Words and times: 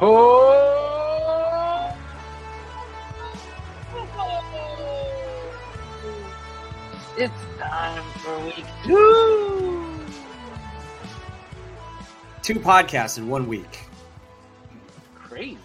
Oh! 0.00 1.92
It's 7.16 7.34
time 7.58 8.04
for 8.18 8.44
week 8.44 8.64
two. 8.84 10.00
Two 12.42 12.60
podcasts 12.60 13.18
in 13.18 13.28
one 13.28 13.48
week. 13.48 13.86
Crazy. 15.16 15.58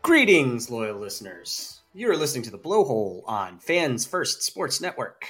Greetings, 0.00 0.70
loyal 0.70 0.98
listeners. 0.98 1.82
You 1.92 2.10
are 2.10 2.16
listening 2.16 2.44
to 2.44 2.50
the 2.50 2.58
Blowhole 2.58 3.22
on 3.26 3.58
Fans 3.58 4.06
First 4.06 4.42
Sports 4.42 4.80
Network. 4.80 5.26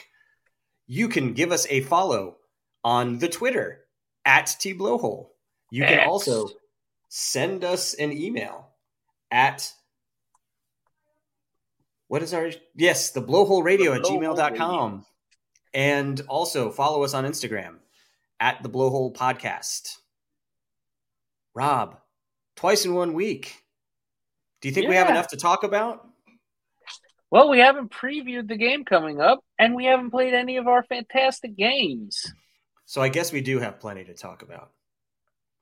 You 0.87 1.09
can 1.09 1.33
give 1.33 1.51
us 1.51 1.66
a 1.69 1.80
follow 1.80 2.37
on 2.85 3.19
the 3.19 3.29
Twitter 3.29 3.80
at 4.24 4.55
T 4.60 4.74
You 5.77 5.85
can 5.85 6.09
also 6.09 6.48
send 7.11 7.62
us 7.62 7.93
an 7.93 8.11
email 8.11 8.71
at 9.30 9.71
what 12.09 12.23
is 12.23 12.33
our 12.33 12.51
yes, 12.75 13.11
the 13.11 13.21
blowhole 13.21 13.62
radio 13.62 13.93
at 13.93 14.02
The 14.02 14.09
Blowhole 14.09 14.37
gmail.com. 14.37 15.05
And 15.75 16.19
also 16.29 16.71
follow 16.71 17.02
us 17.02 17.12
on 17.12 17.27
Instagram 17.27 17.75
at 18.41 18.62
the 18.62 18.71
blowhole 18.71 19.15
podcast. 19.15 19.99
Rob, 21.55 21.99
twice 22.55 22.87
in 22.87 22.95
one 22.95 23.13
week. 23.13 23.63
Do 24.63 24.69
you 24.69 24.74
think 24.74 24.88
we 24.88 24.95
have 24.95 25.11
enough 25.11 25.29
to 25.29 25.37
talk 25.37 25.63
about? 25.63 26.09
Well, 27.30 27.51
we 27.51 27.59
haven't 27.59 27.93
previewed 27.93 28.49
the 28.49 28.57
game 28.57 28.87
coming 28.87 29.21
up, 29.21 29.41
and 29.59 29.74
we 29.74 29.85
haven't 29.85 30.11
played 30.11 30.33
any 30.33 30.57
of 30.57 30.69
our 30.69 30.85
fantastic 30.85 31.55
games. 31.55 32.32
So 32.87 33.02
I 33.02 33.10
guess 33.10 33.30
we 33.30 33.43
do 33.43 33.59
have 33.59 33.79
plenty 33.79 34.04
to 34.04 34.15
talk 34.15 34.41
about. 34.41 34.71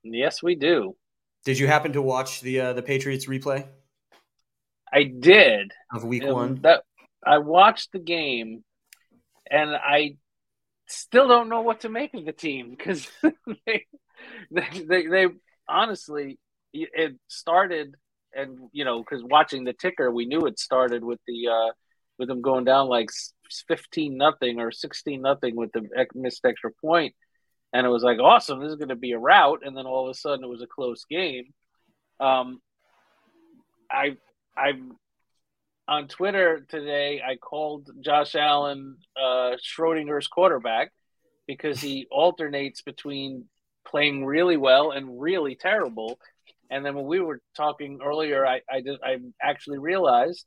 Yes, 0.05 0.43
we 0.43 0.55
do. 0.55 0.97
Did 1.45 1.59
you 1.59 1.67
happen 1.67 1.93
to 1.95 2.03
watch 2.03 2.41
the 2.41 2.61
uh, 2.61 2.73
the 2.75 2.83
Patriots 2.83 3.27
replay 3.27 3.67
I 4.93 5.05
did. 5.05 5.73
of 5.93 6.05
Week 6.05 6.23
Um, 6.23 6.33
One? 6.33 6.55
That 6.63 6.85
I 7.27 7.39
watched 7.39 7.93
the 7.93 7.99
game, 7.99 8.63
and 9.51 9.71
I 9.71 10.17
still 10.87 11.27
don't 11.27 11.49
know 11.49 11.63
what 11.63 11.81
to 11.81 11.89
make 11.89 12.15
of 12.15 12.25
the 12.25 12.33
team 12.33 12.71
because 12.71 13.09
they, 13.67 13.87
they, 14.51 14.69
they, 14.87 15.07
they 15.07 15.27
honestly 15.69 16.39
it 16.73 17.17
started, 17.29 17.95
and 18.35 18.69
you 18.73 18.85
know, 18.85 19.01
because 19.01 19.23
watching 19.25 19.65
the 19.65 19.73
ticker, 19.73 20.11
we 20.11 20.27
knew 20.27 20.47
it 20.47 20.59
started 20.59 21.03
with 21.03 21.21
the 21.27 21.49
uh, 21.49 21.73
with 22.19 22.29
them 22.29 22.43
going 22.43 22.65
down 22.65 22.89
like 22.89 23.11
fifteen 23.67 24.17
nothing 24.17 24.61
or 24.61 24.71
sixteen 24.71 25.23
nothing 25.23 25.57
with 25.57 25.73
the 25.73 25.89
missed 26.15 26.45
extra 26.45 26.71
point, 26.81 27.15
and 27.75 27.85
it 27.85 27.91
was 27.91 28.05
like 28.05 28.21
awesome. 28.21 28.61
This 28.61 28.71
is 28.71 28.77
going 28.77 28.89
to 28.89 28.95
be 28.95 29.13
a 29.13 29.19
rout, 29.19 29.63
and 29.65 29.77
then 29.77 29.85
all 29.85 30.05
of 30.05 30.11
a 30.11 30.15
sudden 30.15 30.45
it 30.45 30.49
was 30.49 30.63
a 30.63 30.67
close 30.67 31.05
game. 31.11 31.53
Um, 32.21 32.63
I 33.91 34.17
I 34.57 34.75
on 35.89 36.07
Twitter 36.07 36.65
today, 36.69 37.21
I 37.21 37.35
called 37.35 37.91
Josh 38.01 38.37
Allen 38.37 38.97
uh, 39.17 39.57
Schrodinger's 39.61 40.29
quarterback 40.29 40.93
because 41.49 41.81
he 41.81 42.07
alternates 42.13 42.81
between 42.83 43.47
playing 43.87 44.25
really 44.25 44.57
well 44.57 44.93
and 44.93 45.21
really 45.21 45.57
terrible. 45.57 46.19
And 46.71 46.87
then 46.87 46.95
when 46.95 47.07
we 47.07 47.19
were 47.19 47.41
talking 47.57 47.99
earlier, 48.05 48.47
I 48.47 48.61
I, 48.71 48.83
did, 48.83 49.01
I 49.03 49.17
actually 49.43 49.79
realized 49.79 50.47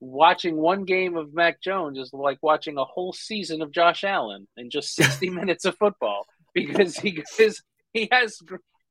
watching 0.00 0.56
one 0.56 0.84
game 0.84 1.14
of 1.14 1.34
Mac 1.34 1.60
Jones 1.60 1.98
is 1.98 2.10
like 2.14 2.38
watching 2.40 2.78
a 2.78 2.84
whole 2.84 3.12
season 3.12 3.60
of 3.60 3.70
Josh 3.70 4.02
Allen 4.02 4.48
in 4.56 4.70
just 4.70 4.94
60 4.94 5.28
minutes 5.28 5.66
of 5.66 5.76
football 5.76 6.24
because 6.66 6.96
he 6.96 7.22
he 7.92 8.08
has 8.10 8.40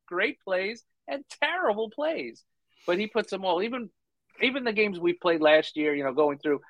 great 0.08 0.40
plays 0.42 0.84
and 1.08 1.24
terrible 1.42 1.90
plays, 1.90 2.44
but 2.86 3.00
he 3.00 3.08
puts 3.08 3.32
them 3.32 3.46
all 3.46 3.62
even 3.62 3.90
even 4.42 4.64
the 4.64 4.74
games 4.74 5.00
we 5.00 5.14
played 5.14 5.42
last 5.42 5.78
year, 5.78 5.96
you 5.96 6.04
know, 6.04 6.14
going 6.14 6.38
through, 6.38 6.62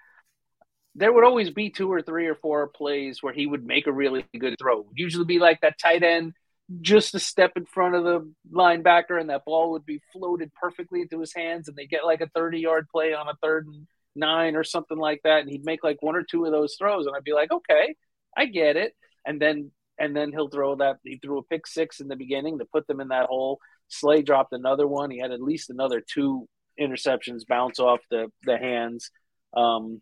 there 0.95 1.11
would 1.11 1.25
always 1.25 1.49
be 1.49 1.69
two 1.69 1.91
or 1.91 2.01
three 2.01 2.27
or 2.27 2.35
four 2.35 2.67
plays 2.67 3.21
where 3.21 3.33
he 3.33 3.45
would 3.45 3.65
make 3.65 3.87
a 3.87 3.91
really 3.91 4.25
good 4.39 4.55
throw. 4.59 4.79
It 4.79 4.87
would 4.87 4.99
usually 4.99 5.25
be 5.25 5.39
like 5.39 5.61
that 5.61 5.79
tight 5.79 6.03
end 6.03 6.33
just 6.81 7.15
a 7.15 7.19
step 7.19 7.53
in 7.55 7.65
front 7.65 7.95
of 7.95 8.03
the 8.03 8.33
linebacker, 8.51 9.19
and 9.19 9.29
that 9.29 9.45
ball 9.45 9.71
would 9.71 9.85
be 9.85 10.01
floated 10.11 10.51
perfectly 10.53 11.01
into 11.01 11.19
his 11.19 11.33
hands, 11.33 11.67
and 11.67 11.77
they 11.77 11.85
get 11.85 12.05
like 12.05 12.21
a 12.21 12.29
30 12.35 12.59
yard 12.59 12.87
play 12.91 13.13
on 13.13 13.27
a 13.27 13.35
third 13.41 13.67
and 13.67 13.87
nine 14.15 14.55
or 14.55 14.63
something 14.63 14.97
like 14.97 15.21
that. 15.23 15.41
And 15.41 15.49
he'd 15.49 15.65
make 15.65 15.83
like 15.83 16.01
one 16.01 16.15
or 16.15 16.23
two 16.23 16.45
of 16.45 16.51
those 16.51 16.75
throws, 16.77 17.05
and 17.05 17.15
I'd 17.15 17.23
be 17.23 17.33
like, 17.33 17.51
okay, 17.51 17.95
I 18.35 18.45
get 18.45 18.75
it. 18.75 18.93
And 19.25 19.41
then 19.41 19.71
and 19.99 20.15
then 20.15 20.31
he'll 20.31 20.49
throw 20.49 20.75
that 20.75 20.97
he 21.03 21.17
threw 21.17 21.39
a 21.39 21.43
pick 21.43 21.67
six 21.67 21.99
in 21.99 22.07
the 22.07 22.15
beginning 22.15 22.59
to 22.59 22.65
put 22.65 22.87
them 22.87 22.99
in 22.99 23.09
that 23.09 23.27
hole. 23.27 23.59
Slay 23.87 24.21
dropped 24.21 24.53
another 24.53 24.87
one. 24.87 25.11
He 25.11 25.19
had 25.19 25.31
at 25.31 25.41
least 25.41 25.69
another 25.69 26.01
two 26.01 26.47
interceptions 26.79 27.47
bounce 27.47 27.79
off 27.79 27.99
the 28.09 28.31
the 28.43 28.57
hands. 28.57 29.11
Um, 29.55 30.01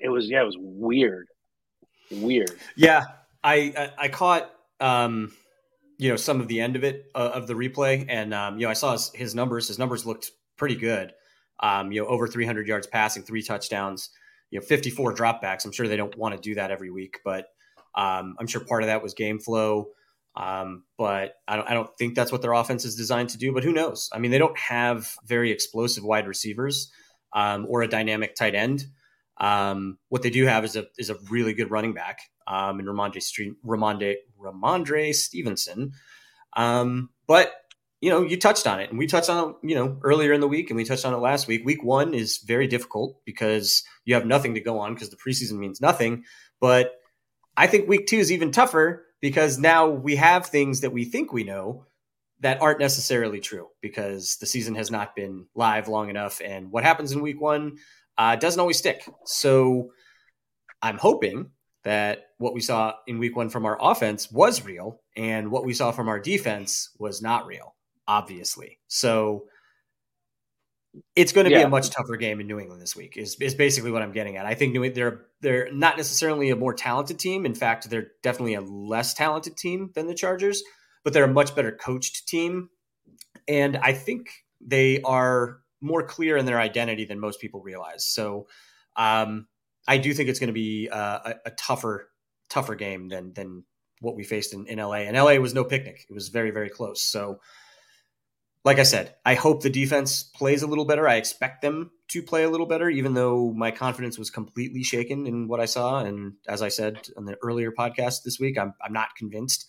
it 0.00 0.08
was 0.08 0.28
yeah, 0.28 0.42
it 0.42 0.46
was 0.46 0.56
weird, 0.58 1.28
weird. 2.10 2.52
Yeah, 2.76 3.04
I 3.42 3.72
I, 3.76 3.90
I 3.98 4.08
caught 4.08 4.50
um, 4.80 5.32
you 5.98 6.10
know 6.10 6.16
some 6.16 6.40
of 6.40 6.48
the 6.48 6.60
end 6.60 6.76
of 6.76 6.84
it 6.84 7.06
uh, 7.14 7.30
of 7.34 7.46
the 7.46 7.54
replay, 7.54 8.04
and 8.08 8.34
um, 8.34 8.58
you 8.58 8.66
know 8.66 8.70
I 8.70 8.74
saw 8.74 8.92
his, 8.92 9.10
his 9.14 9.34
numbers. 9.34 9.68
His 9.68 9.78
numbers 9.78 10.06
looked 10.06 10.30
pretty 10.56 10.76
good. 10.76 11.12
Um, 11.60 11.92
you 11.92 12.00
know, 12.02 12.08
over 12.08 12.26
300 12.26 12.66
yards 12.66 12.88
passing, 12.88 13.22
three 13.22 13.42
touchdowns, 13.42 14.10
you 14.50 14.58
know, 14.58 14.66
54 14.66 15.14
dropbacks. 15.14 15.64
I'm 15.64 15.70
sure 15.70 15.86
they 15.86 15.96
don't 15.96 16.16
want 16.18 16.34
to 16.34 16.40
do 16.40 16.56
that 16.56 16.72
every 16.72 16.90
week, 16.90 17.20
but 17.24 17.46
um, 17.94 18.36
I'm 18.38 18.46
sure 18.46 18.64
part 18.64 18.82
of 18.82 18.88
that 18.88 19.02
was 19.02 19.14
game 19.14 19.38
flow. 19.38 19.88
Um, 20.34 20.84
but 20.96 21.34
I 21.46 21.56
don't, 21.56 21.70
I 21.70 21.74
don't 21.74 21.90
think 21.98 22.14
that's 22.14 22.32
what 22.32 22.40
their 22.40 22.52
offense 22.52 22.84
is 22.84 22.96
designed 22.96 23.30
to 23.30 23.38
do. 23.38 23.52
But 23.52 23.64
who 23.64 23.72
knows? 23.72 24.08
I 24.12 24.18
mean, 24.18 24.30
they 24.30 24.38
don't 24.38 24.58
have 24.58 25.14
very 25.26 25.50
explosive 25.50 26.04
wide 26.04 26.26
receivers 26.26 26.90
um, 27.32 27.66
or 27.68 27.82
a 27.82 27.88
dynamic 27.88 28.34
tight 28.34 28.54
end. 28.54 28.86
Um, 29.38 29.98
what 30.08 30.22
they 30.22 30.30
do 30.30 30.46
have 30.46 30.64
is 30.64 30.76
a 30.76 30.86
is 30.98 31.10
a 31.10 31.16
really 31.30 31.52
good 31.52 31.70
running 31.70 31.94
back 31.94 32.20
um, 32.46 32.80
in 32.80 32.86
Rhamondre 32.86 33.54
Rhamondre 33.64 34.16
Rhamondre 34.40 35.14
Stevenson. 35.14 35.92
Um, 36.56 37.10
but 37.26 37.52
you 38.00 38.10
know, 38.10 38.22
you 38.22 38.36
touched 38.36 38.66
on 38.66 38.80
it, 38.80 38.90
and 38.90 38.98
we 38.98 39.06
touched 39.06 39.30
on 39.30 39.50
it, 39.50 39.56
you 39.62 39.76
know, 39.76 39.96
earlier 40.02 40.32
in 40.32 40.40
the 40.40 40.48
week, 40.48 40.70
and 40.70 40.76
we 40.76 40.84
touched 40.84 41.04
on 41.04 41.14
it 41.14 41.18
last 41.18 41.46
week. 41.46 41.64
Week 41.64 41.84
one 41.84 42.14
is 42.14 42.38
very 42.38 42.66
difficult 42.66 43.16
because 43.24 43.84
you 44.04 44.14
have 44.14 44.26
nothing 44.26 44.54
to 44.54 44.60
go 44.60 44.80
on 44.80 44.94
because 44.94 45.10
the 45.10 45.16
preseason 45.16 45.58
means 45.58 45.80
nothing. 45.80 46.24
But 46.60 46.94
I 47.56 47.66
think 47.66 47.88
week 47.88 48.06
two 48.06 48.16
is 48.16 48.32
even 48.32 48.50
tougher 48.50 49.04
because 49.20 49.58
now 49.58 49.88
we 49.88 50.16
have 50.16 50.46
things 50.46 50.80
that 50.80 50.92
we 50.92 51.04
think 51.04 51.32
we 51.32 51.44
know 51.44 51.86
that 52.40 52.60
aren't 52.60 52.80
necessarily 52.80 53.40
true 53.40 53.68
because 53.80 54.36
the 54.36 54.46
season 54.46 54.74
has 54.74 54.90
not 54.90 55.14
been 55.14 55.46
live 55.54 55.88
long 55.88 56.10
enough, 56.10 56.40
and 56.44 56.72
what 56.72 56.84
happens 56.84 57.12
in 57.12 57.22
week 57.22 57.40
one 57.40 57.76
uh, 58.18 58.36
doesn't 58.36 58.60
always 58.60 58.78
stick. 58.78 59.08
So 59.24 59.92
I'm 60.80 60.98
hoping 60.98 61.50
that 61.84 62.26
what 62.38 62.54
we 62.54 62.60
saw 62.60 62.94
in 63.06 63.18
week 63.18 63.36
one 63.36 63.48
from 63.48 63.66
our 63.66 63.78
offense 63.80 64.30
was 64.30 64.64
real, 64.64 65.00
and 65.16 65.50
what 65.50 65.64
we 65.64 65.74
saw 65.74 65.92
from 65.92 66.08
our 66.08 66.18
defense 66.18 66.90
was 66.98 67.22
not 67.22 67.46
real 67.46 67.74
obviously. 68.06 68.78
So 68.88 69.44
it's 71.16 71.32
going 71.32 71.44
to 71.44 71.50
be 71.50 71.62
a 71.62 71.68
much 71.68 71.90
tougher 71.90 72.16
game 72.16 72.40
in 72.40 72.46
New 72.46 72.58
England 72.58 72.82
this 72.82 72.94
week. 72.94 73.16
Is 73.16 73.36
is 73.40 73.54
basically 73.54 73.90
what 73.90 74.02
I'm 74.02 74.12
getting 74.12 74.36
at. 74.36 74.46
I 74.46 74.54
think 74.54 74.72
New 74.72 74.90
they're 74.90 75.22
they're 75.40 75.72
not 75.72 75.96
necessarily 75.96 76.50
a 76.50 76.56
more 76.56 76.74
talented 76.74 77.18
team. 77.18 77.46
In 77.46 77.54
fact, 77.54 77.88
they're 77.88 78.08
definitely 78.22 78.54
a 78.54 78.60
less 78.60 79.14
talented 79.14 79.56
team 79.56 79.90
than 79.94 80.06
the 80.06 80.14
Chargers, 80.14 80.62
but 81.04 81.12
they're 81.12 81.24
a 81.24 81.32
much 81.32 81.54
better 81.54 81.72
coached 81.72 82.28
team, 82.28 82.68
and 83.48 83.76
I 83.76 83.92
think 83.92 84.28
they 84.60 85.00
are 85.02 85.60
more 85.80 86.02
clear 86.02 86.36
in 86.36 86.46
their 86.46 86.60
identity 86.60 87.04
than 87.04 87.18
most 87.18 87.40
people 87.40 87.60
realize. 87.60 88.06
So, 88.06 88.46
um, 88.96 89.48
I 89.88 89.98
do 89.98 90.12
think 90.12 90.28
it's 90.28 90.38
going 90.38 90.48
to 90.48 90.54
be 90.54 90.88
uh, 90.90 91.18
a, 91.24 91.34
a 91.46 91.50
tougher 91.52 92.08
tougher 92.50 92.74
game 92.74 93.08
than 93.08 93.32
than 93.32 93.64
what 94.00 94.16
we 94.16 94.24
faced 94.24 94.52
in, 94.52 94.66
in 94.66 94.78
LA. 94.78 95.04
And 95.06 95.16
LA 95.16 95.36
was 95.36 95.54
no 95.54 95.64
picnic. 95.64 96.04
It 96.08 96.12
was 96.12 96.28
very 96.28 96.50
very 96.50 96.68
close. 96.68 97.00
So 97.00 97.40
like 98.64 98.78
I 98.78 98.84
said, 98.84 99.14
I 99.24 99.34
hope 99.34 99.62
the 99.62 99.70
defense 99.70 100.22
plays 100.22 100.62
a 100.62 100.66
little 100.66 100.84
better. 100.84 101.08
I 101.08 101.16
expect 101.16 101.62
them 101.62 101.90
to 102.08 102.22
play 102.22 102.44
a 102.44 102.50
little 102.50 102.66
better, 102.66 102.88
even 102.88 103.14
though 103.14 103.52
my 103.52 103.70
confidence 103.70 104.18
was 104.18 104.30
completely 104.30 104.82
shaken 104.82 105.26
in 105.26 105.48
what 105.48 105.60
I 105.60 105.64
saw. 105.64 106.00
And 106.00 106.34
as 106.46 106.62
I 106.62 106.68
said 106.68 107.08
on 107.16 107.24
the 107.24 107.36
earlier 107.42 107.72
podcast 107.72 108.22
this 108.24 108.38
week, 108.38 108.58
I'm, 108.58 108.74
I'm 108.84 108.92
not 108.92 109.16
convinced 109.16 109.66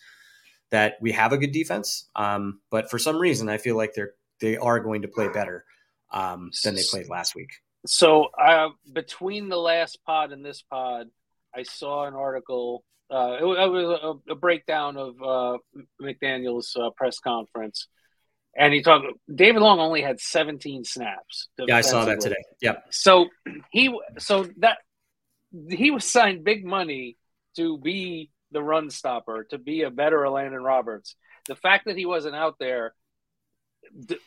that 0.71 0.95
we 1.01 1.11
have 1.13 1.33
a 1.33 1.37
good 1.37 1.51
defense. 1.51 2.09
Um, 2.15 2.59
but 2.69 2.89
for 2.89 2.99
some 2.99 3.17
reason, 3.17 3.49
I 3.49 3.57
feel 3.57 3.77
like 3.77 3.93
they're 3.95 4.13
they 4.41 4.57
are 4.57 4.79
going 4.79 5.03
to 5.03 5.07
play 5.07 5.27
better 5.29 5.63
um, 6.11 6.51
than 6.63 6.75
they 6.75 6.81
played 6.89 7.07
last 7.07 7.33
week. 7.35 7.49
So 7.85 8.25
uh, 8.39 8.69
between 8.91 9.49
the 9.49 9.57
last 9.57 9.99
pod 10.05 10.31
and 10.31 10.43
this 10.43 10.61
pod, 10.61 11.07
I 11.55 11.63
saw 11.63 12.05
an 12.05 12.13
article. 12.13 12.83
Uh, 13.09 13.37
it, 13.39 13.43
was- 13.45 13.57
it 13.59 13.69
was 13.71 13.99
a, 14.27 14.31
a 14.31 14.35
breakdown 14.35 14.97
of 14.97 15.21
uh, 15.21 15.57
McDaniel's 16.01 16.75
uh, 16.75 16.89
press 16.97 17.19
conference, 17.19 17.87
and 18.55 18.73
he 18.73 18.81
talked. 18.81 19.05
David 19.33 19.61
Long 19.61 19.79
only 19.79 20.01
had 20.01 20.19
17 20.19 20.83
snaps. 20.83 21.49
Yeah, 21.57 21.77
I 21.77 21.81
saw 21.81 22.05
that 22.05 22.21
today. 22.21 22.43
Yep. 22.61 22.85
So 22.91 23.27
he, 23.71 23.97
so 24.19 24.47
that 24.57 24.77
he 25.69 25.91
was 25.91 26.05
signed 26.05 26.43
big 26.43 26.65
money 26.65 27.17
to 27.55 27.77
be 27.77 28.31
the 28.51 28.61
run 28.61 28.89
stopper, 28.89 29.45
to 29.51 29.57
be 29.57 29.81
a 29.81 29.89
better 29.89 30.19
Elandon 30.19 30.63
Roberts. 30.63 31.15
The 31.47 31.55
fact 31.55 31.85
that 31.85 31.97
he 31.97 32.05
wasn't 32.05 32.35
out 32.35 32.55
there 32.59 32.93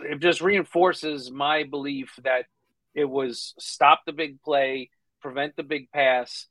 it 0.00 0.20
just 0.20 0.40
reinforces 0.40 1.30
my 1.30 1.64
belief 1.64 2.12
that 2.22 2.46
it 2.94 3.04
was 3.04 3.54
stop 3.58 4.00
the 4.06 4.12
big 4.12 4.40
play, 4.42 4.90
prevent 5.20 5.56
the 5.56 5.62
big 5.62 5.90
pass 5.90 6.46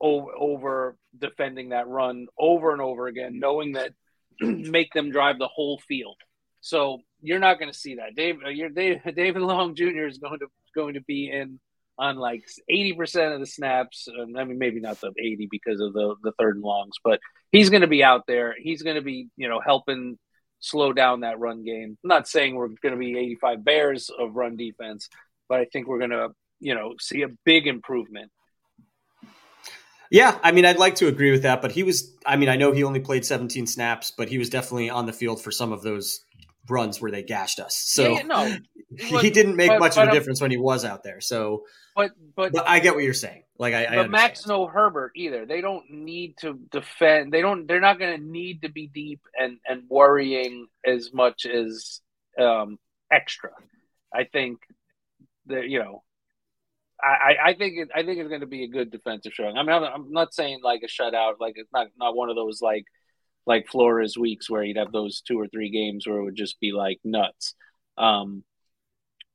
over, 0.00 0.32
over 0.36 0.96
defending 1.16 1.70
that 1.70 1.88
run 1.88 2.26
over 2.38 2.72
and 2.72 2.80
over 2.80 3.06
again, 3.06 3.38
knowing 3.38 3.72
that 3.72 3.92
make 4.40 4.92
them 4.92 5.10
drive 5.10 5.38
the 5.38 5.48
whole 5.48 5.78
field. 5.86 6.16
So 6.60 7.00
you're 7.24 7.38
not 7.38 7.58
going 7.58 7.72
to 7.72 7.78
see 7.78 7.96
that. 7.96 8.14
Dave, 8.14 8.36
uh, 8.44 8.50
Dave, 8.74 9.00
David 9.16 9.42
Long 9.42 9.74
Jr. 9.74 10.06
is 10.06 10.18
going 10.18 10.38
to 10.38 10.46
going 10.74 10.94
to 10.94 11.00
be 11.00 11.30
in 11.30 11.58
on 11.98 12.16
like 12.16 12.44
80% 12.70 13.34
of 13.34 13.40
the 13.40 13.46
snaps. 13.46 14.08
I 14.08 14.44
mean, 14.44 14.58
maybe 14.58 14.80
not 14.80 15.00
the 15.00 15.12
80 15.18 15.48
because 15.50 15.80
of 15.80 15.92
the, 15.92 16.16
the 16.22 16.32
third 16.38 16.56
and 16.56 16.64
longs, 16.64 16.96
but 17.02 17.20
he's 17.52 17.70
going 17.70 17.82
to 17.82 17.86
be 17.86 18.02
out 18.02 18.26
there. 18.26 18.54
He's 18.58 18.82
going 18.82 18.96
to 18.96 19.02
be, 19.02 19.28
you 19.36 19.48
know, 19.48 19.60
helping 19.64 20.18
slow 20.58 20.92
down 20.92 21.20
that 21.20 21.38
run 21.38 21.64
game. 21.64 21.96
I'm 22.02 22.08
not 22.08 22.28
saying 22.28 22.54
we're 22.54 22.68
going 22.68 22.94
to 22.94 22.98
be 22.98 23.16
85 23.16 23.64
Bears 23.64 24.10
of 24.10 24.34
run 24.34 24.56
defense, 24.56 25.08
but 25.48 25.60
I 25.60 25.66
think 25.66 25.86
we're 25.86 25.98
going 25.98 26.10
to, 26.10 26.30
you 26.60 26.74
know, 26.74 26.94
see 27.00 27.22
a 27.22 27.28
big 27.44 27.66
improvement. 27.66 28.30
Yeah, 30.10 30.38
I 30.42 30.52
mean, 30.52 30.64
I'd 30.64 30.78
like 30.78 30.96
to 30.96 31.08
agree 31.08 31.30
with 31.30 31.42
that, 31.42 31.62
but 31.62 31.72
he 31.72 31.82
was, 31.82 32.14
I 32.26 32.36
mean, 32.36 32.48
I 32.48 32.56
know 32.56 32.72
he 32.72 32.84
only 32.84 33.00
played 33.00 33.24
17 33.24 33.66
snaps, 33.66 34.10
but 34.10 34.28
he 34.28 34.38
was 34.38 34.50
definitely 34.50 34.90
on 34.90 35.06
the 35.06 35.12
field 35.12 35.42
for 35.42 35.50
some 35.50 35.72
of 35.72 35.82
those 35.82 36.24
runs 36.68 37.00
where 37.00 37.10
they 37.10 37.22
gashed 37.22 37.60
us. 37.60 37.76
So 37.76 38.12
yeah, 38.12 38.22
no, 38.22 38.56
he 38.98 39.30
didn't 39.30 39.56
make 39.56 39.70
but, 39.70 39.80
much 39.80 39.96
but, 39.96 40.08
of 40.08 40.12
a 40.12 40.12
difference 40.12 40.40
when 40.40 40.50
he 40.50 40.56
was 40.56 40.84
out 40.84 41.02
there. 41.02 41.20
So, 41.20 41.64
but, 41.96 42.12
but, 42.36 42.52
but 42.52 42.68
I 42.68 42.80
get 42.80 42.94
what 42.94 43.04
you're 43.04 43.14
saying. 43.14 43.42
Like, 43.58 43.74
I, 43.74 43.86
but 43.86 44.06
I 44.06 44.08
Mac's 44.08 44.46
no 44.46 44.66
Herbert 44.66 45.12
either. 45.14 45.46
They 45.46 45.60
don't 45.60 45.88
need 45.90 46.36
to 46.38 46.58
defend. 46.70 47.32
They 47.32 47.40
don't. 47.40 47.66
They're 47.66 47.80
not 47.80 47.98
going 47.98 48.18
to 48.18 48.26
need 48.26 48.62
to 48.62 48.68
be 48.68 48.88
deep 48.88 49.20
and 49.38 49.58
and 49.66 49.84
worrying 49.88 50.66
as 50.84 51.12
much 51.12 51.46
as 51.46 52.00
um, 52.38 52.78
extra. 53.12 53.50
I 54.12 54.24
think 54.24 54.60
that 55.46 55.68
you 55.68 55.78
know 55.78 56.02
I, 57.04 57.50
I 57.50 57.54
think 57.54 57.74
it, 57.76 57.88
I 57.94 58.02
think 58.02 58.18
it's 58.18 58.28
going 58.28 58.40
to 58.40 58.46
be 58.46 58.64
a 58.64 58.68
good 58.68 58.90
defensive 58.90 59.32
showing. 59.34 59.56
I 59.56 59.62
mean, 59.62 59.72
I'm, 59.72 59.84
I'm, 59.84 60.12
not 60.12 60.32
saying 60.32 60.60
like 60.62 60.82
a 60.82 60.86
shutout, 60.86 61.34
like 61.38 61.54
it's 61.56 61.72
not 61.72 61.88
not 61.98 62.16
one 62.16 62.30
of 62.30 62.36
those 62.36 62.62
like 62.62 62.84
like 63.46 63.68
Flores 63.68 64.16
weeks 64.16 64.48
where 64.48 64.62
he'd 64.62 64.76
have 64.76 64.92
those 64.92 65.20
two 65.20 65.38
or 65.38 65.48
three 65.48 65.70
games 65.70 66.06
where 66.06 66.18
it 66.18 66.24
would 66.24 66.36
just 66.36 66.58
be 66.60 66.72
like 66.72 66.98
nuts. 67.04 67.54
Um, 67.98 68.42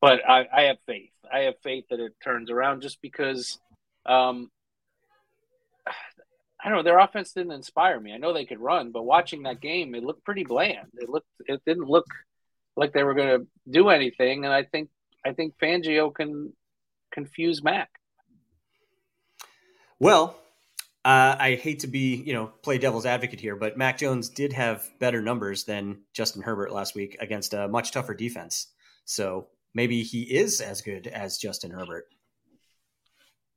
but 0.01 0.27
I, 0.27 0.47
I 0.51 0.61
have 0.63 0.77
faith. 0.85 1.11
I 1.31 1.41
have 1.41 1.55
faith 1.63 1.85
that 1.89 1.99
it 1.99 2.13
turns 2.23 2.49
around 2.49 2.81
just 2.81 3.01
because 3.01 3.59
um, 4.05 4.49
I 6.61 6.67
don't 6.69 6.77
know. 6.77 6.83
Their 6.83 6.99
offense 6.99 7.31
didn't 7.31 7.53
inspire 7.53 7.99
me. 7.99 8.13
I 8.13 8.17
know 8.17 8.33
they 8.33 8.45
could 8.45 8.59
run, 8.59 8.91
but 8.91 9.03
watching 9.03 9.43
that 9.43 9.61
game, 9.61 9.95
it 9.95 10.03
looked 10.03 10.25
pretty 10.25 10.43
bland. 10.43 10.87
It 10.95 11.09
looked. 11.09 11.27
It 11.45 11.61
didn't 11.65 11.87
look 11.87 12.07
like 12.75 12.93
they 12.93 13.03
were 13.03 13.13
going 13.13 13.39
to 13.39 13.47
do 13.69 13.89
anything. 13.89 14.43
And 14.43 14.53
I 14.53 14.63
think 14.63 14.89
I 15.25 15.33
think 15.33 15.53
Fangio 15.61 16.13
can 16.13 16.53
confuse 17.11 17.63
Mac. 17.63 17.89
Well, 19.99 20.37
uh, 21.05 21.35
I 21.39 21.55
hate 21.55 21.79
to 21.79 21.87
be, 21.87 22.15
you 22.15 22.33
know, 22.33 22.47
play 22.47 22.77
devil's 22.77 23.05
advocate 23.05 23.39
here, 23.39 23.55
but 23.55 23.77
Mac 23.77 23.97
Jones 23.97 24.27
did 24.29 24.51
have 24.53 24.85
better 24.99 25.21
numbers 25.21 25.63
than 25.63 26.01
Justin 26.13 26.41
Herbert 26.41 26.73
last 26.73 26.93
week 26.93 27.15
against 27.21 27.53
a 27.53 27.69
much 27.69 27.91
tougher 27.91 28.13
defense. 28.13 28.67
So 29.05 29.47
maybe 29.73 30.03
he 30.03 30.23
is 30.23 30.59
as 30.59 30.81
good 30.81 31.07
as 31.07 31.37
Justin 31.37 31.71
Herbert. 31.71 32.05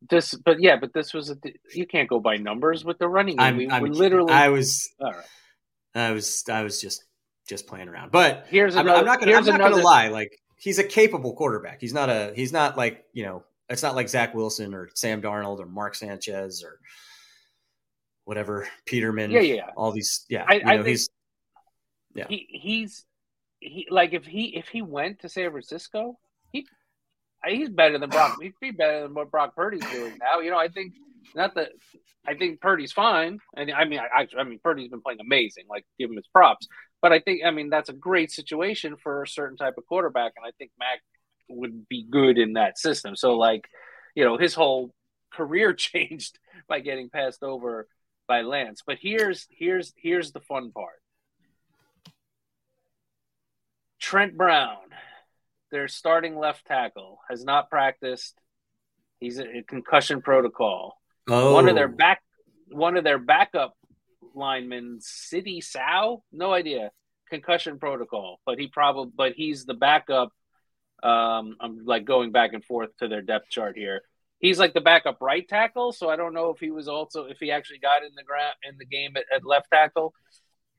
This, 0.09 0.35
but 0.35 0.61
yeah, 0.61 0.77
but 0.77 0.93
this 0.95 1.13
was 1.13 1.31
a, 1.31 1.37
you 1.75 1.87
can't 1.87 2.09
go 2.09 2.21
by 2.21 2.37
numbers 2.37 2.85
with 2.85 2.99
the 2.99 3.09
running 3.09 3.37
game. 3.37 3.45
I'm, 3.45 3.57
we, 3.57 3.71
I'm, 3.71 3.85
literally. 3.85 4.33
I 4.33 4.49
was. 4.49 4.93
I 5.95 6.13
was. 6.13 6.45
I 6.49 6.63
was 6.63 6.81
just 6.81 7.05
just 7.49 7.67
playing 7.67 7.89
around. 7.89 8.11
But 8.11 8.47
here's 8.49 8.75
another, 8.75 8.99
I'm, 8.99 9.05
not 9.05 9.21
gonna. 9.21 9.33
I'm 9.33 9.45
not 9.45 9.55
another, 9.55 9.75
gonna 9.77 9.85
lie. 9.85 10.09
Like 10.09 10.37
he's 10.57 10.79
a 10.79 10.85
capable 10.85 11.35
quarterback. 11.35 11.81
He's 11.81 11.93
not 11.93 12.09
a. 12.09 12.33
He's 12.35 12.53
not 12.53 12.77
like 12.77 13.05
you 13.13 13.25
know. 13.25 13.45
It's 13.69 13.83
not 13.83 13.95
like 13.95 14.09
Zach 14.09 14.35
Wilson 14.35 14.75
or 14.75 14.91
Sam 14.95 15.23
Darnold 15.23 15.61
or 15.61 15.67
Mark 15.67 15.95
Sanchez 15.95 16.65
or 16.65 16.81
whatever 18.25 18.69
Peterman. 18.87 19.31
Yeah, 19.31 19.41
yeah. 19.41 19.71
All 19.77 19.93
these. 19.93 20.25
Yeah, 20.29 20.45
I, 20.47 20.55
you 20.55 20.65
know, 20.65 20.73
I 20.73 20.83
he's. 20.83 21.09
Yeah, 22.15 22.27
he, 22.29 22.47
he's 22.51 23.05
he 23.61 23.87
like 23.91 24.13
if 24.13 24.27
he 24.27 24.57
if 24.57 24.69
he 24.69 24.83
went 24.83 25.21
to 25.21 25.29
San 25.29 25.51
Francisco, 25.51 26.19
he 26.51 26.67
he's 27.47 27.71
better 27.71 27.99
than 27.99 28.11
Brock. 28.11 28.39
He'd 28.41 28.53
be 28.61 28.71
better 28.71 29.03
than 29.03 29.15
what 29.15 29.31
Brock 29.31 29.57
Purdy's 29.57 29.89
doing 29.91 30.19
now. 30.21 30.41
You 30.41 30.51
know, 30.51 30.59
I 30.59 30.69
think 30.69 30.93
not 31.35 31.55
that 31.55 31.71
I 32.27 32.35
think 32.35 32.61
Purdy's 32.61 32.93
fine. 32.93 33.39
And 33.57 33.73
I 33.73 33.85
mean, 33.85 33.99
I, 33.99 34.27
I 34.39 34.45
mean, 34.45 34.61
Purdy's 34.63 34.91
been 34.91 35.01
playing 35.01 35.21
amazing. 35.21 35.65
Like, 35.69 35.85
give 35.99 36.11
him 36.11 36.17
his 36.17 36.27
props. 36.29 36.69
But 37.01 37.13
I 37.13 37.19
think, 37.19 37.43
I 37.45 37.51
mean, 37.51 37.69
that's 37.69 37.89
a 37.89 37.95
great 37.95 38.31
situation 38.31 38.97
for 38.97 39.23
a 39.23 39.29
certain 39.29 39.57
type 39.57 39.75
of 39.77 39.87
quarterback, 39.87 40.33
and 40.37 40.47
I 40.47 40.53
think 40.57 40.71
Mac 40.79 41.01
would 41.49 41.89
be 41.89 42.07
good 42.09 42.39
in 42.39 42.53
that 42.53 42.79
system. 42.79 43.17
So, 43.17 43.37
like, 43.37 43.69
you 44.15 44.25
know, 44.25 44.39
his 44.39 44.55
whole 44.55 44.95
career 45.33 45.75
changed 45.75 46.39
by 46.69 46.81
getting 46.81 47.11
passed 47.11 47.43
over 47.43 47.89
by 48.27 48.43
Lance. 48.43 48.83
But 48.87 48.99
here's 49.01 49.47
here's 49.51 49.93
here's 49.97 50.33
the 50.33 50.41
fun 50.41 50.73
part. 50.73 51.03
Trent 54.01 54.37
Brown, 54.37 54.79
their 55.71 55.89
starting 55.89 56.37
left 56.37 56.67
tackle, 56.67 57.21
has 57.31 57.45
not 57.45 57.71
practiced. 57.71 58.35
He's 59.21 59.39
a 59.39 59.63
concussion 59.67 60.21
protocol. 60.21 60.99
Oh. 61.29 61.55
One 61.55 61.69
of 61.69 61.77
their 61.77 61.89
oh. 61.89 61.97
back 61.97 62.23
one 62.69 62.97
of 62.97 63.05
their 63.05 63.19
backup 63.19 63.77
linemen, 64.35 64.99
Sidy 65.01 65.61
Sow, 65.61 66.25
no 66.33 66.53
idea, 66.53 66.91
concussion 67.31 67.79
protocol, 67.79 68.41
but 68.45 68.59
he 68.59 68.67
probably 68.67 69.13
but 69.15 69.33
he's 69.35 69.65
the 69.65 69.75
backup. 69.75 70.33
Um, 71.03 71.57
I'm 71.61 71.85
like 71.85 72.05
going 72.05 72.33
back 72.33 72.53
and 72.53 72.65
forth 72.65 72.97
to 72.99 73.09
their 73.09 73.23
depth 73.23 73.51
chart 73.51 73.77
here. 73.77 74.03
He's 74.43 74.59
like 74.59 74.75
the 74.75 74.81
backup 74.81 75.19
right 75.21 75.49
tackle, 75.49 75.93
so 75.93 76.11
I 76.11 76.17
don't 76.17 76.35
know 76.35 76.51
if 76.51 76.59
he 76.59 76.73
was 76.73 76.89
also 76.89 77.27
if 77.27 77.39
he 77.39 77.53
actually 77.53 77.79
got 77.79 78.03
in 78.03 78.11
the 78.17 78.25
ground 78.25 78.55
in 78.69 78.77
the 78.77 78.85
game 78.85 79.17
at, 79.17 79.25
at 79.35 79.47
left 79.47 79.69
tackle. 79.73 80.13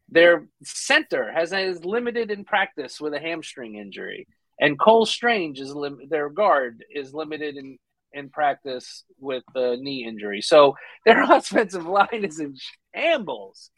Their 0.10 0.48
center 0.63 1.31
has 1.31 1.54
is 1.54 1.86
limited 1.86 2.30
in 2.30 2.44
practice 2.44 3.00
with 3.00 3.13
a 3.13 3.19
hamstring 3.19 3.75
injury, 3.75 4.27
and 4.60 4.77
Cole 4.77 5.06
Strange 5.06 5.62
is 5.62 5.74
lim- 5.74 6.10
their 6.10 6.30
guard 6.30 6.83
is 6.94 7.13
limited 7.13 7.56
in 7.56 7.80
in 8.12 8.30
practice 8.30 9.06
with 9.18 9.44
the 9.56 9.77
knee 9.80 10.06
injury. 10.06 10.42
So 10.42 10.75
their 11.06 11.24
offensive 11.31 11.86
line 11.86 12.25
is 12.25 12.41
in 12.41 12.55
shambles. 12.93 13.72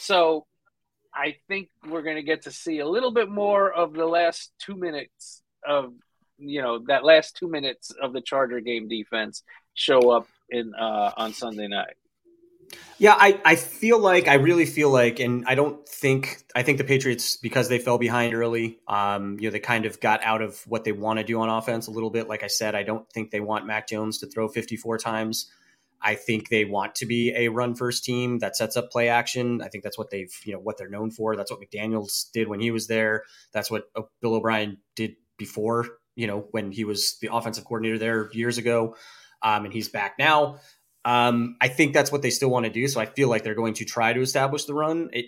So 0.00 0.46
I 1.14 1.36
think 1.48 1.70
we're 1.88 2.02
going 2.02 2.16
to 2.16 2.22
get 2.22 2.42
to 2.42 2.50
see 2.50 2.80
a 2.80 2.86
little 2.86 3.10
bit 3.10 3.30
more 3.30 3.72
of 3.72 3.94
the 3.94 4.06
last 4.06 4.52
two 4.58 4.76
minutes 4.76 5.42
of 5.66 5.94
you 6.38 6.62
know 6.62 6.80
that 6.86 7.04
last 7.04 7.36
two 7.36 7.48
minutes 7.48 7.90
of 8.02 8.12
the 8.12 8.20
Charger 8.20 8.60
game 8.60 8.88
defense 8.88 9.42
show 9.74 10.10
up 10.10 10.26
in 10.50 10.74
uh, 10.74 11.12
on 11.16 11.32
Sunday 11.32 11.68
night. 11.68 11.94
Yeah, 12.98 13.16
I, 13.18 13.40
I 13.44 13.56
feel 13.56 13.98
like 13.98 14.28
I 14.28 14.34
really 14.34 14.66
feel 14.66 14.90
like, 14.90 15.20
and 15.20 15.44
I 15.46 15.54
don't 15.54 15.86
think 15.88 16.44
I 16.54 16.62
think 16.62 16.78
the 16.78 16.84
Patriots 16.84 17.36
because 17.36 17.68
they 17.68 17.78
fell 17.78 17.98
behind 17.98 18.34
early. 18.34 18.78
Um, 18.86 19.36
you 19.40 19.48
know, 19.48 19.52
they 19.52 19.60
kind 19.60 19.84
of 19.84 20.00
got 20.00 20.22
out 20.22 20.42
of 20.42 20.60
what 20.66 20.84
they 20.84 20.92
want 20.92 21.18
to 21.18 21.24
do 21.24 21.40
on 21.40 21.48
offense 21.48 21.86
a 21.86 21.90
little 21.90 22.10
bit. 22.10 22.28
Like 22.28 22.42
I 22.42 22.46
said, 22.46 22.74
I 22.74 22.82
don't 22.82 23.08
think 23.10 23.30
they 23.30 23.40
want 23.40 23.66
Mac 23.66 23.88
Jones 23.88 24.18
to 24.18 24.26
throw 24.26 24.48
54 24.48 24.98
times. 24.98 25.50
I 26.00 26.14
think 26.14 26.50
they 26.50 26.64
want 26.64 26.94
to 26.96 27.06
be 27.06 27.32
a 27.34 27.48
run 27.48 27.74
first 27.74 28.04
team 28.04 28.38
that 28.40 28.56
sets 28.56 28.76
up 28.76 28.90
play 28.90 29.08
action. 29.08 29.62
I 29.62 29.68
think 29.68 29.82
that's 29.82 29.98
what 29.98 30.10
they've 30.10 30.32
you 30.44 30.52
know 30.52 30.60
what 30.60 30.78
they're 30.78 30.88
known 30.88 31.10
for. 31.10 31.34
That's 31.36 31.50
what 31.50 31.60
McDaniel's 31.60 32.30
did 32.32 32.48
when 32.48 32.60
he 32.60 32.70
was 32.70 32.86
there. 32.86 33.24
That's 33.52 33.70
what 33.70 33.90
Bill 34.20 34.34
O'Brien 34.34 34.78
did 34.94 35.16
before. 35.36 35.98
You 36.16 36.26
know, 36.26 36.46
when 36.52 36.70
he 36.72 36.84
was 36.84 37.18
the 37.20 37.30
offensive 37.32 37.64
coordinator 37.64 37.98
there 37.98 38.30
years 38.32 38.58
ago, 38.58 38.96
um, 39.42 39.64
and 39.64 39.74
he's 39.74 39.88
back 39.88 40.14
now. 40.18 40.58
Um, 41.04 41.56
I 41.60 41.68
think 41.68 41.92
that's 41.92 42.10
what 42.10 42.22
they 42.22 42.30
still 42.30 42.48
want 42.50 42.64
to 42.64 42.72
do. 42.72 42.88
So 42.88 43.00
I 43.00 43.06
feel 43.06 43.28
like 43.28 43.42
they're 43.42 43.54
going 43.54 43.74
to 43.74 43.84
try 43.84 44.12
to 44.12 44.20
establish 44.20 44.64
the 44.64 44.74
run. 44.74 45.10
It 45.12 45.26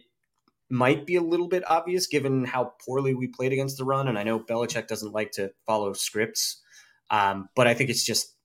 might 0.70 1.06
be 1.06 1.16
a 1.16 1.22
little 1.22 1.48
bit 1.48 1.68
obvious 1.68 2.06
given 2.06 2.44
how 2.44 2.72
poorly 2.84 3.14
we 3.14 3.26
played 3.26 3.52
against 3.52 3.78
the 3.78 3.84
run. 3.84 4.08
And 4.08 4.18
I 4.18 4.22
know 4.22 4.40
Belichick 4.40 4.86
doesn't 4.86 5.12
like 5.12 5.32
to 5.32 5.50
follow 5.66 5.92
scripts. 5.92 6.62
Um, 7.10 7.48
but 7.54 7.66
I 7.66 7.74
think 7.74 7.90
it's 7.90 8.04
just, 8.04 8.35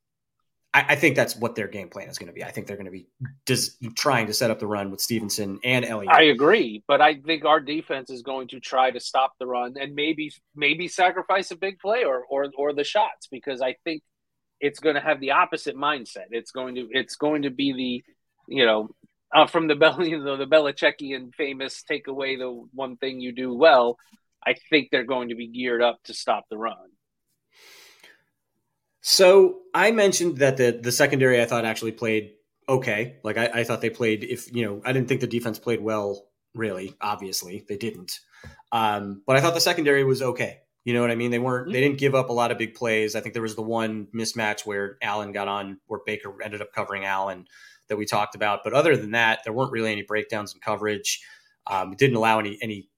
I, 0.73 0.85
I, 0.89 0.95
think 0.95 1.15
that's 1.15 1.35
what 1.35 1.55
their 1.55 1.67
game 1.67 1.89
plan 1.89 2.07
is 2.07 2.17
going 2.17 2.27
to 2.27 2.33
be. 2.33 2.43
I 2.43 2.51
think 2.51 2.67
they're 2.67 2.77
going 2.77 2.85
to 2.85 2.91
be 2.91 3.07
trying 3.95 4.27
to 4.27 4.33
set 4.33 4.51
up 4.51 4.59
the 4.59 4.67
run 4.67 4.89
with 4.89 5.01
Stevenson 5.01 5.59
and 5.63 5.83
Elliott. 5.83 6.13
I 6.13 6.23
agree, 6.23 6.83
but 6.87 7.01
I 7.01 7.15
think 7.15 7.45
our 7.45 7.59
defense 7.59 8.09
is 8.09 8.21
going 8.21 8.47
to 8.49 8.59
try 8.59 8.91
to 8.91 8.99
stop 8.99 9.33
the 9.39 9.47
run 9.47 9.75
and 9.79 9.95
maybe 9.95 10.31
maybe 10.55 10.87
sacrifice 10.87 11.51
a 11.51 11.55
big 11.55 11.79
play 11.79 12.03
or 12.03 12.23
or, 12.29 12.47
or 12.55 12.73
the 12.73 12.83
shots 12.83 13.27
because 13.27 13.61
I 13.61 13.75
think 13.83 14.01
it's 14.59 14.79
going 14.79 14.95
to 14.95 15.01
have 15.01 15.19
the 15.19 15.31
opposite 15.31 15.75
mindset. 15.75 16.27
It's 16.31 16.51
going 16.51 16.75
to 16.75 16.87
it's 16.91 17.15
going 17.15 17.41
to 17.41 17.49
be 17.49 17.73
the 17.73 18.53
you 18.53 18.65
know 18.65 18.89
uh, 19.33 19.47
from 19.47 19.67
the 19.67 19.75
Bel 19.77 20.05
you 20.05 20.23
know, 20.23 20.37
the 20.37 20.45
Belichickian 20.45 21.33
famous 21.35 21.83
take 21.83 22.07
away 22.07 22.37
the 22.37 22.49
one 22.73 22.97
thing 22.97 23.19
you 23.19 23.31
do 23.31 23.53
well. 23.53 23.97
I 24.45 24.55
think 24.69 24.89
they're 24.91 25.03
going 25.03 25.29
to 25.29 25.35
be 25.35 25.47
geared 25.47 25.83
up 25.83 25.99
to 26.05 26.13
stop 26.13 26.45
the 26.49 26.57
run. 26.57 26.77
So 29.01 29.59
I 29.73 29.91
mentioned 29.91 30.37
that 30.37 30.57
the 30.57 30.79
the 30.81 30.91
secondary 30.91 31.41
I 31.41 31.45
thought 31.45 31.65
actually 31.65 31.91
played 31.91 32.33
okay. 32.69 33.17
Like 33.23 33.37
I, 33.37 33.49
I 33.53 33.63
thought 33.63 33.81
they 33.81 33.89
played 33.89 34.23
if 34.23 34.53
you 34.53 34.65
know 34.65 34.81
I 34.85 34.93
didn't 34.93 35.07
think 35.07 35.21
the 35.21 35.27
defense 35.27 35.59
played 35.59 35.81
well. 35.81 36.27
Really, 36.53 36.95
obviously 37.01 37.65
they 37.67 37.77
didn't. 37.77 38.19
Um, 38.71 39.23
but 39.25 39.35
I 39.35 39.41
thought 39.41 39.53
the 39.53 39.61
secondary 39.61 40.03
was 40.03 40.21
okay. 40.21 40.59
You 40.83 40.93
know 40.93 41.01
what 41.01 41.11
I 41.11 41.15
mean? 41.15 41.31
They 41.31 41.39
weren't. 41.39 41.71
They 41.71 41.79
didn't 41.79 41.99
give 41.99 42.15
up 42.15 42.29
a 42.29 42.33
lot 42.33 42.51
of 42.51 42.57
big 42.57 42.73
plays. 42.73 43.15
I 43.15 43.21
think 43.21 43.33
there 43.33 43.41
was 43.41 43.55
the 43.55 43.61
one 43.61 44.07
mismatch 44.15 44.65
where 44.65 44.97
Allen 45.01 45.31
got 45.31 45.47
on, 45.47 45.79
where 45.85 45.99
Baker 46.05 46.33
ended 46.43 46.61
up 46.61 46.73
covering 46.73 47.05
Allen 47.05 47.45
that 47.87 47.97
we 47.97 48.05
talked 48.05 48.35
about. 48.35 48.61
But 48.63 48.73
other 48.73 48.97
than 48.97 49.11
that, 49.11 49.43
there 49.43 49.53
weren't 49.53 49.71
really 49.71 49.91
any 49.91 50.01
breakdowns 50.01 50.53
in 50.55 50.59
coverage. 50.59 51.21
Um, 51.67 51.95
didn't 51.95 52.15
allow 52.15 52.39
any 52.39 52.57
any 52.61 52.89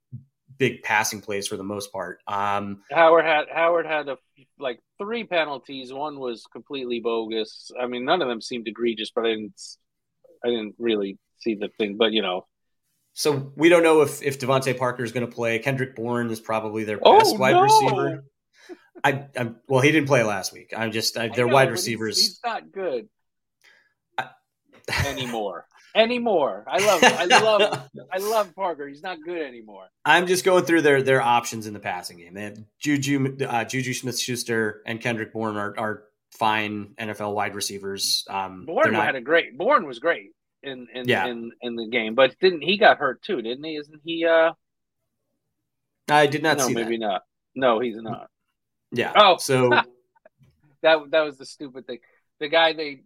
big 0.58 0.84
passing 0.84 1.22
plays 1.22 1.48
for 1.48 1.58
the 1.58 1.64
most 1.64 1.92
part. 1.92 2.20
Um, 2.28 2.82
Howard 2.92 3.26
had 3.26 3.46
Howard 3.52 3.86
had 3.86 4.10
a, 4.10 4.18
like 4.60 4.80
three 4.98 5.24
penalties. 5.24 5.94
One 5.94 6.20
was 6.20 6.46
completely 6.52 7.00
bogus. 7.00 7.72
I 7.80 7.88
mean, 7.88 8.06
none 8.06 8.22
of 8.22 8.28
them 8.28 8.42
seemed 8.42 8.68
egregious, 8.68 9.12
but 9.14 9.26
I 9.26 9.30
didn't 9.30 9.62
I 10.44 10.50
didn't 10.50 10.76
really 10.78 11.18
see 11.40 11.56
the 11.56 11.70
thing. 11.78 11.98
But 11.98 12.12
you 12.14 12.22
know, 12.22 12.48
so 13.14 13.52
we 13.56 13.70
don't 13.70 13.84
know 13.84 14.02
if 14.02 14.22
if 14.22 14.40
DeVante 14.40 14.78
Parker 14.78 15.04
is 15.04 15.12
going 15.12 15.26
to 15.26 15.32
play. 15.32 15.60
Kendrick 15.60 15.96
Bourne 15.96 16.30
is 16.32 16.40
probably 16.40 16.84
their 16.84 17.00
oh, 17.02 17.20
best 17.20 17.38
wide 17.38 17.54
no. 17.54 17.62
receiver. 17.62 18.26
I, 19.04 19.28
I'm 19.38 19.58
well. 19.68 19.82
He 19.82 19.92
didn't 19.92 20.08
play 20.08 20.24
last 20.24 20.54
week. 20.54 20.74
I'm 20.76 20.92
just 20.92 21.18
I, 21.18 21.28
their 21.28 21.48
know, 21.48 21.54
wide 21.54 21.72
receivers. 21.72 22.18
He's, 22.18 22.28
he's, 22.28 22.40
not 22.44 22.72
good 22.72 23.08
I, 24.18 24.30
anymore. 25.06 25.68
anymore. 25.96 26.66
I 26.68 26.86
love. 26.86 27.04
I 27.04 27.26
love. 27.26 27.90
I 28.12 28.18
love 28.18 28.56
Parker. 28.56 28.88
He's 28.88 29.04
not 29.04 29.18
good 29.24 29.42
anymore. 29.42 29.86
I'm 30.06 30.28
just 30.28 30.46
going 30.46 30.66
through 30.66 30.82
their 30.82 31.02
their 31.02 31.22
options 31.22 31.68
in 31.68 31.74
the 31.74 31.80
passing 31.80 32.18
game. 32.18 32.34
They 32.34 32.44
have 32.44 32.60
Juju 32.80 33.38
uh, 33.48 33.66
Juju 33.66 33.94
Smith 33.94 34.20
Schuster 34.20 34.82
and 34.86 35.00
Kendrick 35.00 35.34
Bourne 35.34 35.58
are, 35.58 35.74
are 35.78 36.04
fine 36.32 36.96
NFL 37.00 37.34
wide 37.34 37.56
receivers. 37.56 38.26
Um, 38.30 38.66
Bourne 38.66 38.94
not, 38.94 39.06
had 39.06 39.16
a 39.16 39.22
great. 39.22 39.58
Bourne 39.58 39.86
was 39.86 40.00
great 40.00 40.32
in 40.62 40.88
in, 40.94 41.08
yeah. 41.08 41.26
in 41.28 41.52
in 41.62 41.76
the 41.76 41.88
game, 41.88 42.16
but 42.16 42.38
didn't 42.40 42.62
he 42.62 42.78
got 42.78 42.98
hurt 42.98 43.22
too? 43.22 43.42
Didn't 43.42 43.64
he? 43.64 43.76
Isn't 43.76 44.02
he? 44.04 44.26
Uh, 44.26 44.54
I 46.10 46.28
did 46.28 46.44
not 46.44 46.60
see. 46.60 46.74
no. 46.74 46.82
Maybe 46.82 46.98
that. 46.98 47.06
not. 47.06 47.22
No, 47.56 47.80
he's 47.80 47.98
not. 47.98 48.30
Yeah. 48.92 49.14
Oh, 49.16 49.38
so 49.38 49.70
that 50.82 51.00
that 51.10 51.22
was 51.22 51.38
the 51.38 51.46
stupid 51.46 51.88
thing. 51.88 52.00
The 52.40 52.50
guy 52.50 52.74
they, 52.74 53.02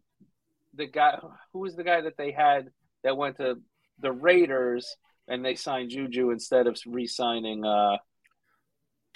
the 0.73 0.87
guy 0.87 1.19
who 1.53 1.59
was 1.59 1.75
the 1.75 1.83
guy 1.83 2.01
that 2.01 2.17
they 2.17 2.31
had 2.31 2.71
that 3.07 3.15
went 3.15 3.37
to 3.37 3.55
the 3.99 4.11
Raiders 4.11 4.97
and 5.29 5.43
they 5.43 5.55
signed 5.55 5.91
Juju 5.91 6.31
instead 6.31 6.67
of 6.67 6.77
re-signing. 6.85 7.63
Uh, 7.63 7.97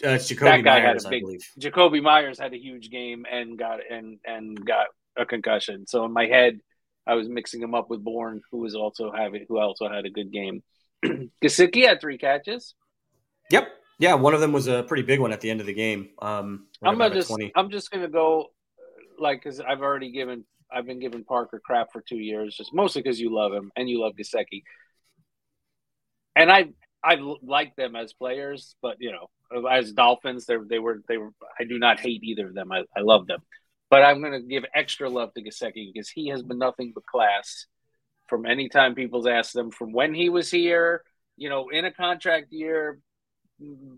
uh, 0.02 0.18
Jakobi 0.18 0.64
Meyers, 0.64 1.06
big, 1.06 1.26
Jakobi 1.60 2.02
Meyers 2.02 2.40
had 2.40 2.54
a 2.54 2.58
huge 2.58 2.90
game 2.90 3.26
and 3.30 3.60
got 3.60 3.80
and 3.90 4.18
and 4.26 4.66
got 4.66 4.88
a 5.18 5.26
concussion. 5.26 5.86
So 5.88 6.06
in 6.06 6.14
my 6.14 6.26
head, 6.26 6.62
I 7.06 7.16
was 7.16 7.28
mixing 7.28 7.62
him 7.62 7.76
up 7.76 7.90
with 7.90 8.02
Bourne, 8.02 8.42
who 8.50 8.60
was 8.60 8.76
also 8.76 9.12
having 9.12 9.46
who 9.50 9.60
also 9.60 9.90
had 9.90 10.06
a 10.06 10.10
good 10.10 10.32
game. 10.32 10.64
Gesicki 11.44 11.86
had 11.86 12.00
three 12.00 12.18
catches. 12.18 12.76
Yep. 13.50 13.68
Yeah, 14.00 14.14
one 14.14 14.34
of 14.34 14.40
them 14.40 14.54
was 14.54 14.68
a 14.68 14.84
pretty 14.84 15.04
big 15.04 15.20
one 15.20 15.34
at 15.34 15.42
the 15.42 15.52
end 15.52 15.60
of 15.60 15.68
the 15.68 15.74
game. 15.74 16.12
Um, 16.22 16.68
I'm 16.82 16.98
gonna 16.98 17.14
just 17.14 17.32
I'm 17.56 17.70
just 17.70 17.92
gonna 17.92 18.08
go 18.08 18.48
like 19.20 19.44
because 19.44 19.60
I've 19.60 19.82
already 19.82 20.12
given 20.12 20.46
I've 20.74 20.86
been 20.86 21.00
giving 21.00 21.24
Parker 21.24 21.62
crap 21.64 21.92
for 21.92 22.02
two 22.02 22.18
years, 22.18 22.56
just 22.56 22.74
mostly 22.74 23.02
because 23.02 23.20
you 23.20 23.34
love 23.34 23.54
him 23.54 23.72
and 23.76 23.90
you 23.90 24.02
love 24.02 24.14
Gesicki. 24.16 24.64
And 26.36 26.52
I 26.52 26.70
I 27.04 27.18
like 27.42 27.76
them 27.76 27.96
as 27.96 28.14
players, 28.14 28.76
but 28.82 28.98
you 29.00 29.12
know, 29.12 29.68
as 29.70 29.92
Dolphins, 29.92 30.46
they 30.46 30.56
they 30.68 30.80
were 30.80 31.02
they 31.08 31.18
were. 31.18 31.32
I 31.60 31.64
do 31.64 31.80
not 31.80 32.00
hate 32.00 32.24
either 32.24 32.48
of 32.48 32.54
them. 32.54 32.72
I, 32.72 32.84
I 32.96 33.02
love 33.02 33.28
them, 33.28 33.40
but 33.90 34.04
I'm 34.04 34.22
going 34.22 34.34
to 34.34 34.48
give 34.48 34.64
extra 34.74 35.10
love 35.10 35.34
to 35.34 35.44
Gesicki 35.44 35.92
because 35.94 36.10
he 36.10 36.30
has 36.30 36.44
been 36.44 36.60
nothing 36.60 36.92
but 36.94 37.06
class 37.06 37.66
from 38.28 38.46
any 38.46 38.70
time 38.70 38.96
people's 38.96 39.28
asked 39.28 39.54
them 39.54 39.72
from 39.72 39.92
when 39.92 40.14
he 40.14 40.30
was 40.30 40.50
here. 40.50 41.04
You 41.38 41.50
know, 41.50 41.70
in 41.70 41.86
a 41.86 41.92
contract 41.92 42.52
year, 42.52 43.00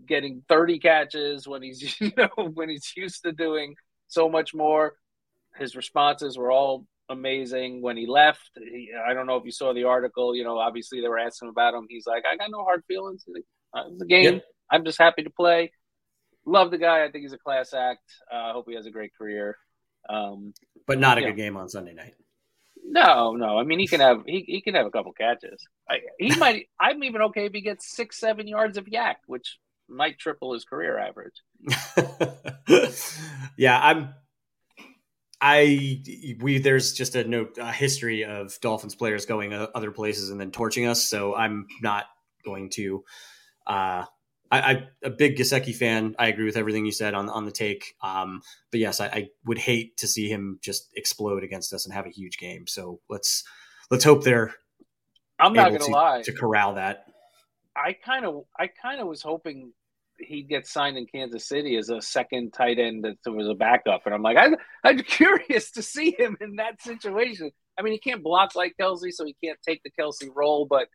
getting 0.06 0.42
30 0.48 0.78
catches 0.78 1.46
when 1.46 1.62
he's 1.62 2.00
you 2.00 2.12
know 2.16 2.48
when 2.54 2.68
he's 2.68 2.92
used 2.96 3.22
to 3.24 3.32
doing 3.32 3.74
so 4.08 4.28
much 4.28 4.54
more 4.54 4.94
his 5.56 5.76
responses 5.76 6.36
were 6.36 6.50
all 6.50 6.86
amazing 7.08 7.82
when 7.82 7.96
he 7.96 8.06
left. 8.06 8.50
He, 8.56 8.90
I 9.06 9.14
don't 9.14 9.26
know 9.26 9.36
if 9.36 9.44
you 9.44 9.52
saw 9.52 9.72
the 9.72 9.84
article. 9.84 10.34
You 10.34 10.44
know, 10.44 10.58
obviously 10.58 11.00
they 11.00 11.08
were 11.08 11.18
asking 11.18 11.48
about 11.48 11.74
him. 11.74 11.86
He's 11.88 12.06
like, 12.06 12.24
I 12.30 12.36
got 12.36 12.50
no 12.50 12.64
hard 12.64 12.82
feelings. 12.86 13.24
Uh, 13.74 13.82
it's 13.90 14.02
a 14.02 14.06
game. 14.06 14.34
Yep. 14.34 14.44
I'm 14.70 14.84
just 14.84 14.98
happy 14.98 15.22
to 15.22 15.30
play. 15.30 15.72
Love 16.46 16.70
the 16.70 16.78
guy. 16.78 17.04
I 17.04 17.10
think 17.10 17.22
he's 17.22 17.32
a 17.32 17.38
class 17.38 17.72
act. 17.72 18.02
I 18.32 18.50
uh, 18.50 18.52
hope 18.52 18.66
he 18.68 18.74
has 18.74 18.86
a 18.86 18.90
great 18.90 19.12
career. 19.16 19.56
Um, 20.08 20.52
but 20.86 20.98
not 20.98 21.18
a 21.18 21.22
good 21.22 21.30
know. 21.30 21.36
game 21.36 21.56
on 21.56 21.68
Sunday 21.68 21.94
night. 21.94 22.14
No, 22.86 23.32
no. 23.34 23.58
I 23.58 23.64
mean, 23.64 23.78
he 23.78 23.86
can 23.86 24.00
have 24.00 24.22
he, 24.26 24.44
he 24.46 24.60
can 24.60 24.74
have 24.74 24.84
a 24.84 24.90
couple 24.90 25.12
catches. 25.12 25.66
I, 25.88 26.00
he 26.18 26.34
might. 26.38 26.68
I'm 26.78 27.02
even 27.04 27.22
okay 27.22 27.46
if 27.46 27.52
he 27.52 27.62
gets 27.62 27.90
six, 27.90 28.18
seven 28.20 28.46
yards 28.46 28.76
of 28.76 28.88
yak, 28.88 29.18
which 29.26 29.58
might 29.88 30.18
triple 30.18 30.52
his 30.52 30.64
career 30.64 30.98
average. 30.98 31.40
yeah, 33.56 33.80
I'm 33.80 34.14
I 35.46 36.00
we 36.40 36.56
there's 36.56 36.94
just 36.94 37.14
a 37.16 37.24
note 37.24 37.58
a 37.60 37.70
history 37.70 38.24
of 38.24 38.58
Dolphins 38.62 38.94
players 38.94 39.26
going 39.26 39.52
other 39.52 39.90
places 39.90 40.30
and 40.30 40.40
then 40.40 40.50
torching 40.50 40.86
us. 40.86 41.04
So 41.04 41.34
I'm 41.34 41.66
not 41.82 42.06
going 42.46 42.70
to. 42.70 43.04
Uh, 43.66 44.06
I, 44.50 44.72
I 44.72 44.88
a 45.02 45.10
big 45.10 45.36
Gesicki 45.36 45.74
fan. 45.74 46.16
I 46.18 46.28
agree 46.28 46.46
with 46.46 46.56
everything 46.56 46.86
you 46.86 46.92
said 46.92 47.12
on 47.12 47.28
on 47.28 47.44
the 47.44 47.50
take. 47.50 47.94
Um, 48.00 48.40
but 48.70 48.80
yes, 48.80 49.00
I, 49.00 49.06
I, 49.06 49.28
would 49.44 49.58
hate 49.58 49.98
to 49.98 50.06
see 50.06 50.30
him 50.30 50.60
just 50.62 50.88
explode 50.96 51.44
against 51.44 51.74
us 51.74 51.84
and 51.84 51.92
have 51.92 52.06
a 52.06 52.10
huge 52.10 52.38
game. 52.38 52.66
So 52.66 53.00
let's 53.10 53.44
let's 53.90 54.04
hope 54.04 54.24
they're. 54.24 54.54
I'm 55.38 55.52
not 55.52 55.72
gonna 55.72 55.84
to, 55.84 55.90
lie 55.90 56.22
to 56.22 56.32
corral 56.32 56.76
that. 56.76 57.04
I 57.76 57.92
kind 57.92 58.24
of 58.24 58.44
I 58.58 58.68
kind 58.68 59.02
of 59.02 59.08
was 59.08 59.20
hoping 59.20 59.74
he'd 60.18 60.48
get 60.48 60.66
signed 60.66 60.96
in 60.96 61.06
Kansas 61.06 61.46
City 61.46 61.76
as 61.76 61.90
a 61.90 62.00
second 62.00 62.52
tight 62.52 62.78
end 62.78 63.04
that 63.04 63.30
was 63.30 63.48
a 63.48 63.54
backup. 63.54 64.02
And 64.06 64.14
I'm 64.14 64.22
like, 64.22 64.36
I, 64.36 64.50
I'm 64.82 64.98
curious 65.02 65.72
to 65.72 65.82
see 65.82 66.14
him 66.16 66.36
in 66.40 66.56
that 66.56 66.80
situation. 66.82 67.50
I 67.78 67.82
mean, 67.82 67.92
he 67.92 67.98
can't 67.98 68.22
block 68.22 68.54
like 68.54 68.74
Kelce, 68.80 69.12
so 69.12 69.24
he 69.24 69.36
can't 69.42 69.58
take 69.66 69.82
the 69.82 69.90
Kelce 69.90 70.28
role, 70.34 70.66
but 70.66 70.88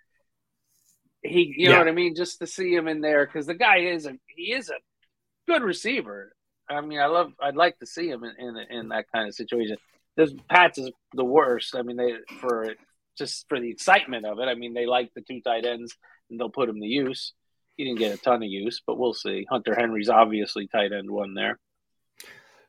he, 1.22 1.54
you 1.58 1.68
yeah. 1.68 1.74
know 1.74 1.80
what 1.80 1.88
I 1.90 1.94
mean? 1.94 2.16
Just 2.16 2.40
to 2.40 2.48
see 2.48 2.74
him 2.74 2.88
in 2.88 3.02
there 3.02 3.26
because 3.26 3.46
the 3.46 3.54
guy 3.54 3.80
is 3.80 4.06
a 4.06 4.14
he 4.28 4.54
is 4.54 4.70
a 4.70 5.52
good 5.52 5.62
receiver. 5.62 6.34
I 6.70 6.80
mean, 6.80 7.00
I 7.00 7.08
love. 7.08 7.34
I'd 7.42 7.58
like 7.58 7.78
to 7.80 7.86
see 7.86 8.08
him 8.08 8.24
in 8.24 8.36
in, 8.40 8.58
in 8.70 8.88
that 8.90 9.06
kind 9.14 9.28
of 9.28 9.36
situation. 9.36 9.76
This 10.16 10.34
Pats 10.50 10.78
is 10.78 10.92
the 11.14 11.26
worst. 11.26 11.76
I 11.76 11.82
mean, 11.82 11.98
they 11.98 12.14
for 12.40 12.74
just 13.18 13.50
for 13.50 13.60
the 13.60 13.70
excitement 13.70 14.26
of 14.26 14.40
it. 14.40 14.48
I 14.48 14.56
mean, 14.56 14.74
they 14.74 14.86
like 14.86 15.14
the 15.14 15.22
two 15.22 15.42
tight 15.42 15.66
ends 15.66 15.94
and 16.30 16.40
they'll 16.40 16.50
put 16.50 16.70
him 16.70 16.80
to 16.80 16.88
use 16.88 17.34
he 17.80 17.86
didn't 17.86 18.00
get 18.00 18.14
a 18.14 18.18
ton 18.18 18.44
of 18.44 18.50
use, 18.50 18.82
but 18.86 19.00
we'll 19.00 19.14
see. 19.14 19.48
Hunter 19.50 19.74
Henry's 19.74 20.10
obviously 20.10 20.68
tight 20.68 20.92
end 20.92 21.10
one 21.10 21.34
there. 21.34 21.58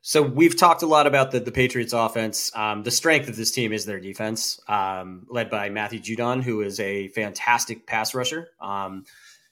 So 0.03 0.23
we've 0.23 0.57
talked 0.57 0.83
a 0.83 0.87
lot 0.87 1.09
about 1.09 1.33
the, 1.33 1.41
the 1.41 1.51
Patriots 1.51 1.93
offense. 1.93 2.55
Um, 2.55 2.85
the 2.85 2.93
strength 2.93 3.29
of 3.29 3.35
this 3.35 3.51
team 3.51 3.73
is 3.73 3.85
their 3.85 3.99
defense, 3.99 4.61
um, 4.69 5.27
led 5.29 5.51
by 5.51 5.69
Matthew 5.69 5.99
Judon, 5.99 6.45
who 6.45 6.61
is 6.61 6.79
a 6.79 7.09
fantastic 7.09 7.89
pass 7.89 8.15
rusher. 8.15 8.51
Um, 8.61 9.05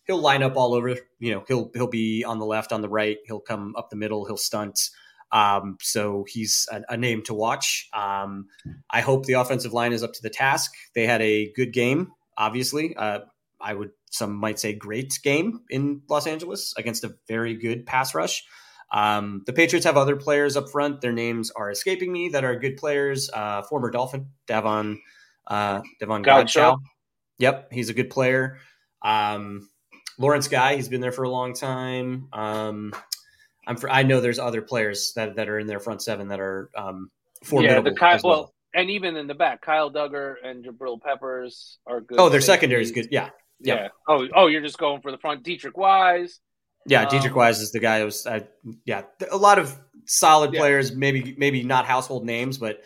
he'll 0.07 0.21
line 0.21 0.45
up 0.45 0.57
all 0.57 0.75
over. 0.75 0.97
You 1.19 1.35
know, 1.35 1.45
he'll 1.49 1.73
he'll 1.75 1.89
be 1.89 2.23
on 2.23 2.39
the 2.39 2.47
left, 2.47 2.71
on 2.71 2.81
the 2.81 2.89
right. 2.89 3.19
He'll 3.27 3.41
come 3.41 3.75
up 3.77 3.91
the 3.91 3.97
middle. 3.97 4.27
He'll 4.27 4.37
stunt. 4.37 4.91
Um, 5.33 5.77
so 5.81 6.25
he's 6.29 6.69
a, 6.71 6.83
a, 6.91 6.97
name 6.97 7.25
to 7.25 7.35
watch. 7.35 7.89
Um, 7.93 8.47
I 8.89 9.01
hope 9.01 9.27
the 9.27 9.35
offensive 9.35 9.73
line 9.73 9.93
is 9.93 10.05
up 10.05 10.13
to 10.15 10.23
the 10.23 10.31
task. 10.31 10.73
They 10.95 11.05
had 11.05 11.21
a 11.21 11.53
good 11.53 11.73
game, 11.73 12.13
obviously. 12.37 12.95
Uh, 12.97 13.21
I 13.61 13.75
would 13.75 13.91
some 14.11 14.35
might 14.35 14.59
say 14.59 14.73
great 14.73 15.19
game 15.23 15.61
in 15.71 16.03
Los 16.09 16.27
Angeles 16.27 16.75
against 16.77 17.05
a 17.05 17.15
very 17.27 17.55
good 17.55 17.87
pass 17.87 18.15
rush. 18.15 18.45
Um, 18.91 19.43
the 19.47 19.53
Patriots 19.53 19.85
have 19.85 19.97
other 19.97 20.17
players 20.17 20.57
up 20.57 20.71
front. 20.71 21.01
Their 21.01 21.13
names 21.13 21.51
are 21.51 21.71
escaping 21.71 22.11
me 22.11 22.31
that 22.31 22.45
are 22.45 22.59
good 22.59 22.77
players. 22.77 23.31
Uh, 23.33 23.63
former 23.63 23.91
Dolphin 23.91 24.29
Davon 24.47 25.01
uh, 25.47 25.81
Davon 26.01 26.23
Godchaux. 26.23 26.79
Yep, 27.39 27.73
he's 27.73 27.89
a 27.89 27.95
good 27.95 28.11
player. 28.11 28.59
Um, 29.03 29.69
Lawrence 30.19 30.49
Guy, 30.49 30.77
he's 30.77 30.89
been 30.89 31.01
there 31.01 31.13
for 31.13 31.25
a 31.25 31.31
long 31.31 31.55
time. 31.55 32.29
Um, 32.33 32.93
I'm 33.67 33.77
for, 33.77 33.91
I 33.91 34.03
know 34.03 34.21
there's 34.21 34.39
other 34.39 34.63
players 34.63 35.13
that, 35.15 35.37
that 35.37 35.49
are 35.49 35.59
in 35.59 35.67
their 35.67 35.79
front 35.79 36.03
seven 36.03 36.29
that 36.29 36.41
are 36.41 36.71
um, 36.77 37.11
formidable. 37.45 37.85
Yeah, 37.85 37.91
the 37.91 37.97
Kyle, 37.97 38.21
well. 38.25 38.33
well. 38.33 38.55
and 38.75 38.91
even 38.91 39.17
in 39.17 39.27
the 39.27 39.35
back, 39.35 39.61
Kyle 39.61 39.91
Dugger 39.91 40.35
and 40.43 40.65
Jabril 40.65 41.01
Peppers 41.01 41.79
are 41.87 42.01
good. 42.01 42.19
Oh, 42.19 42.29
their 42.29 42.41
secondary 42.41 42.83
is 42.83 42.91
good. 42.91 43.09
Yeah, 43.11 43.31
yeah. 43.61 43.89
Oh, 44.07 44.27
oh, 44.35 44.47
you're 44.47 44.63
just 44.63 44.79
going 44.79 45.01
for 45.01 45.11
the 45.11 45.19
front. 45.19 45.45
Deatrich 45.45 45.77
Wise. 45.77 46.41
Yeah, 46.87 47.03
um, 47.03 47.09
Deatrich 47.09 47.35
Wise 47.35 47.61
is 47.61 47.73
the 47.73 47.81
guy 47.81 48.01
who 48.01 48.07
was. 48.07 48.27
Uh, 48.27 48.41
yeah, 48.85 49.03
a 49.31 49.37
lot 49.37 49.59
of 49.59 49.79
solid 50.07 50.53
yeah. 50.53 50.61
players. 50.61 50.95
Maybe 50.95 51.35
maybe 51.39 51.63
not 51.63 51.87
household 51.87 52.25
names, 52.25 52.59
but 52.59 52.83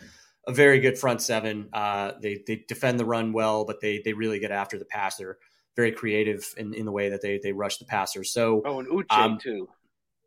a 0.47 0.53
very 0.53 0.79
good 0.79 0.97
front 0.97 1.21
seven. 1.21 1.69
Uh, 1.73 2.13
they 2.21 2.43
they 2.45 2.63
defend 2.67 2.99
the 2.99 3.05
run 3.05 3.33
well, 3.33 3.65
but 3.65 3.79
they 3.81 4.01
they 4.03 4.13
really 4.13 4.39
get 4.39 4.51
after 4.51 4.77
the 4.77 4.85
pass. 4.85 5.17
They're 5.17 5.37
very 5.75 5.91
creative 5.91 6.53
in, 6.57 6.73
in 6.73 6.85
the 6.85 6.91
way 6.91 7.09
that 7.09 7.21
they 7.21 7.39
they 7.41 7.51
rush 7.51 7.77
the 7.77 7.85
passers. 7.85 8.31
So 8.31 8.61
oh, 8.65 8.79
and 8.79 8.89
Uche 8.89 9.05
um, 9.09 9.37
too. 9.37 9.69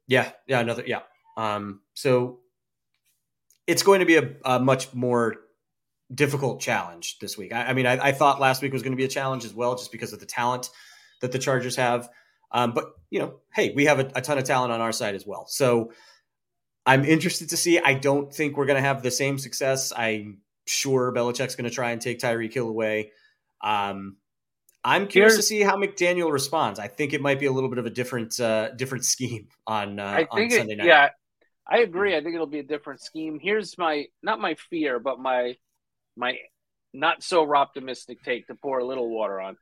Yeah, 0.07 0.31
yeah, 0.47 0.61
another 0.61 0.85
yeah. 0.87 1.01
Um, 1.37 1.81
so 1.95 2.41
it's 3.67 3.83
going 3.83 4.01
to 4.01 4.07
be 4.07 4.17
a, 4.17 4.31
a 4.45 4.61
much 4.61 4.95
more 4.95 5.37
difficult 6.15 6.61
challenge 6.61 7.19
this 7.19 7.37
week. 7.37 7.53
I, 7.53 7.67
I 7.67 7.73
mean, 7.73 7.87
I, 7.87 8.09
I, 8.09 8.13
thought 8.13 8.41
last 8.41 8.63
week 8.63 8.73
was 8.73 8.83
going 8.83 8.93
to 8.93 8.97
be 8.97 9.05
a 9.05 9.09
challenge 9.09 9.45
as 9.45 9.53
well, 9.53 9.75
just 9.75 9.91
because 9.91 10.13
of 10.13 10.21
the 10.21 10.27
talent 10.27 10.71
that 11.21 11.33
the 11.33 11.39
Chargers 11.39 11.77
have. 11.77 12.09
Um, 12.53 12.73
but 12.73 12.93
you 13.11 13.19
know, 13.19 13.41
hey, 13.53 13.73
we 13.75 13.87
have 13.87 13.99
a, 13.99 14.11
a 14.15 14.23
ton 14.23 14.39
of 14.39 14.45
talent 14.45 14.73
on 14.73 14.81
our 14.81 14.93
side 14.93 15.15
as 15.15 15.27
well. 15.27 15.47
So 15.49 15.93
I'm 16.85 17.05
interested 17.05 17.51
to 17.51 17.57
see. 17.57 17.79
I 17.79 17.95
don't 17.95 18.33
think 18.33 18.57
we're 18.57 18.67
going 18.67 18.81
to 18.81 18.87
have 18.87 19.03
the 19.03 19.11
same 19.11 19.39
success. 19.39 19.93
I'm 19.97 20.39
sure 20.67 21.13
Belichick's 21.13 21.57
going 21.57 21.69
to 21.69 21.75
try 21.75 21.91
and 21.91 22.01
take 22.01 22.21
Tyreek 22.21 22.53
Hill 22.53 22.69
away. 22.69 23.11
Um, 23.63 24.17
I'm 24.85 25.09
curious 25.09 25.33
Here's, 25.33 25.45
to 25.45 25.49
see 25.49 25.61
how 25.63 25.77
McDaniel 25.77 26.31
responds. 26.31 26.79
I 26.79 26.87
think 26.87 27.13
it 27.13 27.21
might 27.21 27.41
be 27.41 27.47
a 27.47 27.53
little 27.53 27.69
bit 27.69 27.79
of 27.79 27.87
a 27.87 27.91
different 27.91 28.39
uh, 28.39 28.71
different 28.71 29.05
scheme 29.13 29.49
on 29.67 29.99
uh, 29.99 30.05
I 30.05 30.17
think 30.37 30.53
on 30.53 30.59
Sunday 30.59 30.73
it, 30.75 30.77
night. 30.77 30.87
Yeah, 30.87 31.09
I 31.69 31.79
agree. 31.79 32.17
I 32.17 32.23
think 32.23 32.35
it'll 32.35 32.47
be 32.47 32.61
a 32.61 32.65
different 32.65 33.01
scheme. 33.01 33.41
Here's 33.43 33.77
my 33.77 34.05
not 34.23 34.41
my 34.41 34.55
fear, 34.71 35.01
but 35.01 35.19
my 35.19 35.57
my 36.17 36.39
not 36.93 37.23
so 37.23 37.55
optimistic 37.55 38.23
take 38.23 38.47
to 38.47 38.55
pour 38.55 38.79
a 38.79 38.85
little 38.85 39.09
water 39.09 39.41
on. 39.41 39.57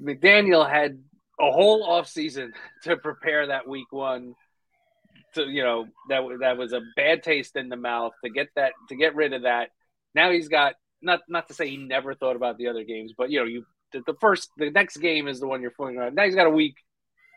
McDaniel 0.00 0.68
had 0.68 0.98
a 1.40 1.50
whole 1.50 1.88
offseason 1.88 2.50
to 2.84 2.96
prepare 2.96 3.48
that 3.48 3.68
week 3.68 3.90
one 3.90 4.34
to 5.34 5.48
you 5.48 5.62
know 5.62 5.86
that 6.08 6.22
that 6.40 6.56
was 6.56 6.72
a 6.72 6.80
bad 6.96 7.22
taste 7.22 7.56
in 7.56 7.68
the 7.68 7.76
mouth 7.76 8.12
to 8.24 8.30
get 8.30 8.48
that 8.56 8.72
to 8.88 8.96
get 8.96 9.14
rid 9.14 9.32
of 9.32 9.42
that. 9.42 9.70
Now 10.14 10.30
he's 10.30 10.48
got 10.48 10.74
not 11.02 11.20
not 11.28 11.48
to 11.48 11.54
say 11.54 11.68
he 11.68 11.76
never 11.76 12.14
thought 12.14 12.36
about 12.36 12.58
the 12.58 12.68
other 12.68 12.84
games, 12.84 13.12
but 13.16 13.30
you 13.30 13.38
know 13.38 13.46
you 13.46 13.64
the, 13.92 14.02
the 14.06 14.14
first 14.20 14.50
the 14.56 14.70
next 14.70 14.96
game 14.98 15.28
is 15.28 15.40
the 15.40 15.46
one 15.46 15.62
you're 15.62 15.70
fooling 15.70 15.96
around. 15.96 16.14
Now 16.14 16.24
he's 16.24 16.34
got 16.34 16.46
a 16.46 16.50
week 16.50 16.76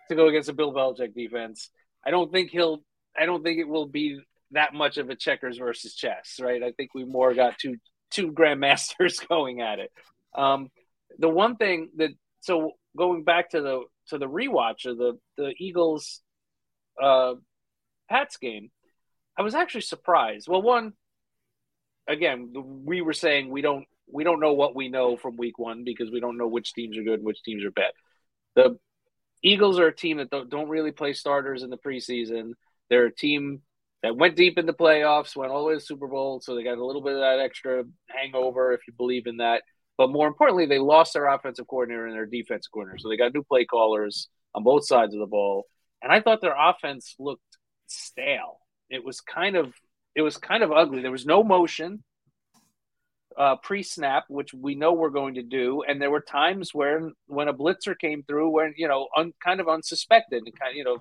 to 0.09 0.15
go 0.15 0.27
against 0.27 0.49
a 0.49 0.53
Bill 0.53 0.73
Belichick 0.73 1.13
defense. 1.13 1.69
I 2.05 2.11
don't 2.11 2.31
think 2.31 2.49
he'll. 2.49 2.83
I 3.17 3.25
don't 3.25 3.43
think 3.43 3.59
it 3.59 3.67
will 3.67 3.87
be 3.87 4.19
that 4.51 4.73
much 4.73 4.97
of 4.97 5.09
a 5.09 5.15
checkers 5.15 5.57
versus 5.57 5.95
chess, 5.95 6.39
right? 6.41 6.63
I 6.63 6.71
think 6.71 6.93
we 6.93 7.05
more 7.05 7.33
got 7.33 7.57
two 7.57 7.77
two 8.11 8.31
grandmasters 8.31 9.25
going 9.27 9.61
at 9.61 9.79
it. 9.79 9.91
Um, 10.35 10.69
the 11.17 11.29
one 11.29 11.55
thing 11.55 11.89
that 11.97 12.11
so 12.41 12.71
going 12.97 13.23
back 13.23 13.51
to 13.51 13.61
the 13.61 13.83
to 14.09 14.17
the 14.17 14.27
rewatch 14.27 14.85
of 14.85 14.97
the 14.97 15.19
the 15.37 15.53
Eagles 15.57 16.21
uh, 17.01 17.33
Pats 18.09 18.37
game, 18.37 18.71
I 19.37 19.41
was 19.41 19.55
actually 19.55 19.81
surprised. 19.81 20.47
Well, 20.47 20.61
one 20.61 20.93
again, 22.07 22.51
we 22.85 23.01
were 23.01 23.13
saying 23.13 23.49
we 23.49 23.61
don't 23.61 23.85
we 24.11 24.23
don't 24.23 24.39
know 24.39 24.53
what 24.53 24.75
we 24.75 24.89
know 24.89 25.17
from 25.17 25.37
week 25.37 25.59
one 25.59 25.83
because 25.83 26.11
we 26.11 26.19
don't 26.19 26.37
know 26.37 26.47
which 26.47 26.73
teams 26.73 26.97
are 26.97 27.03
good 27.03 27.19
and 27.19 27.25
which 27.25 27.43
teams 27.43 27.63
are 27.63 27.71
bad. 27.71 27.91
The 28.55 28.77
Eagles 29.43 29.79
are 29.79 29.87
a 29.87 29.95
team 29.95 30.17
that 30.17 30.29
don't, 30.29 30.49
don't 30.49 30.67
really 30.67 30.91
play 30.91 31.13
starters 31.13 31.63
in 31.63 31.69
the 31.69 31.77
preseason. 31.77 32.53
They're 32.89 33.05
a 33.05 33.15
team 33.15 33.61
that 34.03 34.15
went 34.15 34.35
deep 34.35 34.57
in 34.57 34.65
the 34.65 34.73
playoffs, 34.73 35.35
went 35.35 35.51
all 35.51 35.61
the 35.61 35.67
way 35.67 35.73
to 35.73 35.79
the 35.79 35.85
Super 35.85 36.07
Bowl, 36.07 36.39
so 36.39 36.55
they 36.55 36.63
got 36.63 36.77
a 36.77 36.85
little 36.85 37.01
bit 37.01 37.13
of 37.13 37.19
that 37.19 37.39
extra 37.39 37.83
hangover 38.07 38.71
if 38.71 38.81
you 38.87 38.93
believe 38.93 39.27
in 39.27 39.37
that. 39.37 39.63
But 39.97 40.11
more 40.11 40.27
importantly, 40.27 40.65
they 40.65 40.79
lost 40.79 41.13
their 41.13 41.27
offensive 41.27 41.67
coordinator 41.67 42.05
and 42.05 42.15
their 42.15 42.25
defense 42.25 42.67
coordinator, 42.67 42.99
so 42.99 43.09
they 43.09 43.17
got 43.17 43.33
new 43.33 43.43
play 43.43 43.65
callers 43.65 44.29
on 44.55 44.63
both 44.63 44.85
sides 44.85 45.13
of 45.13 45.19
the 45.19 45.25
ball. 45.25 45.65
And 46.01 46.11
I 46.11 46.21
thought 46.21 46.39
their 46.39 46.55
offense 46.57 47.15
looked 47.19 47.41
stale. 47.87 48.59
It 48.89 49.03
was 49.03 49.19
kind 49.19 49.57
of 49.57 49.73
it 50.15 50.21
was 50.21 50.37
kind 50.37 50.63
of 50.63 50.71
ugly. 50.71 51.01
There 51.01 51.11
was 51.11 51.25
no 51.25 51.43
motion 51.43 52.03
uh, 53.37 53.57
pre-snap, 53.57 54.25
which 54.27 54.53
we 54.53 54.75
know 54.75 54.93
we're 54.93 55.09
going 55.09 55.35
to 55.35 55.43
do, 55.43 55.83
and 55.87 56.01
there 56.01 56.11
were 56.11 56.21
times 56.21 56.73
where 56.73 57.11
when 57.27 57.47
a 57.47 57.53
blitzer 57.53 57.97
came 57.97 58.23
through, 58.23 58.49
when 58.49 58.73
you 58.77 58.87
know, 58.87 59.07
un, 59.15 59.33
kind 59.43 59.59
of 59.59 59.67
unsuspected, 59.67 60.43
and 60.45 60.59
kind 60.59 60.71
of 60.71 60.77
you 60.77 60.83
know, 60.83 60.97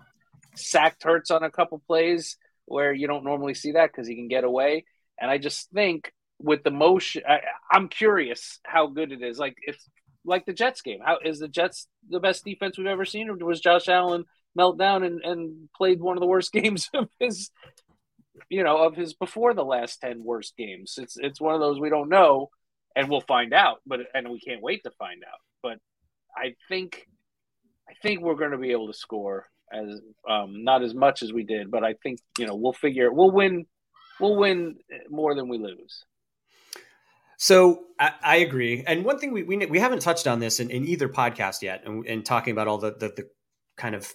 sacked 0.56 1.04
Hurts 1.04 1.30
on 1.30 1.42
a 1.44 1.50
couple 1.50 1.80
plays 1.86 2.36
where 2.68 2.92
you 2.92 3.06
don't 3.06 3.24
normally 3.24 3.54
see 3.54 3.72
that 3.72 3.90
because 3.90 4.06
he 4.06 4.14
can 4.14 4.28
get 4.28 4.44
away. 4.44 4.84
And 5.20 5.30
I 5.30 5.38
just 5.38 5.70
think 5.70 6.12
with 6.38 6.62
the 6.62 6.70
motion, 6.70 7.22
I, 7.28 7.40
I'm 7.70 7.88
curious 7.88 8.60
how 8.64 8.86
good 8.86 9.12
it 9.12 9.22
is. 9.22 9.38
Like 9.38 9.56
if 9.62 9.76
like 10.24 10.46
the 10.46 10.52
Jets 10.52 10.82
game, 10.82 11.00
how 11.04 11.18
is 11.24 11.38
the 11.38 11.48
Jets 11.48 11.88
the 12.08 12.20
best 12.20 12.44
defense 12.44 12.78
we've 12.78 12.86
ever 12.86 13.04
seen, 13.04 13.28
or 13.28 13.36
was 13.36 13.60
Josh 13.60 13.88
Allen 13.88 14.24
melt 14.54 14.78
down 14.78 15.02
and, 15.02 15.20
and 15.22 15.68
played 15.76 16.00
one 16.00 16.16
of 16.16 16.20
the 16.20 16.26
worst 16.26 16.52
games 16.52 16.88
of 16.94 17.08
his 17.18 17.50
you 18.48 18.62
know, 18.62 18.84
of 18.84 18.94
his 18.94 19.14
before 19.14 19.52
the 19.52 19.64
last 19.64 20.00
10 20.00 20.22
worst 20.22 20.56
games. 20.56 20.94
It's 20.98 21.16
it's 21.18 21.40
one 21.40 21.54
of 21.54 21.60
those 21.60 21.80
we 21.80 21.90
don't 21.90 22.08
know 22.08 22.50
and 22.94 23.08
we'll 23.08 23.20
find 23.20 23.52
out, 23.52 23.78
but 23.86 24.00
and 24.14 24.28
we 24.28 24.40
can't 24.40 24.62
wait 24.62 24.82
to 24.84 24.90
find 24.98 25.22
out. 25.24 25.40
But 25.62 25.78
I 26.36 26.54
think 26.68 27.06
I 27.88 27.94
think 28.02 28.20
we're 28.20 28.34
going 28.34 28.52
to 28.52 28.58
be 28.58 28.72
able 28.72 28.88
to 28.88 28.98
score 28.98 29.46
as 29.72 30.00
um, 30.28 30.64
not 30.64 30.82
as 30.82 30.94
much 30.94 31.22
as 31.22 31.32
we 31.32 31.44
did, 31.44 31.70
but 31.70 31.84
I 31.84 31.94
think, 32.02 32.20
you 32.38 32.46
know, 32.46 32.54
we'll 32.54 32.72
figure 32.72 33.12
we'll 33.12 33.30
win 33.30 33.66
we'll 34.20 34.36
win 34.36 34.76
more 35.08 35.34
than 35.34 35.48
we 35.48 35.58
lose. 35.58 36.04
So 37.38 37.84
I, 38.00 38.12
I, 38.20 38.36
agree. 38.38 38.82
And 38.84 39.04
one 39.04 39.20
thing 39.20 39.32
we, 39.32 39.44
we, 39.44 39.64
we 39.66 39.78
haven't 39.78 40.02
touched 40.02 40.26
on 40.26 40.40
this 40.40 40.58
in, 40.58 40.70
in 40.70 40.84
either 40.88 41.08
podcast 41.08 41.62
yet, 41.62 41.82
and, 41.86 42.04
and 42.04 42.26
talking 42.26 42.50
about 42.50 42.66
all 42.66 42.78
the, 42.78 42.90
the, 42.90 43.08
the 43.10 43.28
kind 43.76 43.94
of 43.94 44.12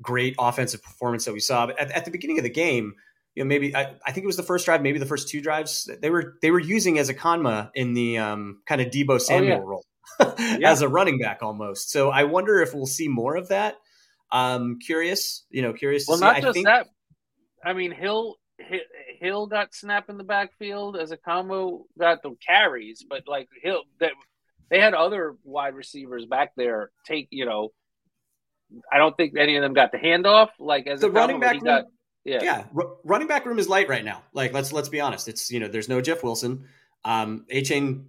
great 0.00 0.34
offensive 0.38 0.82
performance 0.82 1.26
that 1.26 1.34
we 1.34 1.40
saw. 1.40 1.66
But 1.66 1.78
at, 1.78 1.90
at, 1.90 2.04
the 2.06 2.10
beginning 2.10 2.38
of 2.38 2.44
the 2.44 2.50
game, 2.50 2.94
you 3.34 3.44
know, 3.44 3.48
maybe 3.48 3.76
I, 3.76 3.94
I, 4.06 4.12
think 4.12 4.24
it 4.24 4.26
was 4.26 4.38
the 4.38 4.42
first 4.42 4.64
drive, 4.64 4.80
maybe 4.80 4.98
the 4.98 5.06
first 5.06 5.28
two 5.28 5.42
drives 5.42 5.88
they 6.00 6.08
were 6.08 6.34
they 6.40 6.50
were 6.50 6.58
using 6.58 6.96
Ezukanma 6.96 7.70
in 7.74 7.92
the 7.92 8.16
um, 8.16 8.62
kind 8.66 8.80
of 8.80 8.88
Deebo 8.88 9.20
Samuel 9.20 9.52
oh, 9.52 9.56
yeah. 9.56 9.64
role 9.64 9.84
yeah. 10.60 10.70
as 10.70 10.80
a 10.80 10.88
running 10.88 11.18
back 11.18 11.42
almost. 11.42 11.90
So 11.90 12.10
I 12.10 12.24
wonder 12.24 12.62
if 12.62 12.74
we'll 12.74 12.86
see 12.86 13.08
more 13.08 13.36
of 13.36 13.48
that. 13.48 13.76
Um, 14.32 14.78
curious, 14.78 15.44
you 15.50 15.62
know, 15.62 15.74
curious. 15.74 16.06
Well, 16.08 16.18
not 16.18 16.40
just 16.40 16.54
think... 16.54 16.66
that. 16.66 16.86
I 17.64 17.74
mean, 17.74 17.92
Hill 17.92 18.36
Hill 19.20 19.46
got 19.46 19.74
snap 19.74 20.08
in 20.08 20.16
the 20.16 20.24
backfield 20.24 20.96
as 20.96 21.10
a 21.10 21.16
combo 21.16 21.84
got 21.98 22.22
the 22.22 22.34
carries, 22.44 23.04
but 23.08 23.24
like 23.28 23.48
Hill, 23.62 23.82
they, 24.00 24.10
they 24.70 24.80
had 24.80 24.94
other 24.94 25.36
wide 25.44 25.74
receivers 25.74 26.26
back 26.26 26.52
there 26.56 26.90
take. 27.06 27.28
You 27.30 27.44
know, 27.44 27.72
I 28.90 28.98
don't 28.98 29.16
think 29.16 29.36
any 29.36 29.56
of 29.56 29.62
them 29.62 29.74
got 29.74 29.92
the 29.92 29.98
handoff. 29.98 30.48
Like 30.58 30.86
as 30.86 31.00
the 31.00 31.10
running 31.10 31.38
back. 31.38 31.62
Got, 31.62 31.84
yeah, 32.24 32.42
yeah. 32.42 32.64
R- 32.76 32.96
running 33.04 33.28
back 33.28 33.46
room 33.46 33.58
is 33.58 33.68
light 33.68 33.88
right 33.88 34.04
now. 34.04 34.22
Like 34.32 34.52
let's 34.52 34.72
let's 34.72 34.88
be 34.88 35.00
honest. 35.00 35.28
It's 35.28 35.50
you 35.50 35.60
know 35.60 35.68
there's 35.68 35.88
no 35.88 36.00
Jeff 36.00 36.22
Wilson. 36.22 36.68
Um, 37.04 37.46
chain 37.64 38.06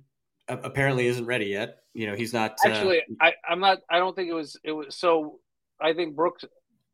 apparently 0.47 1.07
isn't 1.07 1.25
ready 1.25 1.47
yet. 1.47 1.79
You 1.93 2.07
know 2.07 2.15
he's 2.15 2.33
not. 2.33 2.55
Uh, 2.65 2.69
Actually, 2.69 2.99
uh, 2.99 3.25
I 3.25 3.33
I'm 3.47 3.59
not. 3.59 3.79
I 3.89 3.99
don't 3.99 4.15
think 4.15 4.29
it 4.29 4.33
was. 4.33 4.59
It 4.63 4.71
was 4.71 4.95
so. 4.95 5.39
I 5.83 5.93
think 5.93 6.15
Brooks 6.15 6.45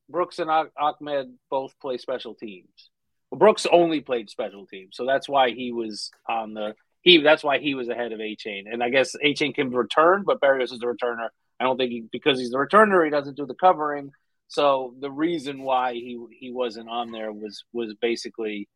Brooks 0.10 0.40
and 0.40 0.50
Ahmed 0.50 1.36
both 1.50 1.80
play 1.80 1.98
special 1.98 2.34
teams. 2.34 2.90
Well, 3.30 3.38
Brooks 3.38 3.68
only 3.72 4.02
played 4.02 4.30
special 4.30 4.66
teams, 4.66 4.96
so 4.96 5.06
that's 5.06 5.30
why 5.30 5.52
he 5.52 5.72
was 5.72 6.10
on 6.28 6.56
the 6.56 6.74
he. 7.02 7.20
That's 7.20 7.44
why 7.44 7.60
he 7.60 7.76
was 7.76 7.88
ahead 7.88 8.12
of 8.12 8.20
Achane. 8.20 8.64
And 8.72 8.84
I 8.84 8.90
guess 8.90 9.16
Achane 9.24 9.54
can 9.54 9.70
return, 9.70 10.24
but 10.26 10.42
Barrios 10.42 10.72
is 10.72 10.80
the 10.80 10.88
returner. 10.88 11.30
I 11.60 11.66
don't 11.66 11.78
think 11.78 11.92
he, 11.92 12.06
because 12.12 12.40
he's 12.40 12.50
the 12.50 12.58
returner, 12.58 13.04
he 13.04 13.12
doesn't 13.12 13.38
do 13.38 13.46
the 13.46 13.54
covering. 13.54 14.12
So 14.48 14.96
the 15.00 15.12
reason 15.12 15.62
why 15.62 15.94
he 15.94 16.18
he 16.40 16.52
wasn't 16.52 16.90
on 16.90 17.12
there 17.12 17.32
was 17.32 17.64
was 17.72 17.94
basically 18.02 18.68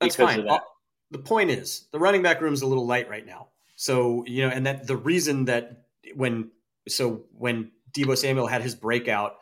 that's 0.00 0.16
fine. 0.16 0.46
That. 0.46 0.62
The 1.10 1.18
point 1.18 1.50
is 1.50 1.86
the 1.92 1.98
running 1.98 2.22
back 2.22 2.40
room 2.40 2.54
is 2.54 2.62
a 2.62 2.66
little 2.66 2.86
light 2.86 3.08
right 3.08 3.26
now. 3.26 3.48
So 3.74 4.24
you 4.26 4.46
know, 4.46 4.54
and 4.54 4.64
that 4.64 4.86
the 4.86 4.96
reason 4.96 5.44
that 5.46 5.84
when 6.14 6.50
so 6.88 7.24
when 7.32 7.72
Deebo 7.96 8.16
Samuel 8.16 8.46
had 8.46 8.62
his 8.62 8.74
breakout 8.74 9.36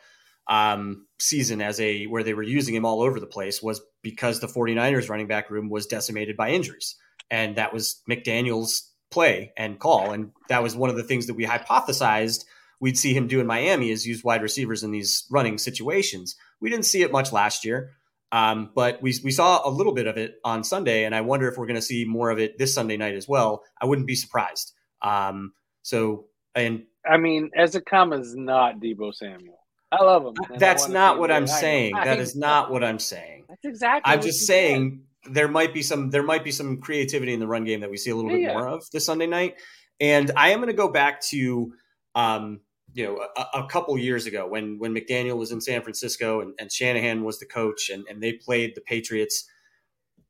um, 0.47 1.07
season 1.19 1.61
as 1.61 1.81
a 1.81 2.05
where 2.05 2.23
they 2.23 2.35
were 2.35 2.43
using 2.43 2.75
him 2.75 2.85
all 2.85 3.03
over 3.03 3.19
the 3.19 3.27
place 3.27 3.63
was 3.63 3.81
because 4.03 4.41
the 4.41 4.47
49ers 4.47 5.09
running 5.09 5.27
back 5.27 5.51
room 5.51 5.71
was 5.71 5.87
decimated 5.87 6.37
by 6.37 6.51
injuries. 6.51 6.97
And 7.31 7.57
that 7.57 7.73
was 7.73 8.03
McDaniel's 8.09 8.91
play 9.11 9.53
and 9.57 9.79
call. 9.79 10.13
And 10.13 10.33
that 10.49 10.63
was 10.63 10.77
one 10.77 10.91
of 10.91 10.97
the 10.97 11.03
things 11.03 11.27
that 11.27 11.35
we 11.35 11.47
hypothesized 11.47 12.45
we'd 12.81 12.99
see 12.99 13.15
him 13.15 13.27
do 13.27 13.41
in 13.41 13.47
Miami 13.47 13.91
is 13.91 14.07
use 14.07 14.23
wide 14.23 14.43
receivers 14.43 14.83
in 14.83 14.91
these 14.91 15.27
running 15.31 15.57
situations. 15.57 16.37
We 16.61 16.69
didn't 16.71 16.85
see 16.85 17.03
it 17.03 17.13
much 17.13 17.33
last 17.33 17.65
year, 17.65 17.93
um, 18.33 18.73
but 18.75 19.01
we, 19.01 19.15
we 19.25 19.31
saw 19.31 19.67
a 19.67 19.71
little 19.71 19.95
bit 19.95 20.07
of 20.07 20.17
it 20.17 20.35
on 20.45 20.65
Sunday, 20.65 21.05
and 21.05 21.15
I 21.15 21.23
wonder 21.23 21.49
if 21.49 21.57
we're 21.57 21.67
going 21.67 21.77
to 21.77 21.83
see 21.83 22.05
more 22.05 22.31
of 22.31 22.39
it 22.39 22.59
this 22.59 22.75
Sunday 22.75 22.97
night 22.97 23.15
as 23.15 23.29
well. 23.29 23.63
I 23.81 23.87
wouldn't 23.87 24.07
be 24.07 24.17
surprised. 24.17 24.73
Um, 25.01 25.53
so, 25.83 26.27
and 26.55 26.85
I 27.09 27.17
mean, 27.17 27.51
Ezukanma 27.59 28.21
is 28.21 28.35
not 28.35 28.81
Deebo 28.81 29.15
Samuel. 29.15 29.59
I 29.93 30.03
love 30.03 30.27
him. 30.27 30.35
That's 30.59 30.89
not 30.89 31.19
what 31.19 31.31
I'm 31.31 31.47
saying. 31.47 31.95
That 31.95 32.19
is 32.19 32.35
not 32.35 32.71
what 32.71 32.83
I'm 32.83 32.99
saying. 32.99 33.45
That's 33.49 33.65
exactly. 33.65 34.13
I'm 34.13 34.21
just 34.21 34.47
saying 34.47 35.03
said. 35.25 35.35
there 35.35 35.49
might 35.49 35.73
be 35.73 35.83
some 35.83 36.11
there 36.11 36.23
might 36.23 36.45
be 36.45 36.51
some 36.51 36.81
creativity 36.81 37.33
in 37.33 37.41
the 37.41 37.47
run 37.47 37.65
game 37.65 37.81
that 37.81 37.91
we 37.91 37.97
see 37.97 38.11
a 38.11 38.17
little 38.17 38.31
yeah, 38.31 38.37
bit 38.37 38.43
yeah. 38.43 38.53
more 38.55 38.69
of 38.69 38.85
this 38.93 39.07
Sunday 39.07 39.27
night. 39.27 39.57
And 40.01 40.33
I 40.37 40.51
am 40.51 40.59
going 40.59 40.69
to 40.69 40.77
go 40.77 40.89
back 40.89 41.21
to 41.29 41.73
um, 42.15 42.61
you 42.93 43.05
know 43.05 43.27
a, 43.37 43.61
a, 43.61 43.67
couple 43.67 43.97
years 43.99 44.27
ago 44.27 44.47
when 44.49 44.79
when 44.79 44.95
McDaniel 44.95 45.37
was 45.37 45.53
in 45.53 45.61
San 45.61 45.83
Francisco 45.83 46.41
and, 46.41 46.55
and 46.59 46.73
Shanahan 46.73 47.23
was 47.23 47.39
the 47.39 47.47
coach 47.47 47.91
and, 47.91 48.05
and 48.09 48.23
they 48.23 48.33
played 48.33 48.75
the 48.75 48.81
Patriots 48.81 49.49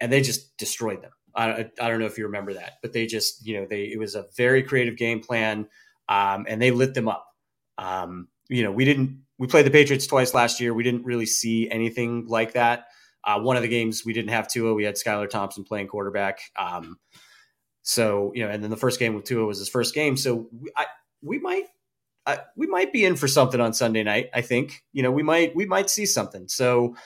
and 0.00 0.12
they 0.12 0.20
just 0.20 0.56
destroyed 0.56 1.02
them. 1.02 1.12
I, 1.34 1.70
I 1.80 1.88
don't 1.88 2.00
know 2.00 2.06
if 2.06 2.16
you 2.16 2.24
remember 2.24 2.54
that, 2.54 2.74
but 2.82 2.92
they 2.92 3.06
just 3.06 3.46
you 3.46 3.60
know 3.60 3.66
they 3.68 3.84
it 3.84 3.98
was 3.98 4.14
a 4.14 4.26
very 4.36 4.62
creative 4.62 4.96
game 4.96 5.20
plan 5.20 5.68
um, 6.08 6.46
and 6.48 6.60
they 6.60 6.70
lit 6.70 6.94
them 6.94 7.08
up. 7.08 7.26
Um, 7.78 8.28
you 8.48 8.62
know 8.62 8.72
we 8.72 8.84
didn't 8.84 9.22
we 9.38 9.46
played 9.46 9.66
the 9.66 9.70
Patriots 9.70 10.06
twice 10.06 10.34
last 10.34 10.60
year. 10.60 10.74
We 10.74 10.84
didn't 10.84 11.04
really 11.04 11.26
see 11.26 11.68
anything 11.70 12.26
like 12.28 12.52
that. 12.52 12.86
Uh, 13.24 13.40
one 13.40 13.56
of 13.56 13.62
the 13.62 13.68
games 13.68 14.04
we 14.04 14.12
didn't 14.12 14.30
have 14.30 14.48
Tua. 14.48 14.74
We 14.74 14.84
had 14.84 14.94
Skylar 14.96 15.28
Thompson 15.28 15.64
playing 15.64 15.88
quarterback. 15.88 16.40
Um, 16.56 16.98
so 17.82 18.32
you 18.34 18.44
know, 18.44 18.50
and 18.50 18.62
then 18.62 18.70
the 18.70 18.76
first 18.76 18.98
game 18.98 19.14
with 19.14 19.24
Tua 19.24 19.44
was 19.44 19.58
his 19.58 19.68
first 19.68 19.94
game. 19.94 20.16
So 20.16 20.48
we, 20.52 20.70
I, 20.76 20.86
we 21.22 21.38
might 21.38 21.64
uh, 22.26 22.36
we 22.56 22.66
might 22.66 22.92
be 22.92 23.04
in 23.04 23.16
for 23.16 23.28
something 23.28 23.60
on 23.60 23.72
Sunday 23.72 24.02
night. 24.02 24.28
I 24.34 24.40
think 24.40 24.82
you 24.92 25.02
know 25.02 25.10
we 25.10 25.22
might 25.22 25.56
we 25.56 25.66
might 25.66 25.90
see 25.90 26.06
something. 26.06 26.48
So 26.48 26.96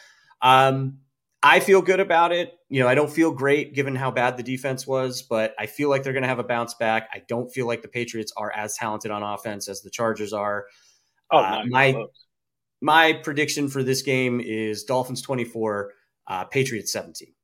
um, 0.43 0.99
I 1.43 1.61
feel 1.61 1.81
good 1.81 2.01
about 2.01 2.33
it. 2.33 2.59
You 2.69 2.81
know, 2.81 2.89
I 2.89 2.95
don't 2.95 3.11
feel 3.11 3.31
great 3.31 3.75
given 3.75 3.95
how 3.95 4.11
bad 4.11 4.37
the 4.37 4.43
defense 4.43 4.87
was, 4.87 5.23
but 5.23 5.55
I 5.59 5.67
feel 5.67 5.89
like 5.89 6.03
they're 6.03 6.13
going 6.13 6.25
to 6.25 6.29
have 6.29 6.41
a 6.41 6.45
bounce 6.45 6.75
back. 6.75 7.09
I 7.13 7.23
don't 7.29 7.49
feel 7.49 7.67
like 7.67 7.83
the 7.83 7.89
Patriots 7.89 8.33
are 8.37 8.51
as 8.53 8.77
talented 8.77 9.11
on 9.11 9.23
offense 9.23 9.69
as 9.69 9.81
the 9.81 9.91
Chargers 9.91 10.33
are. 10.33 10.67
Oh, 11.31 11.39
uh, 11.39 11.63
my 11.69 11.93
close. 11.93 12.09
my 12.81 13.13
prediction 13.13 13.69
for 13.69 13.83
this 13.83 14.03
game 14.03 14.41
is 14.41 14.85
Dolphins 14.85 15.23
twenty 15.23 15.45
four, 15.45 15.93
uh, 16.27 16.45
Patriots 16.45 16.91
seventeen. 16.91 17.35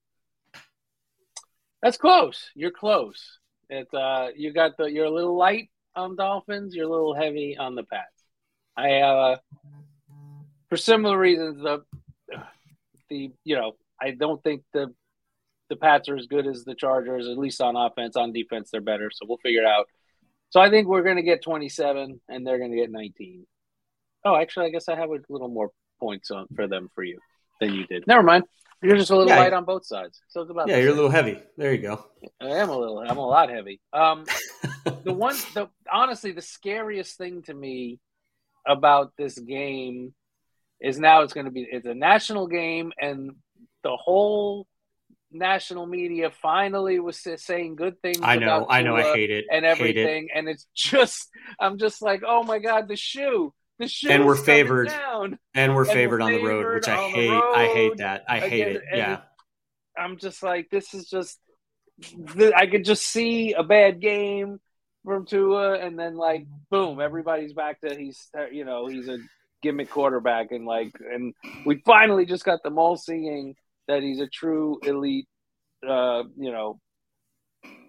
That's 1.82 1.96
close. 1.96 2.50
You're 2.54 2.70
close. 2.70 3.38
It 3.68 3.88
uh, 3.94 4.28
you 4.34 4.52
got 4.52 4.76
the 4.76 4.86
you're 4.86 5.04
a 5.04 5.10
little 5.10 5.36
light 5.36 5.70
on 5.94 6.16
Dolphins. 6.16 6.74
You're 6.74 6.86
a 6.86 6.90
little 6.90 7.14
heavy 7.14 7.56
on 7.56 7.74
the 7.74 7.84
Pats. 7.84 8.24
I 8.76 9.00
uh, 9.00 9.36
for 10.68 10.76
similar 10.76 11.18
reasons 11.18 11.62
the 11.62 11.84
the 13.08 13.30
you 13.44 13.56
know 13.56 13.76
I 14.00 14.12
don't 14.12 14.42
think 14.42 14.62
the 14.72 14.94
the 15.70 15.76
Pats 15.76 16.08
are 16.08 16.16
as 16.16 16.26
good 16.26 16.46
as 16.46 16.64
the 16.64 16.74
Chargers, 16.74 17.26
at 17.26 17.38
least 17.38 17.60
on 17.60 17.76
offense. 17.76 18.16
On 18.16 18.32
defense, 18.32 18.70
they're 18.70 18.80
better. 18.80 19.10
So 19.12 19.24
we'll 19.26 19.38
figure 19.38 19.62
it 19.62 19.66
out. 19.66 19.86
So 20.50 20.60
I 20.60 20.70
think 20.70 20.86
we're 20.86 21.02
going 21.02 21.16
to 21.16 21.22
get 21.22 21.42
27, 21.42 22.20
and 22.28 22.46
they're 22.46 22.58
going 22.58 22.70
to 22.70 22.76
get 22.76 22.90
19. 22.90 23.46
Oh, 24.24 24.36
actually, 24.36 24.66
I 24.66 24.70
guess 24.70 24.88
I 24.88 24.94
have 24.94 25.10
a 25.10 25.18
little 25.28 25.48
more 25.48 25.70
points 25.98 26.30
on 26.30 26.46
for 26.54 26.66
them 26.66 26.90
for 26.94 27.02
you 27.02 27.18
than 27.60 27.74
you 27.74 27.86
did. 27.86 28.06
Never 28.06 28.22
mind. 28.22 28.44
You're 28.82 28.96
just 28.96 29.10
a 29.10 29.16
little 29.16 29.32
yeah, 29.32 29.40
light 29.40 29.52
on 29.52 29.64
both 29.64 29.86
sides. 29.86 30.20
So 30.28 30.42
it's 30.42 30.50
about 30.50 30.68
yeah. 30.68 30.76
You're 30.76 30.90
same. 30.90 30.92
a 30.92 30.96
little 30.96 31.10
heavy. 31.10 31.42
There 31.56 31.72
you 31.72 31.80
go. 31.80 32.04
I 32.40 32.48
am 32.48 32.68
a 32.68 32.78
little. 32.78 32.98
I'm 32.98 33.16
a 33.16 33.26
lot 33.26 33.48
heavy. 33.48 33.80
Um, 33.92 34.26
the 35.04 35.12
one, 35.12 35.36
the 35.54 35.68
honestly, 35.90 36.32
the 36.32 36.42
scariest 36.42 37.16
thing 37.16 37.42
to 37.44 37.54
me 37.54 37.98
about 38.66 39.12
this 39.16 39.38
game 39.38 40.14
is 40.80 40.98
now 40.98 41.22
it's 41.22 41.32
going 41.32 41.46
to 41.46 41.50
be 41.50 41.62
it's 41.62 41.86
a 41.86 41.94
national 41.94 42.46
game, 42.46 42.92
and 43.00 43.32
the 43.84 43.96
whole 43.96 44.66
national 45.30 45.86
media 45.86 46.30
finally 46.30 46.98
was 46.98 47.24
saying 47.36 47.76
good 47.76 48.00
things. 48.00 48.18
I 48.22 48.36
know, 48.36 48.66
I 48.68 48.82
know, 48.82 48.96
I 48.96 49.02
hate 49.14 49.30
it 49.30 49.44
and 49.50 49.64
everything, 49.64 50.24
it. 50.24 50.30
and 50.34 50.48
it's 50.48 50.66
just 50.74 51.28
I'm 51.60 51.78
just 51.78 52.02
like, 52.02 52.22
oh 52.26 52.42
my 52.42 52.58
god, 52.58 52.88
the 52.88 52.96
shoe. 52.96 53.52
The 53.78 53.88
shoe 53.88 54.08
and 54.08 54.24
we're 54.24 54.36
favored 54.36 54.88
down. 54.88 55.38
and 55.52 55.74
we're 55.74 55.84
favored 55.84 56.22
and 56.22 56.30
we're 56.30 56.36
on 56.36 56.44
the 56.44 56.64
road, 56.64 56.74
which 56.74 56.88
I 56.88 57.08
hate. 57.08 57.30
I 57.30 57.66
hate 57.66 57.96
that. 57.96 58.24
I 58.28 58.38
hate 58.38 58.68
it. 58.68 58.82
Yeah. 58.94 59.20
I'm 59.98 60.16
just 60.16 60.42
like, 60.42 60.70
this 60.70 60.94
is 60.94 61.08
just. 61.08 61.38
I 62.56 62.66
could 62.66 62.84
just 62.84 63.02
see 63.02 63.52
a 63.52 63.62
bad 63.62 64.00
game 64.00 64.60
from 65.04 65.26
Tua, 65.26 65.78
and 65.78 65.98
then 65.98 66.16
like, 66.16 66.46
boom, 66.70 67.00
everybody's 67.00 67.52
back 67.52 67.80
to 67.80 67.94
he's 67.94 68.28
uh, 68.36 68.46
you 68.46 68.64
know 68.64 68.86
he's 68.86 69.08
a 69.08 69.18
gimmick 69.62 69.90
quarterback, 69.90 70.50
and 70.50 70.66
like, 70.66 70.92
and 71.12 71.34
we 71.64 71.82
finally 71.86 72.26
just 72.26 72.44
got 72.44 72.62
them 72.62 72.78
all 72.78 72.96
seeing 72.96 73.54
that 73.88 74.02
he's 74.02 74.20
a 74.20 74.28
true 74.28 74.78
elite, 74.82 75.28
uh, 75.86 76.24
you 76.36 76.52
know, 76.52 76.80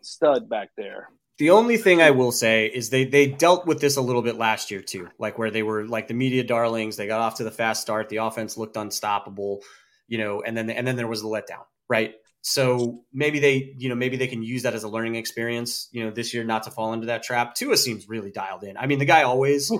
stud 0.02 0.50
back 0.50 0.70
there. 0.78 1.10
The 1.38 1.50
only 1.50 1.76
thing 1.76 2.02
I 2.02 2.12
will 2.12 2.32
say 2.32 2.68
is 2.68 2.90
they 2.90 3.04
they 3.04 3.28
dealt 3.28 3.66
with 3.66 3.82
this 3.82 3.98
a 3.98 4.02
little 4.02 4.22
bit 4.22 4.38
last 4.38 4.72
year 4.72 4.82
too, 4.82 5.10
like 5.20 5.38
where 5.38 5.52
they 5.52 5.64
were 5.64 5.86
like 5.86 6.08
the 6.08 6.14
media 6.14 6.44
darlings. 6.44 6.96
They 6.96 7.08
got 7.08 7.20
off 7.20 7.36
to 7.36 7.44
the 7.44 7.52
fast 7.52 7.82
start. 7.82 8.08
The 8.08 8.18
offense 8.18 8.58
looked 8.58 8.78
unstoppable, 8.78 9.62
you 10.08 10.18
know, 10.18 10.42
and 10.42 10.56
then 10.56 10.70
and 10.70 10.88
then 10.88 10.96
there 10.96 11.08
was 11.08 11.22
the 11.22 11.28
letdown, 11.28 11.66
right? 11.90 12.14
So 12.42 13.04
maybe 13.12 13.40
they, 13.40 13.74
you 13.78 13.90
know, 13.90 13.96
maybe 13.96 14.18
they 14.18 14.28
can 14.28 14.44
use 14.44 14.64
that 14.64 14.76
as 14.76 14.84
a 14.84 14.88
learning 14.88 15.16
experience, 15.16 15.90
you 15.92 16.06
know, 16.06 16.12
this 16.12 16.32
year 16.34 16.44
not 16.44 16.64
to 16.64 16.72
fall 16.72 16.94
into 16.94 17.08
that 17.08 17.24
trap. 17.24 17.56
Tua 17.56 17.76
seems 17.76 18.08
really 18.08 18.32
dialed 18.32 18.64
in. 18.64 18.78
I 18.78 18.86
mean, 18.86 19.00
the 19.00 19.06
guy 19.06 19.24
always 19.24 19.72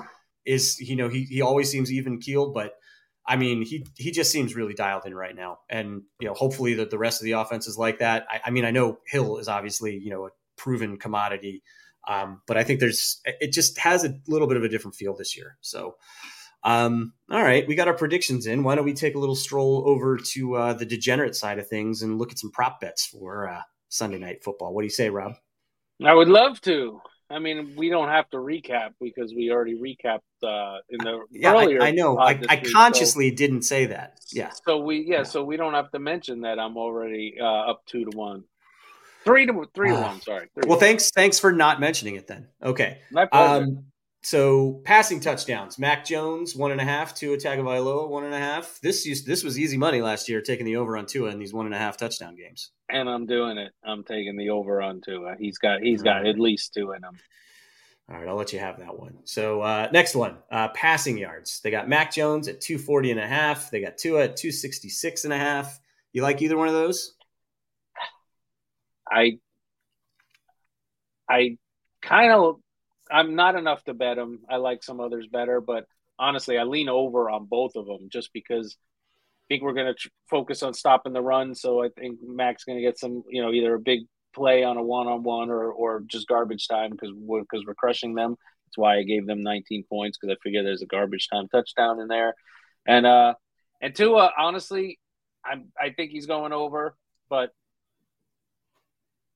is, 0.46 0.80
you 0.82 0.96
know, 0.96 1.08
he 1.08 1.24
he 1.24 1.42
always 1.42 1.70
seems 1.70 1.92
even 1.92 2.20
keeled, 2.20 2.54
but 2.54 2.74
I 3.28 3.38
mean, 3.38 3.64
he 3.64 3.86
he 3.98 4.12
just 4.12 4.32
seems 4.32 4.56
really 4.56 4.74
dialed 4.74 5.06
in 5.06 5.16
right 5.16 5.36
now, 5.36 5.60
and 5.70 6.04
you 6.20 6.28
know, 6.28 6.34
hopefully 6.34 6.76
that 6.76 6.92
the 6.92 6.98
rest 6.98 7.22
of 7.22 7.26
the 7.26 7.34
offense 7.34 7.68
is 7.68 7.78
like 7.78 8.00
that. 8.00 8.26
I, 8.30 8.42
I, 8.46 8.52
mean, 8.52 8.66
I 8.66 8.72
know 8.72 9.00
Hill 9.08 9.38
is 9.38 9.48
obviously 9.48 9.98
you 9.98 10.12
know 10.12 10.28
a 10.28 10.30
proven 10.58 10.98
commodity, 10.98 11.64
um, 12.08 12.42
but 12.46 12.58
I 12.58 12.64
think 12.64 12.80
there's 12.80 13.22
it 13.26 13.52
just 13.52 13.80
has 13.80 14.06
a 14.06 14.14
little 14.28 14.48
bit 14.48 14.58
of 14.58 14.64
a 14.64 14.70
different 14.70 14.96
feel 14.96 15.16
this 15.16 15.36
year. 15.36 15.58
So, 15.62 15.96
um, 16.64 17.14
all 17.32 17.42
right, 17.42 17.68
we 17.68 17.74
got 17.74 17.88
our 17.88 17.96
predictions 17.96 18.46
in. 18.46 18.64
Why 18.64 18.76
don't 18.76 18.86
we 18.86 18.94
take 18.94 19.16
a 19.16 19.20
little 19.20 19.36
stroll 19.36 19.84
over 19.88 20.18
to 20.18 20.56
uh, 20.56 20.74
the 20.74 20.86
degenerate 20.86 21.36
side 21.36 21.58
of 21.58 21.68
things 21.68 22.04
and 22.04 22.20
look 22.20 22.32
at 22.32 22.40
some 22.40 22.52
prop 22.52 22.80
bets 22.80 23.08
for 23.08 23.50
uh, 23.50 23.62
Sunday 23.90 24.20
night 24.20 24.44
football? 24.44 24.74
What 24.74 24.82
do 24.82 24.86
you 24.86 24.92
say, 24.92 25.10
Rob? 25.10 25.34
I 26.04 26.14
would 26.14 26.28
love 26.28 26.62
to. 26.62 27.02
I 27.30 27.40
mean, 27.40 27.74
we 27.76 27.90
don't 27.90 28.10
have 28.10 28.30
to 28.32 28.38
recap 28.38 28.94
because 29.02 29.34
we 29.34 29.52
already 29.52 29.76
recapped 29.76 30.20
uh, 30.44 30.78
in 30.90 31.00
the 31.00 31.26
yeah, 31.32 31.54
earlier. 31.54 31.82
I, 31.82 31.88
I 31.88 31.92
know. 31.92 32.20
I, 32.20 32.40
I 32.48 32.58
consciously 32.58 33.30
so, 33.32 33.36
didn't 33.36 33.64
say 33.64 33.88
that. 33.88 34.20
Yeah. 34.32 34.52
So 34.66 34.78
we 34.78 35.06
yeah, 35.08 35.24
so 35.24 35.44
we 35.44 35.58
don't 35.58 35.74
have 35.74 35.92
to 35.92 36.00
mention 36.00 36.42
that 36.42 36.60
I'm 36.60 36.78
already 36.78 37.38
uh, 37.42 37.46
up 37.46 37.82
two 37.88 38.06
to 38.06 38.16
one, 38.16 38.44
three 39.24 39.48
to 39.48 39.66
three 39.74 39.90
to 39.90 39.96
one. 39.96 40.22
Sorry. 40.22 40.50
well, 40.68 40.80
thanks 40.80 41.10
thanks 41.12 41.40
for 41.40 41.52
not 41.52 41.80
mentioning 41.80 42.16
it 42.16 42.28
then. 42.28 42.48
Okay. 42.62 43.00
My 43.12 43.26
pleasure. 43.26 43.64
Um, 43.64 43.86
so 44.26 44.82
passing 44.86 45.20
touchdowns, 45.20 45.78
Mac 45.78 46.04
Jones 46.04 46.56
one 46.56 46.72
and 46.72 46.82
a 46.82 46.84
half, 46.84 47.14
Tua 47.14 47.38
Tagovailoa 47.38 48.10
one 48.10 48.24
and 48.24 48.34
a 48.34 48.40
half. 48.40 48.80
This 48.82 49.06
used 49.06 49.28
this 49.28 49.44
was 49.44 49.60
easy 49.60 49.78
money 49.78 50.02
last 50.02 50.28
year, 50.28 50.42
taking 50.42 50.66
the 50.66 50.78
over 50.78 50.98
on 50.98 51.06
Tua 51.06 51.30
in 51.30 51.38
these 51.38 51.54
one 51.54 51.68
and 51.68 51.76
a 51.76 51.78
half 51.78 51.96
touchdown 51.96 52.36
games. 52.36 52.72
And 52.90 53.08
I'm 53.08 53.28
doing 53.28 53.60
it. 53.60 53.72
I'm 53.84 54.04
taking 54.04 54.36
the 54.36 54.50
over 54.50 54.82
on 54.82 55.02
Tua. 55.02 55.36
He's 55.38 55.60
got 55.60 55.82
he's 55.82 56.02
got 56.02 56.24
right. 56.24 56.26
at 56.26 56.40
least 56.40 56.74
two 56.74 56.94
in 56.94 57.04
him. 57.04 57.20
All 58.10 58.18
right, 58.18 58.28
I'll 58.28 58.36
let 58.36 58.52
you 58.52 58.58
have 58.58 58.80
that 58.80 58.98
one. 58.98 59.20
So 59.26 59.62
uh, 59.62 59.90
next 59.94 60.16
one, 60.16 60.38
uh, 60.52 60.70
passing 60.70 61.20
yards. 61.20 61.60
They 61.62 61.70
got 61.70 61.88
Mac 61.88 62.12
Jones 62.12 62.48
at 62.48 62.62
240 62.62 63.12
and 63.12 63.20
a 63.20 63.28
half. 63.28 63.70
They 63.70 63.80
got 63.80 64.00
Tua 64.00 64.24
at 64.24 64.38
266 64.38 65.26
and 65.26 65.34
a 65.34 65.38
half. 65.38 65.80
You 66.14 66.24
like 66.24 66.42
either 66.42 66.58
one 66.58 66.68
of 66.68 66.74
those? 66.74 67.14
I 69.08 69.38
I 71.30 71.60
kind 72.02 72.32
of 72.32 72.56
I'm 73.12 73.36
not 73.36 73.56
enough 73.56 73.84
to 73.86 73.94
bet 73.94 74.18
them. 74.18 74.42
I 74.50 74.58
like 74.58 74.84
some 74.84 75.00
others 75.00 75.28
better, 75.28 75.62
but 75.62 75.86
honestly, 76.18 76.58
I 76.58 76.64
lean 76.64 76.90
over 76.90 77.30
on 77.30 77.46
both 77.46 77.76
of 77.76 77.86
them 77.86 78.10
just 78.10 78.32
because 78.34 78.78
I 78.78 79.46
think 79.48 79.64
we're 79.64 79.74
going 79.74 79.88
to 79.88 79.94
tr- 79.94 80.10
focus 80.30 80.64
on 80.64 80.74
stopping 80.74 81.14
the 81.14 81.22
run. 81.22 81.56
So 81.56 81.84
I 81.84 81.90
think 81.90 82.20
Mac's 82.24 82.64
going 82.64 82.78
to 82.78 82.82
get 82.84 82.98
some, 82.98 83.24
you 83.30 83.42
know, 83.42 83.52
either 83.52 83.76
a 83.76 83.80
big 83.80 84.02
play 84.34 84.64
on 84.64 84.78
a 84.78 84.84
one-on-one 84.84 85.50
or 85.50 85.72
or 85.72 86.02
just 86.08 86.28
garbage 86.28 86.68
time 86.68 86.92
because 86.92 87.12
we're, 87.16 87.42
because 87.42 87.66
we're 87.66 87.76
crushing 87.76 88.16
them. 88.16 88.36
That's 88.66 88.78
why 88.78 88.98
I 88.98 89.04
gave 89.04 89.26
them 89.26 89.44
19 89.44 89.86
points 89.90 90.18
because 90.18 90.36
I 90.36 90.38
figure 90.44 90.64
there's 90.64 90.82
a 90.82 90.88
garbage 90.88 91.30
time 91.32 91.48
touchdown 91.48 92.00
in 92.02 92.08
there, 92.08 92.36
and 92.86 93.06
uh 93.06 93.36
and 93.82 93.96
Tua 93.96 94.32
honestly, 94.38 95.00
I'm 95.44 95.72
I 95.80 95.92
think 95.92 96.12
he's 96.12 96.26
going 96.26 96.52
over, 96.52 96.98
but 97.30 97.52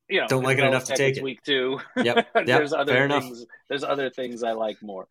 you 0.09 0.21
know, 0.21 0.27
don't 0.27 0.43
like 0.43 0.57
it 0.57 0.63
enough 0.63 0.85
to 0.85 0.95
take 0.95 1.17
it. 1.17 1.23
Week 1.23 1.41
two. 1.43 1.79
Yep. 1.95 2.27
yep. 2.35 2.45
there's 2.45 2.73
other 2.73 2.93
Fair 2.93 3.09
things. 3.09 3.37
Enough. 3.37 3.47
There's 3.69 3.83
other 3.83 4.09
things 4.09 4.43
I 4.43 4.53
like 4.53 4.81
more. 4.81 5.07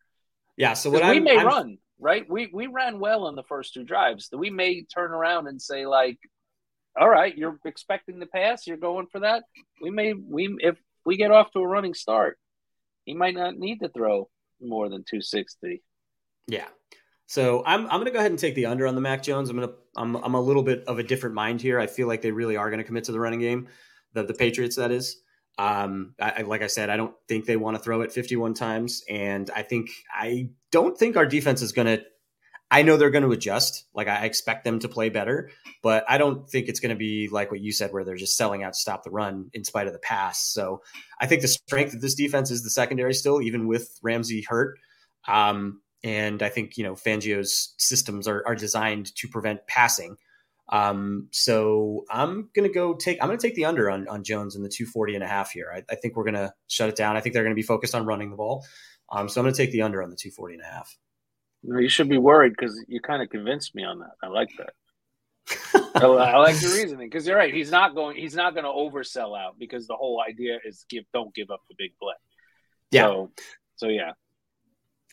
Yeah. 0.57 0.73
So 0.73 0.89
what 0.89 1.01
we 1.03 1.17
I'm, 1.17 1.23
may 1.23 1.37
I'm, 1.37 1.47
run 1.47 1.77
right. 1.99 2.29
We 2.29 2.49
we 2.51 2.67
ran 2.67 2.99
well 2.99 3.25
on 3.25 3.35
the 3.35 3.43
first 3.43 3.73
two 3.73 3.83
drives. 3.83 4.29
We 4.33 4.49
may 4.49 4.83
turn 4.83 5.11
around 5.11 5.47
and 5.47 5.61
say 5.61 5.85
like, 5.85 6.17
all 6.99 7.09
right, 7.09 7.35
you're 7.37 7.59
expecting 7.65 8.19
the 8.19 8.25
pass. 8.25 8.67
You're 8.67 8.77
going 8.77 9.07
for 9.07 9.21
that. 9.21 9.43
We 9.81 9.89
may 9.89 10.13
we 10.13 10.55
if 10.59 10.77
we 11.05 11.17
get 11.17 11.31
off 11.31 11.51
to 11.51 11.59
a 11.59 11.67
running 11.67 11.93
start, 11.93 12.37
he 13.05 13.13
might 13.13 13.35
not 13.35 13.57
need 13.57 13.79
to 13.79 13.89
throw 13.89 14.29
more 14.61 14.89
than 14.89 15.03
260. 15.09 15.81
Yeah. 16.47 16.65
So 17.27 17.63
I'm 17.65 17.85
I'm 17.85 17.99
gonna 17.99 18.11
go 18.11 18.19
ahead 18.19 18.31
and 18.31 18.39
take 18.39 18.55
the 18.55 18.65
under 18.65 18.87
on 18.87 18.95
the 18.95 19.01
Mac 19.01 19.23
Jones. 19.23 19.49
I'm 19.49 19.59
gonna 19.59 19.73
I'm 19.95 20.15
I'm 20.15 20.33
a 20.33 20.41
little 20.41 20.63
bit 20.63 20.85
of 20.87 20.99
a 20.99 21.03
different 21.03 21.35
mind 21.35 21.61
here. 21.61 21.79
I 21.79 21.87
feel 21.87 22.07
like 22.07 22.21
they 22.21 22.31
really 22.31 22.57
are 22.57 22.69
gonna 22.69 22.83
commit 22.83 23.05
to 23.05 23.11
the 23.11 23.19
running 23.19 23.39
game 23.39 23.67
the 24.13 24.23
the 24.23 24.33
Patriots. 24.33 24.75
That 24.75 24.91
is. 24.91 25.17
Um, 25.57 26.15
I, 26.21 26.43
like 26.43 26.61
I 26.61 26.67
said, 26.67 26.89
I 26.89 26.95
don't 26.95 27.13
think 27.27 27.45
they 27.45 27.57
want 27.57 27.75
to 27.75 27.83
throw 27.83 27.99
it 28.01 28.13
51 28.13 28.53
times, 28.53 29.03
and 29.09 29.49
I 29.53 29.61
think 29.61 29.89
I 30.09 30.51
don't 30.71 30.97
think 30.97 31.17
our 31.17 31.25
defense 31.25 31.61
is 31.61 31.73
going 31.73 31.87
to. 31.87 32.03
I 32.71 32.83
know 32.83 32.97
they're 32.97 33.09
going 33.09 33.23
to 33.23 33.31
adjust. 33.31 33.85
Like 33.93 34.07
I 34.07 34.25
expect 34.25 34.63
them 34.63 34.79
to 34.79 34.87
play 34.87 35.09
better, 35.09 35.49
but 35.83 36.05
I 36.07 36.17
don't 36.17 36.47
think 36.49 36.69
it's 36.69 36.79
going 36.79 36.91
to 36.91 36.95
be 36.95 37.27
like 37.29 37.51
what 37.51 37.59
you 37.59 37.73
said, 37.73 37.91
where 37.91 38.05
they're 38.05 38.15
just 38.15 38.37
selling 38.37 38.63
out 38.63 38.73
to 38.73 38.79
stop 38.79 39.03
the 39.03 39.09
run 39.09 39.49
in 39.53 39.65
spite 39.65 39.87
of 39.87 39.93
the 39.93 39.99
pass. 39.99 40.39
So 40.39 40.81
I 41.19 41.25
think 41.25 41.41
the 41.41 41.47
strength 41.47 41.93
of 41.93 42.01
this 42.01 42.15
defense 42.15 42.51
is 42.51 42.63
the 42.63 42.69
secondary 42.69 43.13
still, 43.13 43.41
even 43.41 43.67
with 43.67 43.99
Ramsey 44.01 44.45
hurt. 44.47 44.77
Um, 45.27 45.81
and 46.03 46.41
I 46.41 46.49
think 46.49 46.77
you 46.77 46.83
know 46.83 46.93
Fangio's 46.93 47.73
systems 47.77 48.27
are, 48.27 48.43
are 48.45 48.55
designed 48.55 49.13
to 49.15 49.27
prevent 49.27 49.67
passing. 49.67 50.15
Um, 50.71 51.27
so 51.31 52.05
I'm 52.11 52.49
going 52.53 52.67
to 52.67 52.73
go 52.73 52.93
take, 52.93 53.17
I'm 53.21 53.27
going 53.27 53.39
to 53.39 53.47
take 53.47 53.55
the 53.55 53.65
under 53.65 53.89
on, 53.89 54.07
on 54.07 54.23
Jones 54.23 54.55
in 54.55 54.61
the 54.61 54.69
240 54.69 55.15
and 55.15 55.23
a 55.23 55.27
half 55.27 55.51
here. 55.51 55.71
I, 55.75 55.83
I 55.91 55.95
think 55.95 56.15
we're 56.15 56.23
going 56.23 56.35
to 56.35 56.53
shut 56.67 56.89
it 56.89 56.95
down. 56.95 57.17
I 57.17 57.21
think 57.21 57.33
they're 57.33 57.43
going 57.43 57.55
to 57.55 57.59
be 57.59 57.63
focused 57.63 57.95
on 57.95 58.05
running 58.05 58.29
the 58.29 58.35
ball. 58.35 58.65
Um, 59.11 59.27
so 59.27 59.41
I'm 59.41 59.45
going 59.45 59.53
to 59.53 59.57
take 59.57 59.71
the 59.71 59.81
under 59.81 60.03
on 60.03 60.09
the 60.09 60.15
240 60.15 60.55
and 60.55 60.63
a 60.63 60.67
half. 60.67 60.95
No, 61.63 61.79
you 61.79 61.89
should 61.89 62.09
be 62.09 62.17
worried 62.17 62.53
because 62.57 62.79
you 62.87 63.01
kind 63.01 63.21
of 63.21 63.29
convinced 63.29 63.75
me 63.75 63.83
on 63.83 63.99
that. 63.99 64.11
I 64.23 64.27
like 64.27 64.49
that. 64.57 64.73
I, 65.95 66.05
I, 66.05 66.37
like 66.37 66.61
your 66.61 66.71
reasoning 66.75 67.09
because 67.09 67.27
you're 67.27 67.35
right. 67.35 67.53
He's 67.53 67.71
not 67.71 67.95
going. 67.95 68.15
He's 68.15 68.35
not 68.35 68.53
going 68.53 68.63
to 68.63 68.69
oversell 68.69 69.37
out 69.37 69.55
because 69.57 69.87
the 69.87 69.95
whole 69.95 70.23
idea 70.25 70.59
is 70.63 70.85
give. 70.89 71.03
Don't 71.13 71.33
give 71.33 71.49
up 71.49 71.61
the 71.67 71.75
big 71.77 71.91
play. 72.01 72.13
Yeah. 72.91 73.07
So, 73.07 73.31
so 73.75 73.87
yeah. 73.87 74.11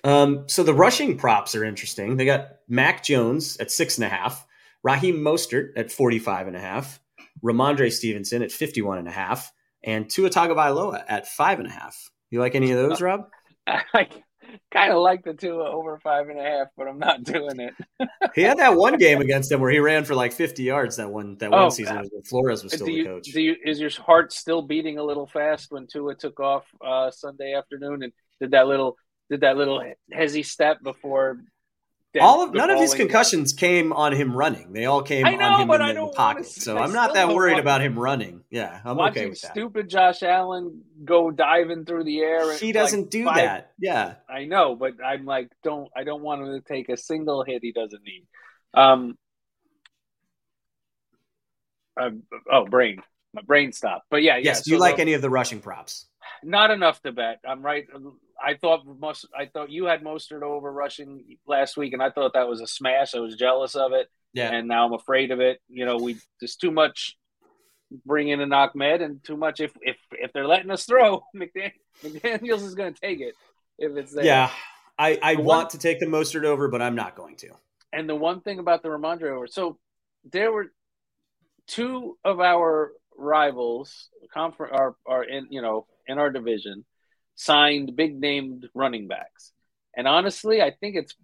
Um, 0.04 0.44
so 0.46 0.62
the 0.62 0.74
rushing 0.74 1.16
props 1.16 1.54
are 1.54 1.64
interesting. 1.64 2.16
They 2.16 2.26
got 2.26 2.58
Mac 2.68 3.02
Jones 3.02 3.56
at 3.56 3.70
six 3.70 3.96
and 3.96 4.04
a 4.04 4.08
half, 4.08 4.46
Raheem 4.86 5.16
Mostert 5.16 5.72
at 5.74 5.90
45 5.90 6.46
and 6.46 6.54
a 6.54 6.60
half, 6.60 7.00
Rhamondre 7.42 7.90
Stevenson 7.90 8.40
at 8.42 8.52
51 8.52 8.98
and 8.98 9.08
a 9.08 9.10
half, 9.10 9.52
and 9.82 10.08
Tua 10.08 10.30
Tagovailoa 10.30 11.02
at 11.08 11.26
five 11.26 11.58
and 11.58 11.66
a 11.66 11.72
half. 11.72 12.08
You 12.30 12.38
like 12.38 12.54
any 12.54 12.70
of 12.70 12.78
those, 12.78 13.00
Rob? 13.00 13.28
I 13.66 14.06
kind 14.70 14.92
of 14.92 14.98
like 14.98 15.24
the 15.24 15.34
Tua 15.34 15.72
over 15.72 15.98
five 15.98 16.28
and 16.28 16.38
a 16.38 16.42
half, 16.44 16.68
but 16.76 16.86
I'm 16.86 17.00
not 17.00 17.24
doing 17.24 17.58
it. 17.58 17.74
he 18.36 18.42
had 18.42 18.58
that 18.58 18.76
one 18.76 18.96
game 18.96 19.20
against 19.20 19.50
them 19.50 19.60
where 19.60 19.72
he 19.72 19.80
ran 19.80 20.04
for 20.04 20.14
like 20.14 20.32
50 20.32 20.62
yards 20.62 20.94
that 20.98 21.10
one 21.10 21.36
that 21.38 21.52
oh, 21.52 21.62
one 21.62 21.70
season 21.72 21.96
when 21.96 22.22
Flores 22.22 22.62
was 22.62 22.72
still 22.72 22.88
you, 22.88 23.02
the 23.02 23.08
coach. 23.08 23.24
Do 23.32 23.40
you, 23.40 23.56
is 23.64 23.80
your 23.80 23.90
heart 23.90 24.32
still 24.32 24.62
beating 24.62 24.98
a 24.98 25.02
little 25.02 25.26
fast 25.26 25.72
when 25.72 25.88
Tua 25.88 26.14
took 26.14 26.38
off 26.38 26.64
uh, 26.80 27.10
Sunday 27.10 27.54
afternoon 27.54 28.04
and 28.04 28.12
did 28.40 28.52
that 28.52 28.68
little 28.68 28.96
did 29.30 29.40
that 29.40 29.56
little 29.56 29.82
hezzy 30.14 30.44
step 30.44 30.80
before 30.84 31.40
all 32.20 32.44
of 32.44 32.54
none 32.54 32.70
of 32.70 32.78
his 32.78 32.94
concussions 32.94 33.52
came 33.52 33.92
on 33.92 34.12
him 34.12 34.36
running. 34.36 34.72
They 34.72 34.86
all 34.86 35.02
came 35.02 35.22
know, 35.22 35.30
on 35.30 35.60
him 35.62 35.70
in 35.70 35.96
the 35.96 36.08
pocket. 36.08 36.46
So 36.46 36.78
I'm 36.78 36.92
not 36.92 37.14
that 37.14 37.28
worried 37.28 37.58
about 37.58 37.80
him 37.82 37.98
running. 37.98 38.42
Yeah, 38.50 38.80
I'm 38.84 38.98
okay 39.00 39.28
with 39.28 39.40
that. 39.42 39.52
Stupid 39.52 39.88
Josh 39.88 40.22
Allen 40.22 40.82
go 41.04 41.30
diving 41.30 41.84
through 41.84 42.04
the 42.04 42.20
air. 42.20 42.56
He 42.56 42.72
doesn't 42.72 43.00
like 43.00 43.10
do 43.10 43.24
five, 43.24 43.36
that. 43.36 43.72
Yeah, 43.78 44.14
I 44.28 44.44
know, 44.44 44.76
but 44.76 44.94
I'm 45.04 45.24
like, 45.24 45.50
don't 45.62 45.90
I 45.96 46.04
don't 46.04 46.22
want 46.22 46.42
him 46.42 46.48
to 46.48 46.60
take 46.60 46.88
a 46.88 46.96
single 46.96 47.44
hit 47.44 47.62
he 47.62 47.72
doesn't 47.72 48.02
need. 48.02 48.26
Um. 48.74 49.16
Uh, 51.98 52.10
oh, 52.52 52.66
brain, 52.66 53.00
my 53.32 53.40
brain 53.40 53.72
stopped. 53.72 54.04
But 54.10 54.22
yeah, 54.22 54.36
yes. 54.36 54.58
Yeah, 54.58 54.62
do 54.64 54.70
you 54.72 54.78
like 54.78 54.96
the, 54.96 55.02
any 55.02 55.14
of 55.14 55.22
the 55.22 55.30
rushing 55.30 55.60
props? 55.60 56.04
Not 56.42 56.70
enough 56.70 57.00
to 57.02 57.12
bet. 57.12 57.40
I'm 57.46 57.62
right. 57.62 57.86
I 58.42 58.54
thought 58.54 58.82
most. 58.86 59.26
I 59.36 59.46
thought 59.46 59.70
you 59.70 59.86
had 59.86 60.02
Mostert 60.02 60.42
over 60.42 60.70
rushing 60.70 61.38
last 61.46 61.76
week, 61.76 61.92
and 61.92 62.02
I 62.02 62.10
thought 62.10 62.34
that 62.34 62.48
was 62.48 62.60
a 62.60 62.66
smash. 62.66 63.14
I 63.14 63.20
was 63.20 63.36
jealous 63.36 63.74
of 63.74 63.92
it. 63.92 64.08
Yeah. 64.32 64.52
And 64.52 64.68
now 64.68 64.86
I'm 64.86 64.92
afraid 64.92 65.30
of 65.30 65.40
it. 65.40 65.60
You 65.68 65.86
know, 65.86 65.96
we 65.96 66.16
there's 66.40 66.56
too 66.56 66.70
much 66.70 67.16
bringing 68.04 68.40
in 68.40 68.52
Ahmed 68.52 69.00
and 69.02 69.22
too 69.24 69.36
much 69.36 69.60
if 69.60 69.72
if 69.80 69.96
if 70.12 70.32
they're 70.32 70.46
letting 70.46 70.70
us 70.70 70.84
throw, 70.84 71.24
McDaniel, 71.36 71.72
McDaniel's 72.04 72.62
is 72.62 72.74
going 72.74 72.92
to 72.92 73.00
take 73.00 73.20
it 73.20 73.34
if 73.78 73.96
it's 73.96 74.12
there. 74.12 74.24
Yeah, 74.24 74.50
I 74.98 75.18
I 75.22 75.34
want 75.36 75.46
one, 75.46 75.68
to 75.70 75.78
take 75.78 76.00
the 76.00 76.06
Mostert 76.06 76.44
over, 76.44 76.68
but 76.68 76.82
I'm 76.82 76.94
not 76.94 77.16
going 77.16 77.36
to. 77.36 77.50
And 77.92 78.08
the 78.08 78.16
one 78.16 78.40
thing 78.40 78.58
about 78.58 78.82
the 78.82 78.88
Rhamondre 78.88 79.30
over, 79.30 79.46
so 79.46 79.78
there 80.30 80.52
were 80.52 80.66
two 81.66 82.18
of 82.24 82.40
our 82.40 82.92
rivals, 83.16 84.08
confer- 84.32 84.68
are 84.68 84.96
are 85.06 85.24
in 85.24 85.46
you 85.50 85.62
know 85.62 85.86
in 86.06 86.18
our 86.18 86.30
division 86.30 86.84
signed 87.34 87.96
big 87.96 88.18
named 88.18 88.66
running 88.74 89.08
backs. 89.08 89.52
And 89.96 90.06
honestly, 90.08 90.60
I 90.60 90.70
think 90.70 90.96
it's 90.96 91.14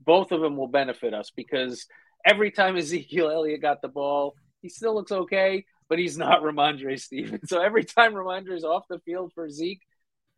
both 0.00 0.32
of 0.32 0.40
them 0.40 0.56
will 0.56 0.68
benefit 0.68 1.14
us 1.14 1.30
because 1.34 1.86
every 2.24 2.50
time 2.50 2.76
Ezekiel 2.78 3.30
Elliott 3.30 3.62
got 3.62 3.82
the 3.82 3.88
ball, 3.88 4.34
he 4.62 4.68
still 4.68 4.94
looks 4.94 5.12
okay, 5.12 5.64
but 5.88 5.98
he's 5.98 6.16
not 6.16 6.42
Rhamondre 6.42 6.98
Stevens. 7.00 7.48
So 7.48 7.60
every 7.60 7.84
time 7.84 8.14
Rhamondre's 8.14 8.64
off 8.64 8.84
the 8.88 9.00
field 9.00 9.32
for 9.34 9.48
Zeke, 9.48 9.82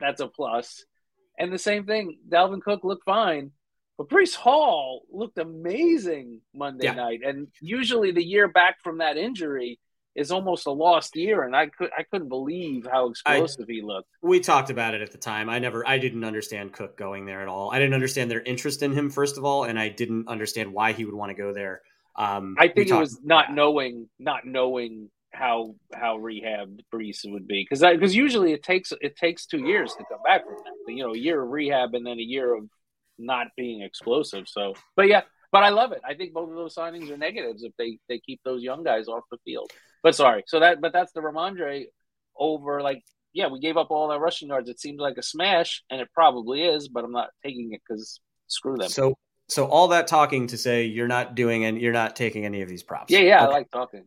that's 0.00 0.20
a 0.20 0.28
plus. 0.28 0.84
And 1.38 1.52
the 1.52 1.58
same 1.58 1.84
thing, 1.84 2.18
Dalvin 2.28 2.62
Cook 2.62 2.82
looked 2.82 3.04
fine, 3.04 3.52
but 3.98 4.08
Breece 4.08 4.34
Hall 4.34 5.02
looked 5.10 5.38
amazing 5.38 6.40
Monday 6.54 6.84
yeah. 6.84 6.94
night. 6.94 7.20
And 7.24 7.48
usually 7.60 8.10
the 8.10 8.24
year 8.24 8.48
back 8.48 8.76
from 8.82 8.98
that 8.98 9.16
injury, 9.16 9.78
is 10.16 10.30
almost 10.30 10.66
a 10.66 10.70
lost 10.70 11.14
year, 11.14 11.44
and 11.44 11.54
I 11.54 11.66
could 11.66 11.90
I 11.96 12.02
couldn't 12.02 12.28
believe 12.28 12.86
how 12.90 13.10
explosive 13.10 13.66
I, 13.68 13.72
he 13.72 13.82
looked. 13.82 14.08
We 14.22 14.40
talked 14.40 14.70
about 14.70 14.94
it 14.94 15.02
at 15.02 15.12
the 15.12 15.18
time. 15.18 15.48
I 15.48 15.58
never 15.58 15.86
I 15.86 15.98
didn't 15.98 16.24
understand 16.24 16.72
Cook 16.72 16.96
going 16.96 17.26
there 17.26 17.42
at 17.42 17.48
all. 17.48 17.70
I 17.70 17.78
didn't 17.78 17.94
understand 17.94 18.30
their 18.30 18.40
interest 18.40 18.82
in 18.82 18.92
him 18.92 19.10
first 19.10 19.38
of 19.38 19.44
all, 19.44 19.64
and 19.64 19.78
I 19.78 19.88
didn't 19.90 20.28
understand 20.28 20.72
why 20.72 20.92
he 20.92 21.04
would 21.04 21.14
want 21.14 21.30
to 21.30 21.34
go 21.34 21.52
there. 21.52 21.82
Um, 22.16 22.56
I 22.58 22.68
think 22.68 22.88
it 22.88 22.94
was 22.94 23.20
not 23.22 23.52
knowing 23.52 24.08
not 24.18 24.46
knowing 24.46 25.10
how 25.32 25.74
how 25.94 26.16
rehab 26.16 26.80
Breece 26.92 27.20
would 27.26 27.46
be 27.46 27.66
because 27.68 27.82
because 27.82 28.16
usually 28.16 28.52
it 28.52 28.62
takes 28.62 28.92
it 29.00 29.16
takes 29.16 29.46
two 29.46 29.60
years 29.60 29.92
to 29.92 30.04
come 30.10 30.22
back 30.24 30.44
from 30.44 30.56
that. 30.64 30.92
You 30.92 31.04
know, 31.04 31.14
a 31.14 31.18
year 31.18 31.42
of 31.42 31.50
rehab 31.50 31.94
and 31.94 32.06
then 32.06 32.18
a 32.18 32.22
year 32.22 32.56
of 32.56 32.64
not 33.18 33.48
being 33.56 33.82
explosive. 33.82 34.48
So, 34.48 34.74
but 34.94 35.08
yeah, 35.08 35.22
but 35.52 35.62
I 35.62 35.70
love 35.70 35.92
it. 35.92 36.00
I 36.08 36.14
think 36.14 36.32
both 36.32 36.48
of 36.48 36.56
those 36.56 36.74
signings 36.74 37.10
are 37.10 37.16
negatives 37.16 37.62
if 37.62 37.72
they 37.78 37.98
they 38.08 38.18
keep 38.18 38.40
those 38.44 38.62
young 38.62 38.82
guys 38.82 39.08
off 39.08 39.24
the 39.30 39.38
field. 39.44 39.70
But 40.02 40.14
sorry, 40.14 40.44
so 40.46 40.60
that 40.60 40.80
but 40.80 40.92
that's 40.92 41.12
the 41.12 41.20
Rhamondre 41.20 41.86
over 42.38 42.82
like 42.82 43.02
yeah 43.32 43.48
we 43.48 43.60
gave 43.60 43.76
up 43.76 43.90
all 43.90 44.10
our 44.10 44.20
rushing 44.20 44.48
yards. 44.48 44.68
It 44.68 44.80
seems 44.80 45.00
like 45.00 45.16
a 45.18 45.22
smash, 45.22 45.82
and 45.90 46.00
it 46.00 46.08
probably 46.12 46.62
is, 46.62 46.88
but 46.88 47.04
I'm 47.04 47.12
not 47.12 47.30
taking 47.44 47.72
it 47.72 47.80
because 47.86 48.20
screw 48.46 48.76
them. 48.76 48.88
So 48.88 49.16
so 49.48 49.66
all 49.66 49.88
that 49.88 50.06
talking 50.06 50.46
to 50.48 50.58
say 50.58 50.84
you're 50.84 51.08
not 51.08 51.34
doing 51.34 51.64
and 51.64 51.80
you're 51.80 51.92
not 51.92 52.16
taking 52.16 52.44
any 52.44 52.62
of 52.62 52.68
these 52.68 52.82
props. 52.82 53.12
Yeah, 53.12 53.20
yeah, 53.20 53.44
okay. 53.44 53.52
I 53.52 53.56
like 53.58 53.70
talking. 53.70 54.04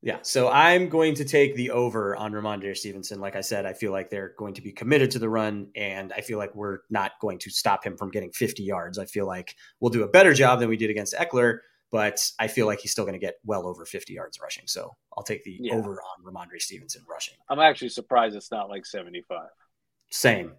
Yeah, 0.00 0.18
so 0.22 0.48
I'm 0.48 0.88
going 0.88 1.16
to 1.16 1.24
take 1.24 1.56
the 1.56 1.72
over 1.72 2.14
on 2.14 2.32
Rhamondre 2.32 2.76
Stevenson. 2.76 3.20
Like 3.20 3.34
I 3.34 3.40
said, 3.40 3.66
I 3.66 3.72
feel 3.72 3.90
like 3.90 4.10
they're 4.10 4.32
going 4.38 4.54
to 4.54 4.62
be 4.62 4.70
committed 4.70 5.10
to 5.12 5.18
the 5.18 5.28
run, 5.28 5.68
and 5.74 6.12
I 6.12 6.20
feel 6.20 6.38
like 6.38 6.54
we're 6.54 6.78
not 6.88 7.12
going 7.20 7.38
to 7.40 7.50
stop 7.50 7.84
him 7.84 7.96
from 7.96 8.10
getting 8.10 8.30
50 8.30 8.62
yards. 8.62 8.96
I 8.96 9.06
feel 9.06 9.26
like 9.26 9.56
we'll 9.80 9.90
do 9.90 10.04
a 10.04 10.08
better 10.08 10.32
job 10.34 10.60
than 10.60 10.68
we 10.68 10.76
did 10.76 10.90
against 10.90 11.16
Ekeler, 11.16 11.58
but 11.90 12.20
I 12.38 12.48
feel 12.48 12.66
like 12.66 12.80
he's 12.80 12.92
still 12.92 13.04
going 13.04 13.18
to 13.18 13.24
get 13.24 13.36
well 13.44 13.66
over 13.66 13.84
50 13.84 14.12
yards 14.12 14.38
rushing. 14.40 14.66
So 14.66 14.96
I'll 15.16 15.24
take 15.24 15.44
the 15.44 15.56
yeah. 15.60 15.74
over 15.74 16.00
on 16.00 16.24
Rhamondre 16.24 16.60
Stevenson 16.60 17.02
rushing. 17.08 17.34
I'm 17.48 17.60
actually 17.60 17.88
surprised 17.90 18.36
it's 18.36 18.50
not 18.50 18.68
like 18.68 18.84
75. 18.84 19.48
Same. 20.10 20.52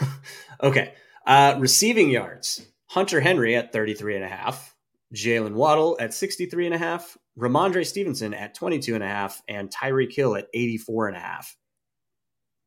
okay. 0.62 0.94
Uh, 1.26 1.56
receiving 1.58 2.10
yards. 2.10 2.66
Hunter 2.88 3.20
Henry 3.20 3.56
at 3.56 3.72
33 3.72 4.16
and 4.16 4.24
a 4.24 4.28
half. 4.28 4.74
Jaylen 5.14 5.52
Waddle 5.52 5.96
at 6.00 6.14
63 6.14 6.66
and 6.66 6.74
a 6.74 6.78
half. 6.78 7.16
Rhamondre 7.38 7.86
Stevenson 7.86 8.34
at 8.34 8.54
22 8.54 8.94
and 8.94 9.04
a 9.04 9.08
half 9.08 9.42
and 9.48 9.70
Tyreek 9.70 10.14
Hill 10.14 10.36
at 10.36 10.48
84 10.52 11.08
and 11.08 11.16
a 11.16 11.20
half. 11.20 11.56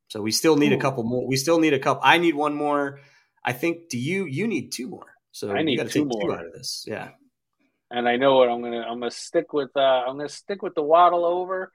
So 0.08 0.22
we 0.22 0.32
still 0.32 0.56
need 0.56 0.72
Ooh. 0.72 0.78
a 0.78 0.80
couple 0.80 1.04
more. 1.04 1.28
We 1.28 1.36
still 1.36 1.60
need 1.60 1.74
a 1.74 1.80
couple. 1.80 2.02
I 2.04 2.18
need 2.18 2.36
one 2.36 2.56
more. 2.56 3.00
I 3.44 3.54
think 3.54 3.90
do 3.90 3.98
you 3.98 4.26
you 4.26 4.48
need 4.48 4.72
two 4.72 4.88
more. 4.88 5.08
So 5.32 5.52
I 5.52 5.62
need 5.62 5.78
two 5.90 6.06
more 6.06 6.22
two 6.22 6.34
out 6.34 6.46
of 6.46 6.54
this. 6.54 6.86
Yeah. 6.88 7.10
And 7.96 8.10
I 8.10 8.18
know 8.18 8.36
what 8.36 8.50
I'm 8.50 8.62
gonna 8.62 8.82
I'm 8.82 9.00
gonna 9.00 9.10
stick 9.10 9.54
with 9.54 9.70
uh 9.74 9.80
I'm 9.80 10.18
gonna 10.18 10.28
stick 10.28 10.62
with 10.62 10.76
the 10.76 10.84
Waddle 10.84 11.24
over. 11.24 11.72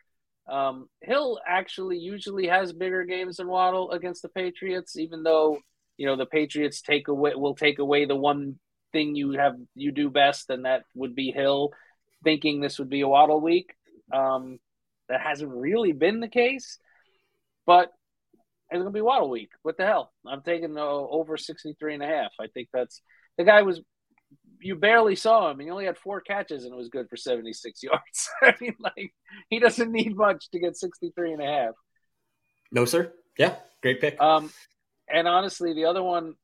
Um, 0.46 0.90
Hill 1.00 1.40
actually 1.48 1.96
usually 1.96 2.46
has 2.46 2.74
bigger 2.74 3.04
games 3.04 3.38
than 3.38 3.48
Waddle 3.48 3.92
against 3.92 4.20
the 4.20 4.28
Patriots, 4.28 4.98
even 4.98 5.22
though 5.22 5.56
you 5.96 6.04
know 6.04 6.16
the 6.16 6.26
Patriots 6.26 6.82
take 6.82 7.08
away 7.08 7.34
will 7.34 7.54
take 7.54 7.78
away 7.78 8.04
the 8.04 8.16
one 8.16 8.58
thing 8.92 9.14
you 9.14 9.32
have 9.32 9.54
you 9.74 9.92
do 9.92 10.10
best, 10.10 10.50
and 10.50 10.66
that 10.66 10.82
would 10.94 11.14
be 11.14 11.30
Hill 11.30 11.70
thinking 12.22 12.60
this 12.60 12.78
would 12.78 12.90
be 12.90 13.00
a 13.00 13.08
Waddle 13.08 13.40
week. 13.40 13.72
Um, 14.12 14.58
that 15.08 15.22
hasn't 15.22 15.50
really 15.50 15.92
been 15.92 16.20
the 16.20 16.28
case, 16.28 16.76
but 17.64 17.90
it's 18.70 18.84
to 18.84 18.90
be 18.90 19.00
Waddle 19.00 19.30
week. 19.30 19.52
What 19.62 19.78
the 19.78 19.86
hell? 19.86 20.12
I'm 20.26 20.42
taking 20.42 20.76
uh, 20.76 20.82
over 20.82 21.38
63 21.38 21.94
and 21.94 22.02
a 22.02 22.06
half. 22.06 22.32
I 22.38 22.48
think 22.48 22.68
that's 22.74 23.00
the 23.38 23.44
guy 23.44 23.62
was 23.62 23.80
you 24.60 24.76
barely 24.76 25.16
saw 25.16 25.50
him. 25.50 25.58
He 25.58 25.70
only 25.70 25.86
had 25.86 25.98
four 25.98 26.20
catches 26.20 26.64
and 26.64 26.72
it 26.72 26.76
was 26.76 26.88
good 26.88 27.08
for 27.08 27.16
76 27.16 27.82
yards. 27.82 28.30
I 28.42 28.54
mean, 28.60 28.76
like, 28.78 29.12
he 29.48 29.58
doesn't 29.58 29.90
need 29.90 30.16
much 30.16 30.50
to 30.50 30.60
get 30.60 30.76
63 30.76 31.32
and 31.32 31.42
a 31.42 31.46
half. 31.46 31.74
No, 32.72 32.84
sir. 32.84 33.12
Yeah, 33.38 33.56
great 33.82 34.00
pick. 34.00 34.20
Um, 34.20 34.50
and 35.08 35.26
honestly, 35.26 35.74
the 35.74 35.86
other 35.86 36.02
one, 36.02 36.34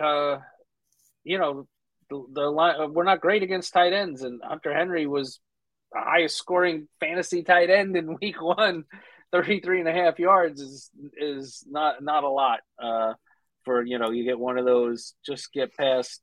uh, 0.00 0.38
you 1.24 1.38
know, 1.38 1.66
the, 2.08 2.24
the 2.32 2.42
line 2.42 2.80
uh, 2.80 2.86
we're 2.86 3.04
not 3.04 3.20
great 3.20 3.42
against 3.42 3.72
tight 3.72 3.92
ends, 3.92 4.22
and 4.22 4.40
Hunter 4.42 4.72
Henry 4.72 5.06
was 5.06 5.40
the 5.92 6.00
highest 6.00 6.36
scoring 6.36 6.86
fantasy 7.00 7.42
tight 7.42 7.70
end 7.70 7.96
in 7.96 8.16
week 8.20 8.40
one. 8.40 8.84
33 9.32 9.80
and 9.80 9.88
a 9.88 9.92
half 9.92 10.20
yards 10.20 10.60
is 10.60 10.90
is 11.16 11.64
not 11.68 12.02
not 12.02 12.22
a 12.22 12.28
lot 12.28 12.60
uh, 12.80 13.12
for 13.64 13.82
you 13.82 13.98
know 13.98 14.10
you 14.10 14.24
get 14.24 14.38
one 14.38 14.56
of 14.56 14.64
those 14.64 15.14
just 15.26 15.52
get 15.52 15.74
past 15.74 16.20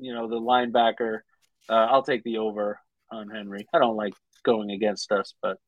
you 0.00 0.14
know 0.14 0.28
the 0.28 0.40
linebacker 0.40 1.20
uh, 1.68 1.86
I'll 1.90 2.02
take 2.02 2.24
the 2.24 2.38
over 2.38 2.80
on 3.10 3.30
Henry 3.30 3.66
I 3.72 3.78
don't 3.78 3.96
like 3.96 4.14
going 4.44 4.70
against 4.70 5.12
us 5.12 5.34
but 5.42 5.58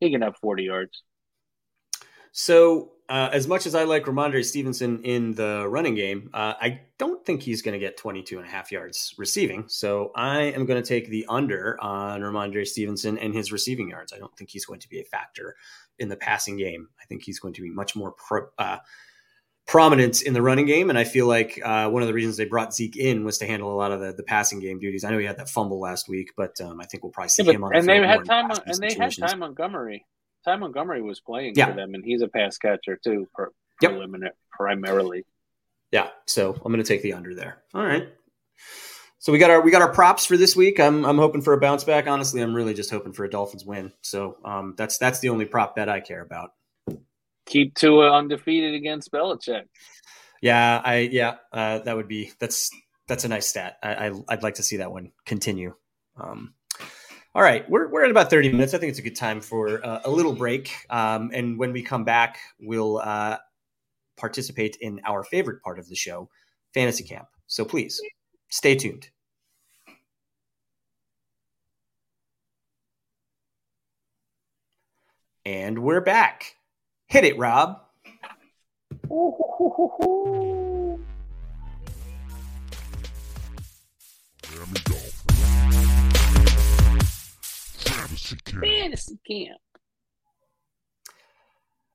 he 0.00 0.10
can 0.10 0.22
have 0.22 0.36
40 0.36 0.64
yards 0.64 1.02
so 2.32 2.92
uh, 3.12 3.28
as 3.30 3.46
much 3.46 3.66
as 3.66 3.74
I 3.74 3.84
like 3.84 4.04
Rhamondre 4.04 4.42
Stevenson 4.42 5.02
in 5.04 5.34
the 5.34 5.68
running 5.68 5.94
game, 5.94 6.30
uh, 6.32 6.54
I 6.58 6.80
don't 6.98 7.22
think 7.26 7.42
he's 7.42 7.60
going 7.60 7.74
to 7.74 7.78
get 7.78 7.98
22 7.98 8.38
and 8.38 8.46
a 8.46 8.50
half 8.50 8.72
yards 8.72 9.14
receiving. 9.18 9.64
So 9.68 10.12
I 10.16 10.44
am 10.44 10.64
going 10.64 10.82
to 10.82 10.88
take 10.88 11.10
the 11.10 11.26
under 11.28 11.78
on 11.82 12.22
Rhamondre 12.22 12.66
Stevenson 12.66 13.18
and 13.18 13.34
his 13.34 13.52
receiving 13.52 13.90
yards. 13.90 14.14
I 14.14 14.18
don't 14.18 14.34
think 14.34 14.48
he's 14.48 14.64
going 14.64 14.80
to 14.80 14.88
be 14.88 15.00
a 15.00 15.04
factor 15.04 15.56
in 15.98 16.08
the 16.08 16.16
passing 16.16 16.56
game. 16.56 16.88
I 17.02 17.04
think 17.04 17.22
he's 17.22 17.38
going 17.38 17.52
to 17.52 17.60
be 17.60 17.68
much 17.68 17.94
more 17.94 18.12
pro, 18.12 18.46
uh, 18.58 18.78
prominent 19.66 20.22
in 20.22 20.34
the 20.34 20.42
running 20.42 20.66
game. 20.66 20.90
And 20.90 20.98
I 20.98 21.04
feel 21.04 21.26
like 21.26 21.60
uh, 21.64 21.88
one 21.88 22.02
of 22.02 22.08
the 22.08 22.14
reasons 22.14 22.36
they 22.36 22.44
brought 22.44 22.74
Zeke 22.74 22.96
in 22.96 23.24
was 23.24 23.38
to 23.38 23.46
handle 23.46 23.72
a 23.72 23.76
lot 23.76 23.92
of 23.92 24.00
the, 24.00 24.12
the 24.12 24.22
passing 24.22 24.60
game 24.60 24.78
duties. 24.78 25.04
I 25.04 25.10
know 25.10 25.18
he 25.18 25.24
had 25.24 25.38
that 25.38 25.48
fumble 25.48 25.80
last 25.80 26.08
week, 26.08 26.32
but 26.36 26.60
um, 26.60 26.80
I 26.80 26.84
think 26.84 27.02
we'll 27.02 27.12
probably 27.12 27.30
see 27.30 27.44
yeah, 27.44 27.52
him 27.52 27.64
on. 27.64 27.74
And 27.74 27.88
they 27.88 27.98
had 27.98 28.24
time. 28.24 28.50
On, 28.50 28.58
and 28.66 28.78
they 28.78 28.94
had 28.94 29.12
Ty 29.16 29.34
Montgomery. 29.36 30.04
Ty 30.44 30.56
Montgomery 30.56 31.02
was 31.02 31.20
playing 31.20 31.54
yeah. 31.56 31.66
for 31.66 31.74
them, 31.74 31.94
and 31.94 32.04
he's 32.04 32.20
a 32.20 32.28
pass 32.28 32.58
catcher 32.58 32.98
too, 33.02 33.28
per, 33.32 33.50
yep. 33.80 33.92
primarily. 34.50 35.24
Yeah, 35.92 36.08
so 36.26 36.52
I'm 36.52 36.72
going 36.72 36.82
to 36.82 36.88
take 36.88 37.02
the 37.02 37.12
under 37.12 37.34
there. 37.34 37.62
All 37.74 37.84
right. 37.84 38.08
So 39.18 39.30
we 39.30 39.38
got 39.38 39.50
our 39.50 39.60
we 39.60 39.70
got 39.70 39.82
our 39.82 39.92
props 39.92 40.26
for 40.26 40.36
this 40.36 40.56
week. 40.56 40.80
I'm 40.80 41.04
I'm 41.04 41.18
hoping 41.18 41.42
for 41.42 41.52
a 41.52 41.60
bounce 41.60 41.84
back. 41.84 42.08
Honestly, 42.08 42.40
I'm 42.42 42.54
really 42.54 42.74
just 42.74 42.90
hoping 42.90 43.12
for 43.12 43.24
a 43.24 43.30
Dolphins 43.30 43.64
win. 43.64 43.92
So 44.00 44.36
um, 44.44 44.74
that's 44.76 44.98
that's 44.98 45.20
the 45.20 45.28
only 45.28 45.44
prop 45.44 45.76
bet 45.76 45.88
I 45.88 46.00
care 46.00 46.22
about. 46.22 46.50
Keep 47.46 47.74
Tua 47.74 48.12
undefeated 48.12 48.74
against 48.74 49.10
Belichick. 49.10 49.64
Yeah, 50.40 50.80
I 50.84 51.08
yeah 51.12 51.36
uh, 51.52 51.80
that 51.80 51.96
would 51.96 52.08
be 52.08 52.32
that's 52.38 52.70
that's 53.08 53.24
a 53.24 53.28
nice 53.28 53.46
stat. 53.46 53.78
I, 53.82 54.06
I 54.06 54.10
would 54.10 54.42
like 54.42 54.54
to 54.54 54.62
see 54.62 54.78
that 54.78 54.92
one 54.92 55.12
continue. 55.24 55.74
Um, 56.16 56.54
all 57.34 57.42
right, 57.42 57.68
we're 57.70 57.88
we're 57.88 58.04
at 58.04 58.10
about 58.10 58.28
30 58.28 58.52
minutes. 58.52 58.74
I 58.74 58.78
think 58.78 58.90
it's 58.90 58.98
a 58.98 59.02
good 59.02 59.16
time 59.16 59.40
for 59.40 59.84
uh, 59.84 60.00
a 60.04 60.10
little 60.10 60.34
break. 60.34 60.74
Um, 60.90 61.30
and 61.32 61.58
when 61.58 61.72
we 61.72 61.82
come 61.82 62.04
back, 62.04 62.38
we'll 62.60 62.98
uh, 62.98 63.38
participate 64.16 64.76
in 64.80 65.00
our 65.06 65.24
favorite 65.24 65.62
part 65.62 65.78
of 65.78 65.88
the 65.88 65.94
show, 65.94 66.28
fantasy 66.74 67.04
camp. 67.04 67.28
So 67.46 67.64
please 67.64 68.00
stay 68.50 68.74
tuned. 68.74 69.08
And 75.44 75.80
we're 75.80 76.00
back. 76.00 76.56
Hit 77.12 77.24
it, 77.24 77.36
Rob. 77.36 77.78
Fantasy 87.74 88.36
camp. 88.46 88.64
Fantasy 88.64 89.18
camp. 89.28 89.60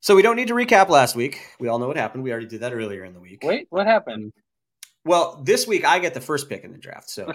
So 0.02 0.16
we 0.16 0.22
don't 0.22 0.36
need 0.36 0.50
to 0.50 0.54
recap 0.54 0.90
last 0.90 1.16
week. 1.16 1.42
We 1.60 1.68
all 1.68 1.80
know 1.80 1.88
what 1.88 1.98
happened. 1.98 2.24
We 2.24 2.32
already 2.32 2.46
did 2.46 2.60
that 2.60 2.74
earlier 2.74 3.04
in 3.04 3.16
the 3.16 3.20
week. 3.20 3.44
Wait, 3.44 3.66
what 3.72 3.88
happened? 3.88 4.34
Well, 5.04 5.42
this 5.44 5.66
week 5.66 5.84
I 5.84 5.98
get 5.98 6.14
the 6.14 6.22
first 6.22 6.48
pick 6.48 6.64
in 6.64 6.72
the 6.72 6.78
draft. 6.78 7.10
So 7.10 7.34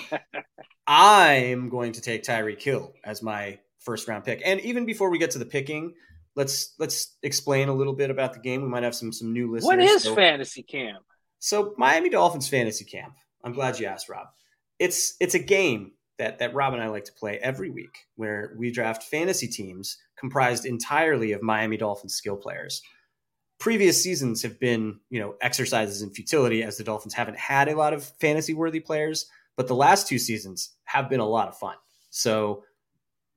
I'm 0.86 1.68
going 1.68 1.94
to 1.94 2.00
take 2.00 2.22
Tyreek 2.22 2.62
Hill 2.62 2.92
as 3.02 3.24
my 3.24 3.58
first 3.80 4.06
round 4.06 4.22
pick. 4.22 4.40
And 4.44 4.60
even 4.60 4.86
before 4.86 5.10
we 5.10 5.18
get 5.18 5.32
to 5.32 5.40
the 5.40 5.46
picking, 5.46 5.94
let's 6.36 6.74
let's 6.78 7.16
explain 7.22 7.68
a 7.68 7.74
little 7.74 7.92
bit 7.92 8.10
about 8.10 8.34
the 8.34 8.40
game. 8.40 8.62
We 8.62 8.68
might 8.68 8.82
have 8.82 8.94
some 8.94 9.12
some 9.12 9.32
new 9.32 9.50
listeners. 9.50 9.66
What 9.66 9.78
is 9.80 10.02
so, 10.02 10.14
fantasy 10.14 10.62
camp? 10.62 11.04
So 11.38 11.74
Miami 11.76 12.08
Dolphins 12.08 12.48
fantasy 12.48 12.84
camp. 12.84 13.14
I'm 13.44 13.52
glad 13.52 13.78
you 13.78 13.86
asked, 13.86 14.08
Rob. 14.08 14.28
It's 14.78 15.16
it's 15.20 15.34
a 15.34 15.38
game 15.38 15.92
that 16.18 16.38
that 16.38 16.54
Rob 16.54 16.74
and 16.74 16.82
I 16.82 16.88
like 16.88 17.04
to 17.04 17.12
play 17.12 17.38
every 17.38 17.70
week 17.70 18.06
where 18.16 18.54
we 18.56 18.70
draft 18.70 19.02
fantasy 19.04 19.48
teams 19.48 19.98
comprised 20.16 20.64
entirely 20.64 21.32
of 21.32 21.42
Miami 21.42 21.76
Dolphins 21.76 22.14
skill 22.14 22.36
players. 22.36 22.82
Previous 23.58 24.02
seasons 24.02 24.42
have 24.42 24.58
been, 24.58 24.98
you 25.08 25.20
know, 25.20 25.36
exercises 25.40 26.02
in 26.02 26.10
futility 26.10 26.64
as 26.64 26.76
the 26.76 26.84
Dolphins 26.84 27.14
haven't 27.14 27.38
had 27.38 27.68
a 27.68 27.76
lot 27.76 27.92
of 27.92 28.04
fantasy 28.20 28.54
worthy 28.54 28.80
players, 28.80 29.26
but 29.56 29.68
the 29.68 29.74
last 29.74 30.08
two 30.08 30.18
seasons 30.18 30.70
have 30.84 31.08
been 31.08 31.20
a 31.20 31.26
lot 31.26 31.48
of 31.48 31.56
fun. 31.56 31.76
So 32.10 32.64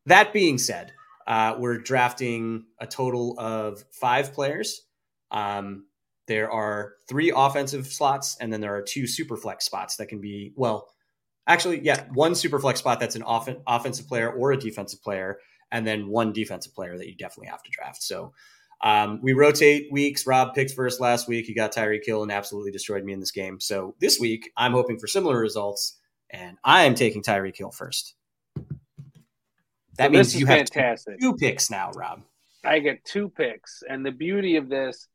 that 0.08 0.34
being 0.34 0.58
said, 0.58 0.93
uh, 1.27 1.55
we're 1.57 1.77
drafting 1.77 2.65
a 2.79 2.88
total 2.88 3.35
of 3.39 3.83
five 3.91 4.33
players. 4.33 4.81
Um, 5.31 5.85
there 6.27 6.51
are 6.51 6.93
three 7.07 7.31
offensive 7.35 7.88
slots, 7.88 8.38
and 8.39 8.51
then 8.51 8.61
there 8.61 8.75
are 8.75 8.81
two 8.81 9.07
super 9.07 9.38
flex 9.38 9.65
spots 9.65 9.97
that 9.97 10.07
can 10.07 10.21
be, 10.21 10.53
well, 10.55 10.88
actually, 11.47 11.81
yeah, 11.83 12.05
one 12.13 12.35
super 12.35 12.59
flex 12.59 12.79
spot 12.79 12.99
that's 12.99 13.15
an 13.15 13.23
off- 13.23 13.49
offensive 13.67 14.07
player 14.07 14.31
or 14.31 14.51
a 14.51 14.57
defensive 14.57 15.01
player, 15.03 15.39
and 15.71 15.85
then 15.85 16.07
one 16.07 16.33
defensive 16.33 16.73
player 16.73 16.97
that 16.97 17.07
you 17.07 17.15
definitely 17.15 17.49
have 17.49 17.63
to 17.63 17.71
draft. 17.71 18.01
So 18.03 18.33
um, 18.81 19.19
we 19.21 19.33
rotate 19.33 19.91
weeks. 19.91 20.27
Rob 20.27 20.53
picked 20.53 20.71
first 20.71 20.99
last 20.99 21.27
week. 21.27 21.45
He 21.45 21.53
got 21.53 21.73
Tyreek 21.73 22.05
Hill 22.05 22.23
and 22.23 22.31
absolutely 22.31 22.71
destroyed 22.71 23.03
me 23.03 23.13
in 23.13 23.19
this 23.19 23.31
game. 23.31 23.59
So 23.59 23.95
this 23.99 24.19
week, 24.19 24.51
I'm 24.57 24.73
hoping 24.73 24.99
for 24.99 25.07
similar 25.07 25.39
results, 25.39 25.97
and 26.29 26.57
I 26.63 26.83
am 26.83 26.95
taking 26.95 27.23
Tyreek 27.23 27.57
Hill 27.57 27.71
first. 27.71 28.15
That 29.97 30.08
so 30.08 30.10
means 30.12 30.36
you 30.36 30.45
have 30.47 30.58
fantastic. 30.58 31.19
two 31.19 31.36
picks 31.36 31.69
now, 31.69 31.91
Rob. 31.91 32.21
I 32.63 32.79
get 32.79 33.05
two 33.05 33.29
picks, 33.29 33.84
and 33.88 34.05
the 34.05 34.12
beauty 34.12 34.58
of 34.58 34.69
this 34.69 35.08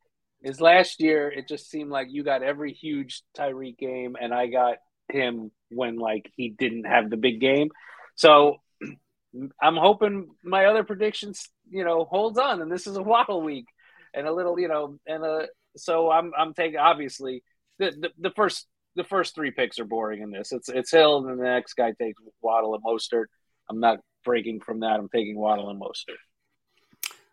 is 0.42 0.60
last 0.60 1.00
year 1.00 1.30
it 1.30 1.48
just 1.48 1.70
seemed 1.70 1.90
like 1.90 2.08
you 2.10 2.22
got 2.24 2.42
every 2.42 2.72
huge 2.72 3.22
Tyreek 3.36 3.78
game, 3.78 4.16
and 4.20 4.32
I 4.32 4.46
got 4.46 4.76
him 5.08 5.50
when 5.70 5.98
like 5.98 6.30
he 6.36 6.48
didn't 6.50 6.84
have 6.84 7.10
the 7.10 7.16
big 7.16 7.40
game. 7.40 7.70
So 8.14 8.56
I'm 9.62 9.76
hoping 9.76 10.30
my 10.42 10.66
other 10.66 10.84
predictions, 10.84 11.48
you 11.68 11.84
know, 11.84 12.04
holds 12.04 12.38
on, 12.38 12.62
and 12.62 12.70
this 12.70 12.86
is 12.86 12.96
a 12.96 13.02
waddle 13.02 13.42
week, 13.42 13.66
and 14.14 14.26
a 14.26 14.32
little, 14.32 14.58
you 14.58 14.68
know, 14.68 14.98
and 15.06 15.24
a 15.24 15.48
so 15.76 16.10
I'm 16.10 16.32
I'm 16.36 16.54
taking 16.54 16.78
obviously 16.78 17.42
the, 17.78 17.90
the, 17.90 18.10
the 18.18 18.30
first 18.30 18.66
the 18.96 19.04
first 19.04 19.34
three 19.34 19.50
picks 19.50 19.78
are 19.78 19.84
boring 19.84 20.22
in 20.22 20.30
this. 20.30 20.52
It's 20.52 20.68
it's 20.68 20.90
Hill, 20.90 21.26
and 21.26 21.38
the 21.38 21.44
next 21.44 21.74
guy 21.74 21.92
takes 22.00 22.22
Waddle 22.40 22.74
and 22.74 22.84
Mostert. 22.84 23.26
I'm 23.68 23.80
not 23.80 24.00
breaking 24.24 24.60
from 24.60 24.80
that. 24.80 24.98
I'm 24.98 25.08
taking 25.08 25.36
Waddle 25.36 25.70
and 25.70 25.80
Mostert. 25.80 26.16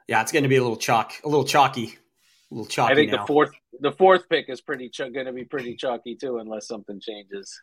Yeah, 0.07 0.21
it's 0.21 0.31
going 0.31 0.43
to 0.43 0.49
be 0.49 0.55
a 0.55 0.61
little 0.61 0.77
chalk, 0.77 1.13
a 1.23 1.27
little 1.27 1.43
chalky, 1.43 1.97
a 2.51 2.53
little 2.53 2.67
chalky. 2.67 2.93
I 2.93 2.95
think 2.95 3.11
now. 3.11 3.21
the 3.21 3.27
fourth 3.27 3.51
the 3.79 3.91
fourth 3.91 4.29
pick 4.29 4.49
is 4.49 4.61
pretty 4.61 4.89
ch- 4.89 5.13
going 5.13 5.25
to 5.25 5.33
be 5.33 5.43
pretty 5.43 5.75
chalky 5.75 6.15
too, 6.15 6.37
unless 6.37 6.67
something 6.67 6.99
changes. 6.99 7.59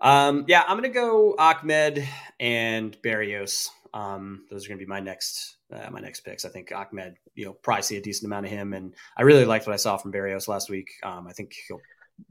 Um, 0.00 0.44
yeah, 0.48 0.62
I'm 0.66 0.78
going 0.78 0.82
to 0.82 0.88
go 0.88 1.36
Ahmed 1.38 2.06
and 2.40 2.96
Berrios. 3.02 3.68
Um, 3.94 4.44
those 4.50 4.64
are 4.64 4.68
going 4.68 4.78
to 4.78 4.84
be 4.84 4.88
my 4.88 5.00
next 5.00 5.56
uh, 5.72 5.88
my 5.90 6.00
next 6.00 6.20
picks. 6.20 6.44
I 6.44 6.48
think 6.48 6.72
Ahmed, 6.72 7.14
you 7.34 7.44
know, 7.44 7.52
probably 7.52 7.82
see 7.82 7.96
a 7.96 8.02
decent 8.02 8.26
amount 8.26 8.46
of 8.46 8.52
him, 8.52 8.72
and 8.72 8.94
I 9.16 9.22
really 9.22 9.44
liked 9.44 9.66
what 9.66 9.72
I 9.72 9.76
saw 9.76 9.96
from 9.96 10.12
Berrios 10.12 10.48
last 10.48 10.68
week. 10.68 10.90
Um, 11.04 11.28
I 11.28 11.32
think 11.32 11.54
he'll 11.68 11.80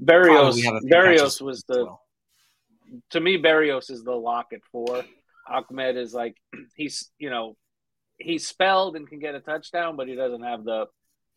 Berrios 0.04 0.62
Berrios 0.90 1.42
was 1.42 1.64
the 1.68 1.86
well. 1.86 2.02
to 3.12 3.20
me 3.20 3.38
Berrios 3.38 3.90
is 3.90 4.04
the 4.04 4.12
lock 4.12 4.48
at 4.54 4.62
four. 4.72 5.04
Ahmed 5.48 5.98
is 5.98 6.14
like 6.14 6.36
he's 6.76 7.10
you 7.18 7.30
know 7.30 7.56
he's 8.18 8.48
spelled 8.48 8.96
and 8.96 9.08
can 9.08 9.20
get 9.20 9.36
a 9.36 9.40
touchdown, 9.40 9.96
but 9.96 10.08
he 10.08 10.16
doesn't 10.16 10.44
have 10.44 10.64
the. 10.64 10.86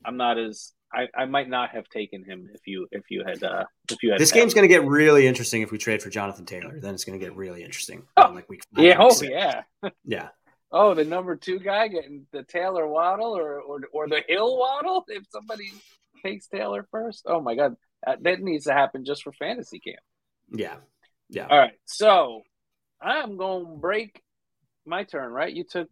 I'm 0.04 0.18
not 0.18 0.38
as 0.38 0.72
I, 0.92 1.08
I 1.14 1.24
might 1.24 1.48
not 1.48 1.70
have 1.70 1.88
taken 1.88 2.24
him 2.24 2.48
if 2.54 2.66
you 2.66 2.86
if 2.92 3.04
you 3.10 3.24
had 3.26 3.42
uh 3.42 3.64
if 3.90 4.02
you 4.02 4.12
had 4.12 4.20
this 4.20 4.32
game's 4.32 4.54
going 4.54 4.68
to 4.68 4.72
get 4.72 4.84
really 4.84 5.26
interesting 5.26 5.62
if 5.62 5.72
we 5.72 5.78
trade 5.78 6.02
for 6.02 6.10
Jonathan 6.10 6.46
Taylor. 6.46 6.78
Then 6.78 6.94
it's 6.94 7.04
going 7.04 7.18
to 7.18 7.24
get 7.24 7.34
really 7.34 7.64
interesting. 7.64 8.04
Oh, 8.16 8.30
like 8.32 8.48
week 8.48 8.62
five, 8.74 8.84
yeah, 8.84 8.96
oh 8.98 9.22
yeah, 9.22 9.62
yeah. 10.04 10.28
Oh, 10.70 10.94
the 10.94 11.04
number 11.04 11.36
two 11.36 11.58
guy 11.58 11.88
getting 11.88 12.26
the 12.32 12.44
Taylor 12.44 12.86
Waddle 12.86 13.36
or 13.36 13.60
or 13.60 13.80
or 13.92 14.08
the 14.08 14.22
Hill 14.28 14.56
Waddle 14.58 15.04
if 15.08 15.24
somebody 15.30 15.72
takes 16.24 16.46
Taylor 16.46 16.86
first. 16.90 17.24
Oh 17.26 17.40
my 17.40 17.56
God, 17.56 17.76
that 18.04 18.40
needs 18.40 18.64
to 18.64 18.72
happen 18.72 19.04
just 19.04 19.24
for 19.24 19.32
fantasy 19.32 19.80
camp. 19.80 19.98
Yeah, 20.50 20.76
yeah. 21.28 21.48
All 21.48 21.58
right, 21.58 21.78
so 21.84 22.42
I'm 23.00 23.36
going 23.36 23.66
to 23.66 23.72
break 23.72 24.22
my 24.84 25.04
turn. 25.04 25.32
Right, 25.32 25.52
you 25.52 25.64
took 25.64 25.88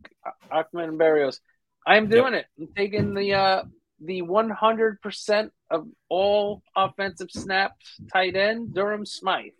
Ahmed 0.51 0.89
and 0.89 1.01
Berrios. 1.01 1.41
I'm 1.87 2.09
doing 2.09 2.35
yep. 2.35 2.47
it. 2.59 2.63
I'm 2.63 2.69
taking 2.75 3.15
the 3.15 3.35
uh 3.35 3.63
the 4.01 4.23
100% 4.23 5.51
of 5.71 5.87
all 6.09 6.63
offensive 6.77 7.31
snaps 7.31 8.01
tight 8.13 8.37
end, 8.37 8.75
Durham 8.75 9.07
Smythe. 9.07 9.53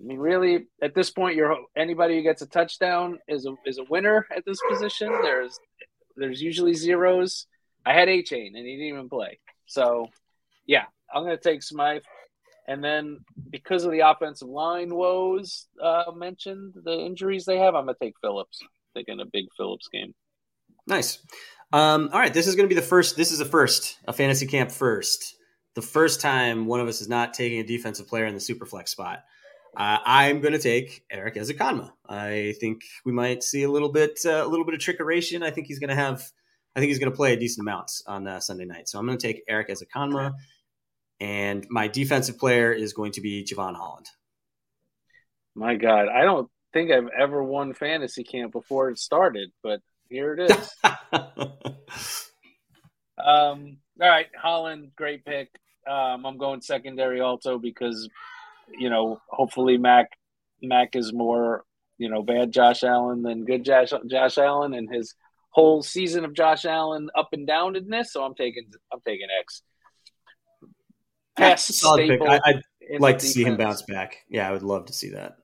I 0.00 0.04
mean, 0.04 0.18
really, 0.18 0.66
at 0.80 0.94
this 0.94 1.10
point, 1.10 1.36
you're 1.36 1.56
anybody 1.76 2.16
who 2.16 2.22
gets 2.22 2.42
a 2.42 2.46
touchdown 2.46 3.18
is 3.26 3.46
a 3.46 3.54
is 3.66 3.78
a 3.78 3.84
winner 3.84 4.26
at 4.34 4.44
this 4.44 4.58
position. 4.68 5.12
There's 5.22 5.58
there's 6.16 6.40
usually 6.40 6.74
zeros. 6.74 7.46
I 7.84 7.94
had 7.94 8.08
Achane 8.08 8.54
and 8.54 8.66
he 8.66 8.76
didn't 8.76 8.88
even 8.88 9.08
play. 9.08 9.38
So, 9.66 10.08
yeah, 10.66 10.84
I'm 11.12 11.24
going 11.24 11.36
to 11.36 11.42
take 11.42 11.62
Smythe. 11.62 12.02
And 12.68 12.84
then 12.84 13.20
because 13.50 13.84
of 13.84 13.90
the 13.90 14.00
offensive 14.00 14.46
line 14.46 14.94
woes 14.94 15.66
uh, 15.82 16.12
mentioned, 16.14 16.74
the 16.84 16.92
injuries 16.92 17.46
they 17.46 17.58
have, 17.58 17.74
I'm 17.74 17.86
going 17.86 17.96
to 17.98 18.04
take 18.04 18.14
Phillips. 18.20 18.60
Taking 18.94 19.20
a 19.20 19.24
big 19.24 19.46
Phillips 19.56 19.88
game. 19.88 20.14
Nice. 20.86 21.18
Um, 21.72 22.10
all 22.12 22.20
right, 22.20 22.32
this 22.32 22.46
is 22.46 22.56
going 22.56 22.68
to 22.68 22.74
be 22.74 22.78
the 22.78 22.86
first. 22.86 23.16
This 23.16 23.32
is 23.32 23.40
a 23.40 23.44
first, 23.44 23.98
a 24.06 24.12
fantasy 24.12 24.46
camp 24.46 24.70
first. 24.70 25.36
The 25.74 25.82
first 25.82 26.20
time 26.20 26.66
one 26.66 26.80
of 26.80 26.88
us 26.88 27.00
is 27.00 27.08
not 27.08 27.34
taking 27.34 27.60
a 27.60 27.64
defensive 27.64 28.06
player 28.06 28.26
in 28.26 28.34
the 28.34 28.40
super 28.40 28.66
flex 28.66 28.90
spot. 28.90 29.24
Uh, 29.76 29.98
I'm 30.04 30.40
going 30.40 30.54
to 30.54 30.58
take 30.58 31.04
Erik 31.10 31.36
Ezukanma. 31.36 31.90
I 32.08 32.54
think 32.60 32.82
we 33.04 33.12
might 33.12 33.42
see 33.42 33.62
a 33.62 33.70
little 33.70 33.90
bit, 33.90 34.18
uh, 34.24 34.44
a 34.44 34.48
little 34.48 34.64
bit 34.64 34.74
of 34.74 34.80
trickeration. 34.80 35.42
I 35.42 35.50
think 35.50 35.66
he's 35.68 35.78
going 35.78 35.90
to 35.90 35.96
have. 35.96 36.22
I 36.74 36.80
think 36.80 36.88
he's 36.88 36.98
going 36.98 37.10
to 37.10 37.16
play 37.16 37.32
a 37.32 37.36
decent 37.36 37.64
amount 37.64 37.92
on 38.06 38.26
uh, 38.26 38.40
Sunday 38.40 38.64
night. 38.64 38.88
So 38.88 38.98
I'm 38.98 39.06
going 39.06 39.18
to 39.18 39.26
take 39.26 39.42
Erik 39.48 39.68
Ezukanma, 39.68 40.34
and 41.20 41.66
my 41.68 41.88
defensive 41.88 42.38
player 42.38 42.72
is 42.72 42.92
going 42.92 43.12
to 43.12 43.20
be 43.20 43.44
Jevon 43.44 43.74
Holland. 43.74 44.06
My 45.54 45.76
God, 45.76 46.08
I 46.08 46.22
don't 46.22 46.48
think 46.72 46.90
I've 46.90 47.08
ever 47.18 47.42
won 47.42 47.74
fantasy 47.74 48.22
camp 48.22 48.52
before 48.52 48.90
it 48.90 48.98
started, 48.98 49.50
but 49.62 49.80
here 50.08 50.34
it 50.34 50.50
is. 50.50 50.74
um, 53.18 53.78
all 54.00 54.08
right, 54.08 54.28
Holland, 54.36 54.92
great 54.96 55.24
pick. 55.24 55.50
Um, 55.88 56.24
I'm 56.26 56.38
going 56.38 56.60
secondary 56.60 57.20
also 57.20 57.58
because, 57.58 58.08
you 58.78 58.90
know, 58.90 59.20
hopefully 59.28 59.78
Mac 59.78 60.10
Mac 60.62 60.94
is 60.94 61.12
more, 61.12 61.64
you 61.96 62.08
know, 62.10 62.22
bad 62.22 62.52
Josh 62.52 62.84
Allen 62.84 63.22
than 63.22 63.44
good 63.44 63.64
Josh 63.64 63.92
Josh 64.06 64.38
Allen 64.38 64.74
and 64.74 64.92
his 64.92 65.14
whole 65.50 65.82
season 65.82 66.24
of 66.24 66.34
Josh 66.34 66.64
Allen 66.64 67.10
up 67.16 67.28
and 67.32 67.48
downedness. 67.48 68.06
So 68.06 68.22
I'm 68.22 68.34
taking 68.34 68.66
I'm 68.92 69.00
taking 69.04 69.28
X. 69.40 69.62
Fast 71.38 71.72
staple. 71.72 72.28
I, 72.28 72.62
would 72.90 73.00
like 73.00 73.18
to 73.18 73.26
defense. 73.26 73.34
see 73.34 73.44
him 73.44 73.56
bounce 73.56 73.82
back. 73.82 74.18
Yeah, 74.28 74.48
I 74.48 74.52
would 74.52 74.62
love 74.62 74.86
to 74.86 74.92
see 74.92 75.10
that. 75.10 75.36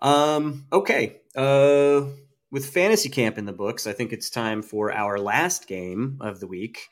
Um. 0.00 0.66
Okay. 0.72 1.20
Uh. 1.34 2.02
With 2.52 2.66
fantasy 2.66 3.08
camp 3.08 3.38
in 3.38 3.44
the 3.44 3.52
books, 3.52 3.86
I 3.86 3.92
think 3.92 4.12
it's 4.12 4.30
time 4.30 4.62
for 4.62 4.92
our 4.92 5.18
last 5.18 5.66
game 5.66 6.16
of 6.20 6.38
the 6.38 6.46
week, 6.46 6.86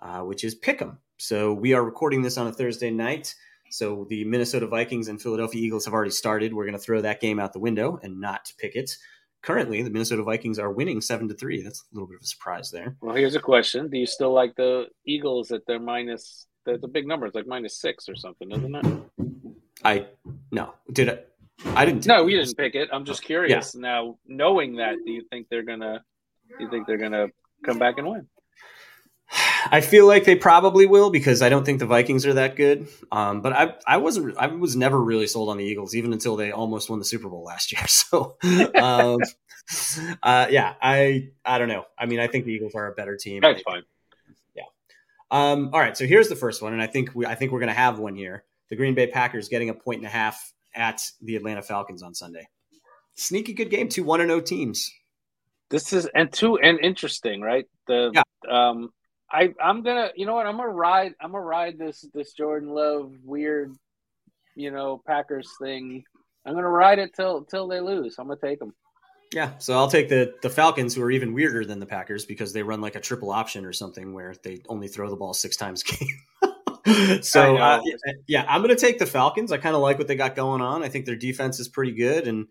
uh, 0.00 0.20
which 0.20 0.42
is 0.42 0.58
Pick'em. 0.58 0.98
So 1.16 1.54
we 1.54 1.72
are 1.74 1.84
recording 1.84 2.22
this 2.22 2.36
on 2.36 2.48
a 2.48 2.52
Thursday 2.52 2.90
night. 2.90 3.34
So 3.70 4.06
the 4.08 4.24
Minnesota 4.24 4.66
Vikings 4.66 5.08
and 5.08 5.20
Philadelphia 5.20 5.62
Eagles 5.62 5.84
have 5.84 5.94
already 5.94 6.10
started. 6.10 6.52
We're 6.52 6.64
going 6.64 6.76
to 6.76 6.82
throw 6.82 7.00
that 7.00 7.20
game 7.20 7.38
out 7.38 7.52
the 7.52 7.60
window 7.60 7.98
and 8.02 8.20
not 8.20 8.52
pick 8.58 8.74
it. 8.76 8.96
Currently, 9.42 9.82
the 9.82 9.90
Minnesota 9.90 10.22
Vikings 10.22 10.58
are 10.58 10.72
winning 10.72 11.00
seven 11.00 11.28
to 11.28 11.34
three. 11.34 11.62
That's 11.62 11.80
a 11.80 11.94
little 11.94 12.08
bit 12.08 12.16
of 12.16 12.22
a 12.22 12.26
surprise 12.26 12.70
there. 12.70 12.96
Well, 13.00 13.14
here's 13.14 13.36
a 13.36 13.40
question: 13.40 13.88
Do 13.88 13.96
you 13.96 14.06
still 14.06 14.32
like 14.32 14.56
the 14.56 14.86
Eagles 15.06 15.52
at 15.52 15.64
their 15.66 15.78
minus? 15.78 16.46
The, 16.66 16.78
the 16.78 16.88
big 16.88 17.06
number. 17.06 17.26
It's 17.26 17.34
like 17.34 17.46
minus 17.46 17.80
six 17.80 18.08
or 18.08 18.16
something, 18.16 18.50
isn't 18.50 18.74
it? 18.74 18.86
I 19.84 20.06
no. 20.50 20.74
Did 20.92 21.08
I? 21.08 21.18
I 21.74 21.84
didn't. 21.86 22.06
No, 22.06 22.24
we 22.24 22.32
didn't 22.32 22.56
pick 22.56 22.74
it. 22.74 22.90
I'm 22.92 23.04
just 23.04 23.22
curious. 23.22 23.74
Yeah. 23.74 23.80
Now, 23.80 24.18
knowing 24.26 24.76
that, 24.76 24.96
do 25.04 25.12
you 25.12 25.22
think 25.30 25.46
they're 25.48 25.62
gonna? 25.62 26.02
Do 26.58 26.64
you 26.64 26.70
think 26.70 26.86
they're 26.86 26.98
gonna 26.98 27.28
come 27.64 27.78
back 27.78 27.98
and 27.98 28.08
win? 28.08 28.26
I 29.70 29.80
feel 29.80 30.06
like 30.06 30.24
they 30.24 30.36
probably 30.36 30.86
will 30.86 31.10
because 31.10 31.42
I 31.42 31.48
don't 31.48 31.64
think 31.64 31.80
the 31.80 31.86
Vikings 31.86 32.24
are 32.26 32.34
that 32.34 32.54
good. 32.56 32.88
Um, 33.10 33.40
but 33.40 33.52
I, 33.52 33.74
I 33.86 33.96
wasn't, 33.96 34.36
I 34.38 34.46
was 34.46 34.76
never 34.76 35.02
really 35.02 35.26
sold 35.26 35.48
on 35.48 35.56
the 35.56 35.64
Eagles 35.64 35.96
even 35.96 36.12
until 36.12 36.36
they 36.36 36.52
almost 36.52 36.88
won 36.88 37.00
the 37.00 37.04
Super 37.04 37.28
Bowl 37.28 37.42
last 37.42 37.72
year. 37.72 37.82
So, 37.88 38.36
um, 38.80 39.18
uh, 40.22 40.46
yeah, 40.48 40.74
I, 40.80 41.30
I 41.44 41.58
don't 41.58 41.66
know. 41.66 41.84
I 41.98 42.06
mean, 42.06 42.20
I 42.20 42.28
think 42.28 42.44
the 42.44 42.52
Eagles 42.52 42.76
are 42.76 42.86
a 42.86 42.94
better 42.94 43.16
team. 43.16 43.40
That's 43.40 43.62
fine. 43.62 43.82
Um, 45.30 45.70
all 45.72 45.80
right. 45.80 45.96
So 45.96 46.06
here's 46.06 46.28
the 46.28 46.36
first 46.36 46.62
one, 46.62 46.72
and 46.72 46.82
I 46.82 46.86
think 46.86 47.10
we, 47.14 47.26
I 47.26 47.34
think 47.34 47.52
we're 47.52 47.60
going 47.60 47.68
to 47.68 47.74
have 47.74 47.98
one 47.98 48.14
here. 48.14 48.44
The 48.70 48.76
Green 48.76 48.94
Bay 48.94 49.06
Packers 49.06 49.48
getting 49.48 49.70
a 49.70 49.74
point 49.74 49.98
and 49.98 50.06
a 50.06 50.10
half 50.10 50.52
at 50.74 51.02
the 51.22 51.36
Atlanta 51.36 51.62
Falcons 51.62 52.02
on 52.02 52.14
Sunday. 52.14 52.48
Sneaky 53.14 53.54
good 53.54 53.70
game. 53.70 53.88
Two 53.88 54.04
one 54.04 54.20
and 54.20 54.28
zero 54.28 54.40
oh 54.40 54.42
teams. 54.42 54.92
This 55.70 55.92
is 55.92 56.06
and 56.14 56.32
two 56.32 56.58
and 56.58 56.78
interesting, 56.80 57.40
right? 57.40 57.66
The 57.86 58.12
yeah. 58.14 58.22
um 58.48 58.90
I 59.30 59.54
I'm 59.60 59.82
gonna 59.82 60.10
you 60.14 60.26
know 60.26 60.34
what 60.34 60.46
I'm 60.46 60.58
gonna 60.58 60.68
ride 60.68 61.14
I'm 61.20 61.32
gonna 61.32 61.42
ride 61.42 61.78
this 61.78 62.04
this 62.14 62.32
Jordan 62.34 62.68
Love 62.68 63.12
weird 63.24 63.74
you 64.54 64.70
know 64.70 65.02
Packers 65.06 65.50
thing. 65.60 66.04
I'm 66.44 66.54
gonna 66.54 66.68
ride 66.68 66.98
it 66.98 67.14
till 67.14 67.44
till 67.44 67.66
they 67.66 67.80
lose. 67.80 68.16
I'm 68.18 68.28
gonna 68.28 68.38
take 68.40 68.58
them. 68.58 68.74
Yeah, 69.32 69.58
so 69.58 69.74
I'll 69.74 69.90
take 69.90 70.08
the 70.08 70.34
the 70.42 70.50
Falcons, 70.50 70.94
who 70.94 71.02
are 71.02 71.10
even 71.10 71.34
weirder 71.34 71.64
than 71.64 71.80
the 71.80 71.86
Packers 71.86 72.24
because 72.24 72.52
they 72.52 72.62
run 72.62 72.80
like 72.80 72.94
a 72.94 73.00
triple 73.00 73.30
option 73.30 73.64
or 73.64 73.72
something 73.72 74.12
where 74.12 74.34
they 74.42 74.62
only 74.68 74.88
throw 74.88 75.10
the 75.10 75.16
ball 75.16 75.34
six 75.34 75.56
times 75.56 75.82
a 75.82 75.96
game. 75.96 77.22
so 77.22 77.56
uh, 77.56 77.82
yeah, 78.28 78.46
I'm 78.48 78.62
going 78.62 78.74
to 78.74 78.80
take 78.80 78.98
the 78.98 79.06
Falcons. 79.06 79.50
I 79.50 79.58
kind 79.58 79.74
of 79.74 79.82
like 79.82 79.98
what 79.98 80.06
they 80.06 80.14
got 80.14 80.36
going 80.36 80.62
on. 80.62 80.82
I 80.82 80.88
think 80.88 81.06
their 81.06 81.16
defense 81.16 81.58
is 81.58 81.68
pretty 81.68 81.92
good, 81.92 82.28
and 82.28 82.46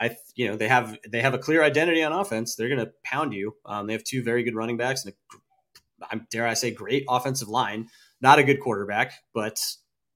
I 0.00 0.16
you 0.34 0.48
know 0.48 0.56
they 0.56 0.68
have 0.68 0.98
they 1.08 1.22
have 1.22 1.34
a 1.34 1.38
clear 1.38 1.62
identity 1.62 2.02
on 2.02 2.12
offense. 2.12 2.54
They're 2.54 2.68
going 2.68 2.84
to 2.84 2.92
pound 3.04 3.32
you. 3.32 3.56
Um, 3.64 3.86
they 3.86 3.94
have 3.94 4.04
two 4.04 4.22
very 4.22 4.42
good 4.42 4.54
running 4.54 4.76
backs 4.76 5.04
and 5.04 5.14
a 6.10 6.20
dare 6.30 6.46
I 6.46 6.54
say, 6.54 6.70
great 6.70 7.04
offensive 7.08 7.48
line. 7.48 7.88
Not 8.20 8.38
a 8.38 8.44
good 8.44 8.60
quarterback, 8.60 9.12
but 9.32 9.58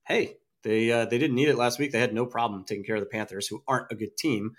hey, 0.06 0.36
they 0.62 0.90
uh, 0.90 1.06
they 1.06 1.18
didn't 1.18 1.36
need 1.36 1.48
it 1.48 1.56
last 1.56 1.78
week. 1.78 1.92
They 1.92 2.00
had 2.00 2.14
no 2.14 2.26
problem 2.26 2.64
taking 2.64 2.84
care 2.84 2.96
of 2.96 3.02
the 3.02 3.06
Panthers, 3.06 3.46
who 3.46 3.62
aren't 3.66 3.90
a 3.90 3.96
good 3.96 4.16
team. 4.16 4.52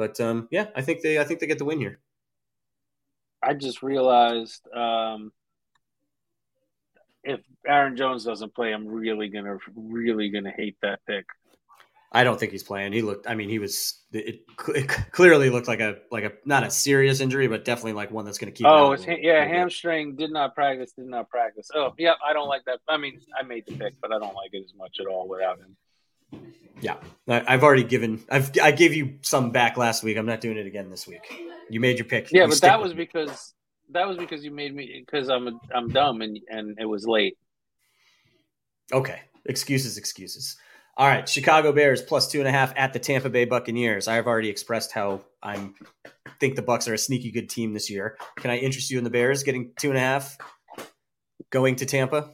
But 0.00 0.18
um, 0.18 0.48
yeah, 0.50 0.68
I 0.74 0.80
think 0.80 1.02
they 1.02 1.18
I 1.18 1.24
think 1.24 1.40
they 1.40 1.46
get 1.46 1.58
the 1.58 1.66
win 1.66 1.78
here. 1.78 2.00
I 3.42 3.52
just 3.52 3.82
realized 3.82 4.66
um, 4.74 5.30
if 7.22 7.40
Aaron 7.66 7.98
Jones 7.98 8.24
doesn't 8.24 8.54
play, 8.54 8.72
I'm 8.72 8.88
really 8.88 9.28
gonna 9.28 9.58
really 9.76 10.30
gonna 10.30 10.54
hate 10.56 10.78
that 10.80 11.00
pick. 11.06 11.26
I 12.12 12.24
don't 12.24 12.40
think 12.40 12.50
he's 12.50 12.62
playing. 12.62 12.94
He 12.94 13.02
looked. 13.02 13.28
I 13.28 13.34
mean, 13.34 13.50
he 13.50 13.58
was. 13.58 14.00
It, 14.10 14.40
it 14.68 14.88
clearly 15.12 15.50
looked 15.50 15.68
like 15.68 15.80
a 15.80 15.96
like 16.10 16.24
a 16.24 16.32
not 16.46 16.64
a 16.64 16.70
serious 16.70 17.20
injury, 17.20 17.46
but 17.46 17.66
definitely 17.66 17.92
like 17.92 18.10
one 18.10 18.24
that's 18.24 18.38
going 18.38 18.50
to 18.50 18.56
keep. 18.56 18.66
Oh, 18.66 18.92
it's, 18.92 19.04
yeah, 19.06 19.44
hamstring. 19.44 20.16
Did 20.16 20.32
not 20.32 20.54
practice. 20.54 20.92
Did 20.92 21.08
not 21.08 21.28
practice. 21.28 21.68
Oh, 21.74 21.92
yeah. 21.98 22.14
I 22.26 22.32
don't 22.32 22.48
like 22.48 22.64
that. 22.64 22.78
I 22.88 22.96
mean, 22.96 23.20
I 23.38 23.42
made 23.42 23.66
the 23.66 23.76
pick, 23.76 24.00
but 24.00 24.12
I 24.12 24.18
don't 24.18 24.34
like 24.34 24.54
it 24.54 24.64
as 24.64 24.72
much 24.74 24.96
at 24.98 25.06
all 25.06 25.28
without 25.28 25.58
him. 25.58 25.76
Yeah, 26.80 26.96
I've 27.28 27.62
already 27.62 27.84
given. 27.84 28.22
I've 28.30 28.50
I 28.62 28.72
gave 28.72 28.94
you 28.94 29.18
some 29.20 29.50
back 29.50 29.76
last 29.76 30.02
week. 30.02 30.16
I'm 30.16 30.26
not 30.26 30.40
doing 30.40 30.56
it 30.56 30.66
again 30.66 30.88
this 30.88 31.06
week. 31.06 31.20
You 31.68 31.78
made 31.78 31.98
your 31.98 32.06
pick. 32.06 32.32
Yeah, 32.32 32.44
you 32.44 32.48
but 32.48 32.60
that 32.62 32.80
was 32.80 32.94
because 32.94 33.54
that 33.90 34.08
was 34.08 34.16
because 34.16 34.44
you 34.44 34.50
made 34.50 34.74
me 34.74 35.04
because 35.04 35.28
I'm 35.28 35.48
a, 35.48 35.52
I'm 35.74 35.88
dumb 35.88 36.22
and 36.22 36.38
and 36.48 36.78
it 36.78 36.86
was 36.86 37.06
late. 37.06 37.36
Okay, 38.92 39.20
excuses, 39.44 39.98
excuses. 39.98 40.56
All 40.96 41.06
right, 41.06 41.28
Chicago 41.28 41.72
Bears 41.72 42.02
plus 42.02 42.28
two 42.28 42.40
and 42.40 42.48
a 42.48 42.52
half 42.52 42.72
at 42.76 42.92
the 42.92 42.98
Tampa 42.98 43.30
Bay 43.30 43.44
Buccaneers. 43.44 44.08
I 44.08 44.14
have 44.14 44.26
already 44.26 44.48
expressed 44.48 44.92
how 44.92 45.22
I'm 45.42 45.74
think 46.40 46.56
the 46.56 46.62
Bucks 46.62 46.88
are 46.88 46.94
a 46.94 46.98
sneaky 46.98 47.30
good 47.30 47.48
team 47.48 47.74
this 47.74 47.90
year. 47.90 48.16
Can 48.36 48.50
I 48.50 48.56
interest 48.56 48.90
you 48.90 48.98
in 48.98 49.04
the 49.04 49.10
Bears 49.10 49.42
getting 49.42 49.72
two 49.78 49.90
and 49.90 49.98
a 49.98 50.00
half 50.00 50.38
going 51.50 51.76
to 51.76 51.86
Tampa? 51.86 52.32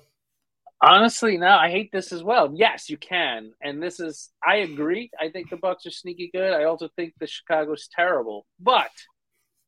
Honestly, 0.82 1.38
no, 1.38 1.48
I 1.48 1.70
hate 1.70 1.90
this 1.90 2.12
as 2.12 2.22
well. 2.22 2.52
Yes, 2.54 2.90
you 2.90 2.98
can, 2.98 3.52
and 3.62 3.82
this 3.82 3.98
is 3.98 4.30
I 4.46 4.56
agree. 4.56 5.10
I 5.18 5.30
think 5.30 5.48
the 5.48 5.56
Bucks 5.56 5.86
are 5.86 5.90
sneaky 5.90 6.30
good. 6.32 6.52
I 6.52 6.64
also 6.64 6.88
think 6.96 7.14
the 7.18 7.26
Chicago's 7.26 7.88
terrible. 7.90 8.46
But 8.60 8.90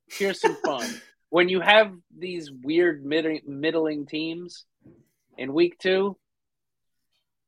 here's 0.07 0.41
some 0.41 0.57
fun: 0.65 0.87
when 1.31 1.49
you 1.49 1.61
have 1.61 1.93
these 2.17 2.51
weird 2.53 3.05
middling 3.05 4.07
teams 4.07 4.67
in 5.39 5.55
week 5.55 5.79
two, 5.79 6.19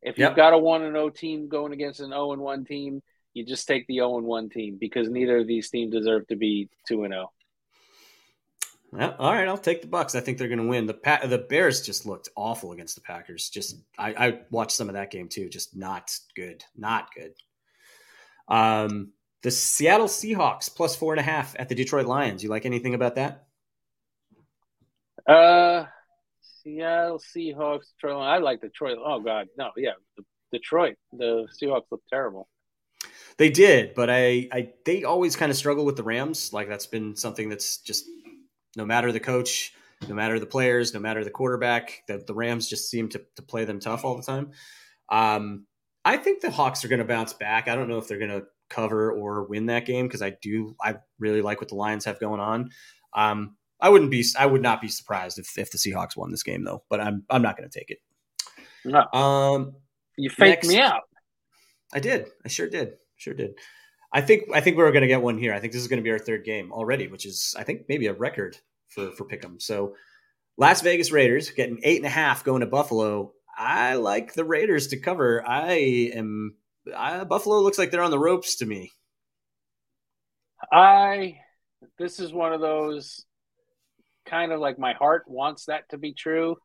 if 0.01 0.17
you've 0.19 0.37
got 0.37 0.55
a 0.55 0.59
one 0.59 0.83
and 0.83 0.95
zero 0.95 1.07
oh 1.07 1.11
team 1.11 1.49
going 1.49 1.73
against 1.73 2.01
an 2.01 2.11
zero 2.11 2.33
and 2.33 2.41
one 2.41 2.65
team, 2.65 3.03
you 3.35 3.45
just 3.45 3.69
take 3.69 3.87
the 3.87 3.97
zero 3.97 4.17
and 4.17 4.27
one 4.27 4.49
team 4.49 4.79
because 4.81 5.11
neither 5.11 5.39
of 5.39 5.47
these 5.47 5.69
teams 5.69 5.93
deserve 5.93 6.27
to 6.29 6.37
be 6.37 6.71
two 6.89 7.05
and 7.05 7.13
zero. 7.13 7.31
Well, 8.93 9.15
all 9.19 9.33
right, 9.33 9.47
I'll 9.47 9.57
take 9.57 9.83
the 9.83 9.89
Bucks. 9.89 10.15
I 10.17 10.21
think 10.21 10.39
they're 10.39 10.49
going 10.49 10.59
to 10.59 10.67
win. 10.67 10.87
The 10.87 10.95
pa- 10.95 11.25
the 11.25 11.39
Bears 11.39 11.81
just 11.83 12.07
looked 12.07 12.29
awful 12.35 12.73
against 12.73 12.97
the 12.97 13.01
Packers. 13.03 13.49
Just 13.49 13.77
I, 13.97 14.11
I 14.15 14.41
watched 14.51 14.73
some 14.73 14.89
of 14.89 14.95
that 14.95 15.13
game 15.13 15.29
too. 15.29 15.49
Just 15.49 15.77
not 15.77 16.11
good. 16.35 16.65
Not 16.77 17.09
good. 17.15 17.35
Um, 18.49 19.13
the 19.43 19.51
Seattle 19.53 20.09
Seahawks 20.09 20.75
plus 20.75 20.97
four 20.97 21.13
and 21.13 21.21
a 21.21 21.23
half 21.23 21.55
at 21.59 21.69
the 21.69 21.75
Detroit 21.77 22.07
Lions. 22.07 22.43
You 22.43 22.51
like 22.51 22.67
anything 22.67 22.95
about 22.95 23.15
that? 23.15 23.47
Uh, 25.27 25.85
Seattle 26.41 27.21
Seahawks, 27.21 27.93
Detroit. 27.95 28.23
I 28.23 28.39
like 28.39 28.61
Detroit. 28.61 28.99
Oh 29.05 29.21
God, 29.21 29.47
no, 29.57 29.71
yeah, 29.77 29.93
Detroit. 30.53 30.97
The 31.13 31.47
Seahawks 31.63 31.85
look 31.93 32.03
terrible. 32.11 32.49
They 33.37 33.51
did, 33.51 33.95
but 33.95 34.11
I, 34.11 34.49
I, 34.53 34.73
they 34.85 35.05
always 35.05 35.37
kind 35.37 35.51
of 35.51 35.57
struggle 35.57 35.87
with 35.87 35.97
the 35.97 36.03
Rams. 36.03 36.53
Like 36.53 36.69
that's 36.69 36.87
been 36.87 37.17
something 37.17 37.49
that's 37.49 37.79
just 37.79 38.07
no 38.77 38.85
matter 38.85 39.13
the 39.13 39.21
coach, 39.21 39.75
no 40.09 40.15
matter 40.15 40.39
the 40.39 40.47
players, 40.47 40.95
no 40.95 41.01
matter 41.01 41.25
the 41.25 41.31
quarterback, 41.31 42.03
the, 42.07 42.23
the 42.27 42.35
Rams 42.35 42.69
just 42.69 42.89
seem 42.89 43.09
to, 43.11 43.21
to 43.37 43.43
play 43.43 43.65
them 43.65 43.81
tough 43.81 44.05
all 44.05 44.17
the 44.17 44.23
time. 44.23 44.53
Um, 45.09 45.67
I 46.05 46.17
think 46.17 46.41
the 46.41 46.51
Hawks 46.51 46.85
are 46.85 46.89
going 46.89 47.01
to 47.01 47.05
bounce 47.05 47.33
back. 47.33 47.69
I 47.69 47.75
don't 47.75 47.89
know 47.89 47.99
if 47.99 48.09
they're 48.09 48.19
going 48.19 48.31
to 48.31 48.45
cover 48.69 49.13
or 49.13 49.45
win 49.45 49.67
that 49.67 49.85
game 49.85 50.07
because 50.07 50.23
I 50.23 50.31
do. 50.31 50.75
I 50.83 50.97
really 51.19 51.43
like 51.43 51.61
what 51.61 51.69
the 51.69 51.75
Lions 51.75 52.07
have 52.07 52.19
going 52.19 52.41
on. 52.41 52.71
Um, 53.13 53.57
I 53.81 53.89
wouldn't 53.89 54.11
be. 54.11 54.25
I 54.39 54.47
would 54.47 54.63
not 54.63 54.81
be 54.81 54.89
surprised 54.89 55.39
if, 55.39 55.59
if 55.59 55.71
the 55.71 55.79
Seahawks 55.79 56.17
won 56.17 56.31
this 56.31 56.43
game 56.43 56.65
though. 56.65 56.83
But 56.89 57.01
I'm 57.01 57.25
I'm 57.29 57.43
not 57.43 57.57
going 57.57 57.69
to 57.69 57.79
take 57.79 57.91
it. 57.91 57.99
No. 58.85 59.07
Um, 59.13 59.75
you 60.17 60.31
faked 60.31 60.65
next, 60.65 60.69
me 60.69 60.81
out. 60.81 61.03
I 61.93 62.01
did. 62.01 62.31
I 62.45 62.49
sure 62.49 62.69
did. 62.69 62.95
Sure 63.17 63.35
did. 63.35 63.55
I 64.13 64.21
think 64.21 64.45
I 64.53 64.61
think 64.61 64.77
we're 64.77 64.91
going 64.93 65.03
to 65.03 65.09
get 65.09 65.23
one 65.23 65.39
here. 65.39 65.55
I 65.55 65.61
think 65.61 65.73
this 65.73 65.83
is 65.83 65.89
going 65.89 65.99
to 65.99 66.05
be 66.05 66.11
our 66.11 66.19
third 66.19 66.45
game 66.45 66.73
already, 66.73 67.07
which 67.07 67.27
is 67.27 67.55
I 67.59 67.65
think 67.65 67.87
maybe 67.89 68.07
a 68.07 68.13
record 68.13 68.57
for 68.89 69.11
for 69.13 69.25
Pick'em. 69.25 69.61
So 69.63 69.95
Las 70.57 70.81
Vegas 70.83 71.13
Raiders 71.13 71.51
getting 71.51 71.81
eight 71.83 71.99
and 71.99 72.07
a 72.07 72.11
half 72.11 72.45
going 72.45 72.61
to 72.61 72.67
Buffalo. 72.67 73.33
I 73.57 73.95
like 73.95 74.35
the 74.35 74.45
Raiders 74.45 74.89
to 74.89 74.97
cover. 74.99 75.47
I 75.47 76.11
am 76.15 76.57
I, 76.97 77.25
Buffalo 77.25 77.61
looks 77.61 77.79
like 77.79 77.91
they're 77.91 78.03
on 78.03 78.11
the 78.11 78.19
ropes 78.19 78.57
to 78.57 78.67
me. 78.67 78.91
I 80.73 81.39
this 81.99 82.21
is 82.21 82.33
one 82.33 82.53
of 82.53 82.61
those 82.61 83.25
kind 84.27 84.53
of 84.53 84.61
like 84.61 84.79
my 84.79 84.93
heart 84.93 85.25
wants 85.27 85.67
that 85.67 85.89
to 85.91 85.99
be 85.99 86.15
true, 86.15 86.57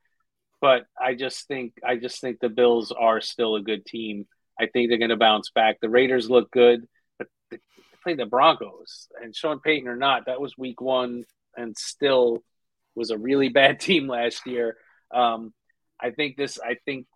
but 0.61 0.85
I 0.99 1.15
just 1.15 1.47
think 1.47 1.73
I 1.85 1.97
just 1.97 2.21
think 2.21 2.39
the 2.39 2.49
Bills 2.49 2.91
are 2.91 3.21
still 3.21 3.55
a 3.55 3.61
good 3.61 3.85
team. 3.85 4.25
I 4.59 4.67
think 4.67 4.89
they're 4.89 4.97
going 4.97 5.09
to 5.09 5.17
bounce 5.17 5.51
back. 5.51 5.79
The 5.81 5.89
Raiders 5.89 6.29
look 6.29 6.51
good, 6.51 6.87
they 7.51 7.57
play 8.03 8.15
the 8.15 8.25
Broncos 8.25 9.07
and 9.21 9.35
Sean 9.35 9.59
Payton 9.59 9.87
or 9.87 9.95
not, 9.95 10.25
that 10.27 10.41
was 10.41 10.57
week 10.57 10.81
one 10.81 11.25
and 11.57 11.77
still 11.77 12.43
was 12.95 13.09
a 13.11 13.17
really 13.17 13.49
bad 13.61 13.79
team 13.79 14.07
last 14.07 14.45
year. 14.45 14.77
Um, 15.13 15.53
I 15.99 16.11
think 16.11 16.37
this. 16.37 16.59
I 16.59 16.75
think. 16.85 17.07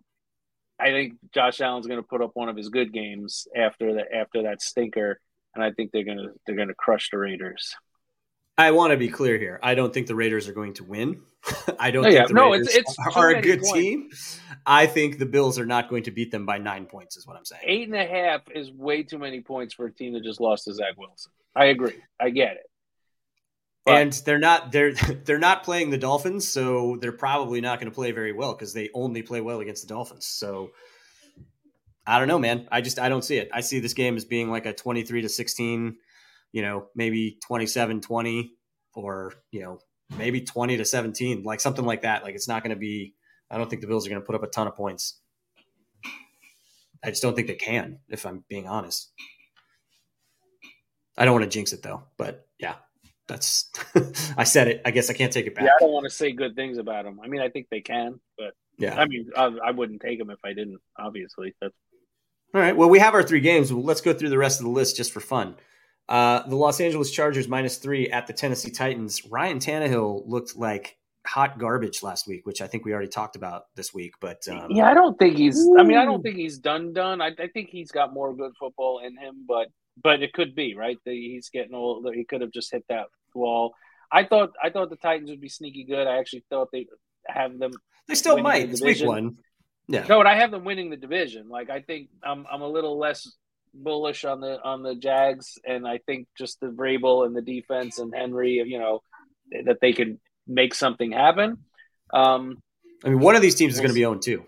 I 0.82 0.92
think 0.92 1.16
Josh 1.34 1.60
Allen's 1.60 1.86
going 1.86 2.00
to 2.00 2.08
put 2.08 2.22
up 2.22 2.30
one 2.32 2.48
of 2.48 2.56
his 2.56 2.70
good 2.70 2.90
games 2.90 3.46
after 3.54 3.92
the 3.92 4.04
after 4.16 4.44
that 4.44 4.62
stinker, 4.62 5.20
and 5.54 5.62
I 5.62 5.72
think 5.72 5.90
they're 5.92 6.04
going 6.04 6.16
to 6.16 6.30
they're 6.46 6.56
going 6.56 6.68
to 6.68 6.74
crush 6.74 7.10
the 7.10 7.18
Raiders. 7.18 7.74
I 8.58 8.72
want 8.72 8.90
to 8.90 8.96
be 8.96 9.08
clear 9.08 9.38
here. 9.38 9.58
I 9.62 9.74
don't 9.74 9.92
think 9.92 10.06
the 10.06 10.14
Raiders 10.14 10.48
are 10.48 10.52
going 10.52 10.74
to 10.74 10.84
win. 10.84 11.22
I 11.78 11.90
don't 11.90 12.04
Oh, 12.04 12.08
yeah. 12.08 12.18
think 12.20 12.28
the 12.28 12.34
No, 12.34 12.50
Raiders 12.52 12.68
it's- 12.68 12.96
it's 12.98 13.16
are, 13.16 13.30
a 13.30 13.40
good 13.40 13.60
points. 13.60 13.72
team. 13.72 14.10
I 14.66 14.86
think 14.86 15.18
the 15.18 15.24
Bills 15.26 15.58
are 15.58 15.64
not 15.66 15.88
going 15.88 16.02
to 16.04 16.10
beat 16.10 16.30
them 16.30 16.44
by 16.44 16.58
nine 16.58 16.84
points. 16.86 17.16
Is 17.16 17.26
what 17.26 17.36
I'm 17.36 17.44
saying. 17.46 17.62
Eight 17.64 17.88
and 17.88 17.96
a 17.96 18.06
half 18.06 18.42
is 18.54 18.70
way 18.70 19.02
too 19.02 19.18
many 19.18 19.40
points 19.40 19.72
for 19.74 19.86
a 19.86 19.92
team 19.92 20.12
that 20.12 20.22
just 20.22 20.40
lost 20.40 20.64
to 20.64 20.74
Zach 20.74 20.98
Wilson. 20.98 21.32
I 21.56 21.66
agree. 21.66 21.96
I 22.20 22.30
get 22.30 22.52
it. 22.56 22.70
But- 23.86 23.94
and 23.96 24.12
they're 24.12 24.38
not 24.38 24.72
they're 24.72 24.92
they're 25.24 25.38
not 25.38 25.64
playing 25.64 25.88
the 25.88 25.96
Dolphins, 25.98 26.46
so 26.46 26.98
they're 27.00 27.12
probably 27.12 27.62
not 27.62 27.78
going 27.80 27.90
to 27.90 27.94
play 27.94 28.12
very 28.12 28.32
well 28.32 28.52
because 28.52 28.74
they 28.74 28.90
only 28.92 29.22
play 29.22 29.40
well 29.40 29.60
against 29.60 29.88
the 29.88 29.94
Dolphins. 29.94 30.26
So 30.26 30.72
I 32.06 32.18
don't 32.18 32.28
know, 32.28 32.38
man. 32.38 32.68
I 32.70 32.82
just 32.82 32.98
I 32.98 33.08
don't 33.08 33.24
see 33.24 33.36
it. 33.38 33.48
I 33.54 33.62
see 33.62 33.80
this 33.80 33.94
game 33.94 34.16
as 34.16 34.26
being 34.26 34.50
like 34.50 34.66
a 34.66 34.74
23 34.74 35.22
to 35.22 35.28
16, 35.30 35.96
you 36.52 36.62
know, 36.62 36.86
maybe 36.94 37.38
27-20 37.48 38.50
or, 38.94 39.32
you 39.50 39.62
know, 39.62 39.78
maybe 40.16 40.40
20 40.40 40.76
to 40.78 40.84
17, 40.84 41.42
like 41.44 41.60
something 41.60 41.84
like 41.84 42.02
that. 42.02 42.22
Like 42.24 42.34
it's 42.34 42.48
not 42.48 42.62
going 42.62 42.74
to 42.74 42.80
be 42.80 43.14
I 43.50 43.58
don't 43.58 43.68
think 43.68 43.82
the 43.82 43.88
Bills 43.88 44.06
are 44.06 44.10
going 44.10 44.22
to 44.22 44.26
put 44.26 44.36
up 44.36 44.42
a 44.42 44.46
ton 44.46 44.68
of 44.68 44.76
points. 44.76 45.18
I 47.02 47.08
just 47.10 47.22
don't 47.22 47.34
think 47.34 47.48
they 47.48 47.54
can, 47.54 47.98
if 48.08 48.24
I'm 48.26 48.44
being 48.48 48.68
honest. 48.68 49.10
I 51.18 51.24
don't 51.24 51.34
want 51.34 51.44
to 51.44 51.50
jinx 51.50 51.72
it 51.72 51.82
though, 51.82 52.04
but 52.16 52.46
yeah, 52.58 52.76
that's 53.26 53.70
I 54.36 54.44
said 54.44 54.68
it. 54.68 54.82
I 54.84 54.90
guess 54.90 55.10
I 55.10 55.14
can't 55.14 55.32
take 55.32 55.46
it 55.46 55.54
back. 55.54 55.64
Yeah, 55.64 55.72
I 55.76 55.80
don't 55.80 55.92
want 55.92 56.04
to 56.04 56.10
say 56.10 56.32
good 56.32 56.54
things 56.54 56.78
about 56.78 57.04
them. 57.04 57.20
I 57.22 57.26
mean, 57.26 57.40
I 57.40 57.48
think 57.48 57.66
they 57.70 57.80
can, 57.80 58.20
but 58.38 58.54
Yeah. 58.78 58.98
I 58.98 59.06
mean, 59.06 59.30
I, 59.36 59.50
I 59.64 59.70
wouldn't 59.72 60.00
take 60.00 60.18
them 60.18 60.30
if 60.30 60.38
I 60.44 60.50
didn't. 60.50 60.78
Obviously, 60.98 61.54
that's 61.60 61.74
All 62.54 62.60
right. 62.60 62.76
Well, 62.76 62.88
we 62.88 62.98
have 63.00 63.14
our 63.14 63.22
three 63.22 63.40
games. 63.40 63.72
Well, 63.72 63.84
let's 63.84 64.00
go 64.00 64.12
through 64.12 64.30
the 64.30 64.38
rest 64.38 64.60
of 64.60 64.64
the 64.64 64.72
list 64.72 64.96
just 64.96 65.12
for 65.12 65.20
fun. 65.20 65.56
Uh, 66.10 66.46
the 66.48 66.56
Los 66.56 66.80
Angeles 66.80 67.10
Chargers 67.10 67.48
minus 67.48 67.78
three 67.78 68.10
at 68.10 68.26
the 68.26 68.32
Tennessee 68.32 68.70
Titans. 68.70 69.24
Ryan 69.26 69.60
Tannehill 69.60 70.24
looked 70.26 70.56
like 70.56 70.98
hot 71.26 71.58
garbage 71.58 72.02
last 72.02 72.26
week, 72.26 72.44
which 72.46 72.60
I 72.60 72.66
think 72.66 72.84
we 72.84 72.92
already 72.92 73.08
talked 73.08 73.36
about 73.36 73.66
this 73.76 73.94
week. 73.94 74.14
But 74.20 74.46
um, 74.48 74.70
yeah. 74.70 74.90
I 74.90 74.94
don't 74.94 75.18
think 75.18 75.36
he's. 75.36 75.64
I 75.78 75.84
mean, 75.84 75.96
I 75.96 76.04
don't 76.04 76.22
think 76.22 76.36
he's 76.36 76.58
done. 76.58 76.92
Done. 76.92 77.22
I, 77.22 77.28
I 77.38 77.46
think 77.54 77.70
he's 77.70 77.92
got 77.92 78.12
more 78.12 78.34
good 78.34 78.52
football 78.58 79.00
in 79.06 79.16
him, 79.16 79.44
but 79.46 79.68
but 80.02 80.22
it 80.22 80.32
could 80.32 80.54
be 80.54 80.74
right. 80.74 80.98
that 81.04 81.12
He's 81.12 81.48
getting 81.48 81.74
old. 81.74 82.06
He 82.14 82.24
could 82.24 82.40
have 82.40 82.52
just 82.52 82.72
hit 82.72 82.84
that 82.88 83.06
wall. 83.32 83.74
I 84.10 84.24
thought. 84.24 84.50
I 84.62 84.70
thought 84.70 84.90
the 84.90 84.96
Titans 84.96 85.30
would 85.30 85.40
be 85.40 85.48
sneaky 85.48 85.84
good. 85.84 86.08
I 86.08 86.18
actually 86.18 86.44
thought 86.50 86.70
they 86.72 86.86
have 87.28 87.58
them 87.58 87.72
they 88.10 88.16
still 88.16 88.38
might. 88.38 88.66
the 88.66 88.72
It's 88.72 88.82
week 88.82 89.06
one. 89.06 89.36
Yeah. 89.86 90.06
No, 90.08 90.18
but 90.18 90.26
I 90.26 90.34
have 90.34 90.50
them 90.50 90.64
winning 90.64 90.90
the 90.90 90.96
division. 90.96 91.48
Like 91.48 91.70
I 91.70 91.80
think 91.80 92.08
I'm 92.22 92.46
I'm 92.50 92.62
a 92.62 92.68
little 92.68 92.98
less 92.98 93.32
bullish 93.74 94.24
on 94.24 94.40
the 94.40 94.60
on 94.62 94.82
the 94.82 94.94
Jags, 94.94 95.58
and 95.64 95.86
I 95.86 95.98
think 95.98 96.28
just 96.36 96.60
the 96.60 96.68
Vrabel 96.68 97.26
and 97.26 97.36
the 97.36 97.42
defense 97.42 97.98
and 97.98 98.14
Henry, 98.14 98.62
you 98.66 98.78
know, 98.78 99.02
that 99.64 99.78
they 99.80 99.92
can 99.92 100.20
make 100.46 100.74
something 100.74 101.12
happen. 101.12 101.58
Um, 102.12 102.58
I 103.04 103.08
mean, 103.08 103.20
one 103.20 103.36
of 103.36 103.42
these 103.42 103.54
teams 103.54 103.74
is 103.74 103.80
going 103.80 103.90
to 103.90 103.94
be 103.94 104.00
0 104.00 104.16
2, 104.16 104.44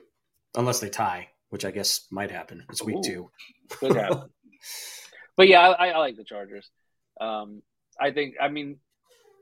unless 0.57 0.81
they 0.81 0.91
tie, 0.91 1.29
which 1.51 1.65
I 1.65 1.71
guess 1.71 2.07
might 2.11 2.31
happen. 2.31 2.65
It's 2.71 2.83
week 2.83 2.97
Ooh. 2.97 3.03
two. 3.03 3.31
could 3.71 3.95
but 5.37 5.49
yeah, 5.49 5.61
I, 5.61 5.89
I 5.89 5.99
like 5.99 6.17
the 6.17 6.25
Chargers. 6.25 6.69
Um, 7.21 7.63
I 8.01 8.11
think. 8.11 8.35
I 8.41 8.49
mean, 8.49 8.79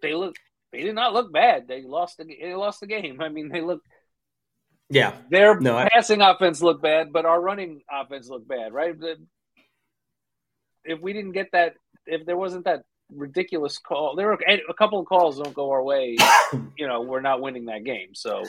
they 0.03 0.15
look. 0.15 0.37
They 0.73 0.83
did 0.83 0.95
not 0.95 1.13
look 1.13 1.33
bad. 1.33 1.67
They 1.67 1.83
lost 1.83 2.19
the. 2.19 2.25
They 2.25 2.55
lost 2.55 2.81
the 2.81 2.87
game. 2.87 3.21
I 3.21 3.29
mean, 3.29 3.49
they 3.49 3.61
look. 3.61 3.83
Yeah. 4.91 5.15
Their 5.31 5.59
No, 5.61 5.79
I- 5.79 5.89
passing 5.89 6.21
offense 6.21 6.61
looked 6.61 6.83
bad, 6.83 7.13
but 7.13 7.25
our 7.25 7.41
running 7.41 7.83
offense 7.91 8.29
looked 8.29 8.49
bad, 8.49 8.73
right? 8.73 8.99
The- 8.99 9.25
If 10.85 11.01
we 11.01 11.13
didn't 11.13 11.33
get 11.33 11.49
that, 11.53 11.75
if 12.07 12.27
there 12.27 12.37
wasn't 12.37 12.65
that 12.65 12.83
ridiculous 13.15 13.79
call, 13.79 14.17
there 14.17 14.27
were 14.27 14.39
a 14.69 14.75
couple 14.75 15.01
of 15.01 15.07
calls 15.07 15.39
don't 15.39 15.55
go 15.55 15.71
our 15.71 15.83
way. 15.83 16.17
you 16.77 16.87
know, 16.87 17.03
we're 17.03 17.21
not 17.21 17.41
winning 17.41 17.67
that 17.67 17.85
game. 17.85 18.15
So 18.15 18.45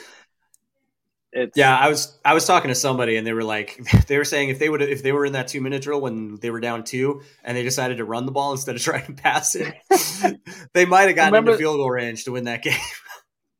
it's 1.32 1.56
Yeah, 1.56 1.76
I 1.76 1.88
was 1.88 2.18
I 2.24 2.34
was 2.34 2.46
talking 2.46 2.68
to 2.68 2.74
somebody 2.74 3.16
and 3.16 3.26
they 3.26 3.32
were 3.32 3.44
like 3.44 3.80
they 4.06 4.18
were 4.18 4.24
saying 4.24 4.50
if 4.50 4.58
they 4.58 4.68
would 4.68 4.82
if 4.82 5.02
they 5.02 5.12
were 5.12 5.24
in 5.26 5.32
that 5.32 5.48
two 5.48 5.60
minute 5.60 5.82
drill 5.82 6.00
when 6.00 6.36
they 6.36 6.50
were 6.50 6.60
down 6.60 6.84
two 6.84 7.22
and 7.42 7.56
they 7.56 7.62
decided 7.62 7.96
to 7.98 8.04
run 8.04 8.26
the 8.26 8.32
ball 8.32 8.52
instead 8.52 8.76
of 8.76 8.82
trying 8.82 9.06
to 9.06 9.14
pass 9.14 9.54
it, 9.54 9.74
they 10.74 10.84
might 10.84 11.08
have 11.08 11.16
gotten 11.16 11.32
Remember- 11.32 11.52
into 11.52 11.58
field 11.58 11.76
goal 11.76 11.90
range 11.90 12.24
to 12.24 12.32
win 12.32 12.44
that 12.44 12.62
game. 12.62 12.78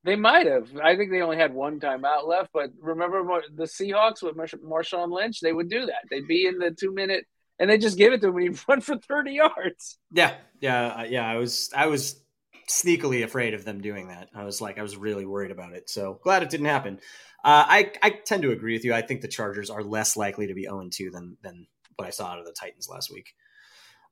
They 0.04 0.16
might 0.16 0.48
have. 0.48 0.68
I 0.82 0.96
think 0.96 1.12
they 1.12 1.22
only 1.22 1.36
had 1.36 1.54
one 1.54 1.78
timeout 1.78 2.26
left. 2.26 2.50
But 2.52 2.70
remember 2.80 3.22
the 3.54 3.64
Seahawks 3.64 4.20
with 4.20 4.34
Marsh- 4.34 4.54
Marshawn 4.54 5.12
Lynch? 5.12 5.38
They 5.40 5.52
would 5.52 5.70
do 5.70 5.86
that. 5.86 6.02
They'd 6.10 6.26
be 6.26 6.46
in 6.46 6.58
the 6.58 6.72
two 6.72 6.92
minute, 6.92 7.24
and 7.59 7.70
they 7.70 7.78
just 7.78 7.98
give 7.98 8.12
it 8.12 8.20
to 8.22 8.28
him 8.28 8.34
when 8.34 8.42
he 8.53 8.59
run 8.68 8.80
for 8.80 8.96
thirty 8.98 9.32
yards. 9.32 9.98
Yeah, 10.12 10.34
yeah, 10.61 11.05
yeah. 11.05 11.26
I 11.26 11.36
was 11.36 11.70
I 11.74 11.86
was 11.86 12.20
sneakily 12.68 13.24
afraid 13.24 13.55
of 13.55 13.64
them 13.64 13.80
doing 13.80 14.09
that. 14.09 14.28
I 14.34 14.44
was 14.44 14.61
like 14.61 14.78
I 14.78 14.82
was 14.82 14.96
really 14.96 15.26
worried 15.26 15.50
about 15.50 15.72
it. 15.74 15.90
So 15.90 16.20
glad 16.22 16.42
it 16.42 16.50
didn't 16.50 16.66
happen. 16.66 16.98
Uh, 17.44 17.64
I 17.66 17.92
I 18.03 18.11
tend 18.11 18.42
to 18.42 18.53
agree 18.53 18.74
with 18.74 18.84
you. 18.84 18.94
I 18.94 19.03
think 19.03 19.20
the 19.20 19.28
Chargers 19.28 19.70
are 19.70 19.82
less 19.82 20.16
likely 20.16 20.46
to 20.46 20.55
be 20.55 20.62
0 20.62 20.88
2 20.90 21.11
than 21.11 21.36
than 21.42 21.66
what 21.96 22.07
I 22.07 22.11
saw 22.11 22.26
out 22.28 22.38
of 22.38 22.46
the 22.46 22.53
Titans 22.53 22.88
last 22.88 23.12
week. 23.12 23.34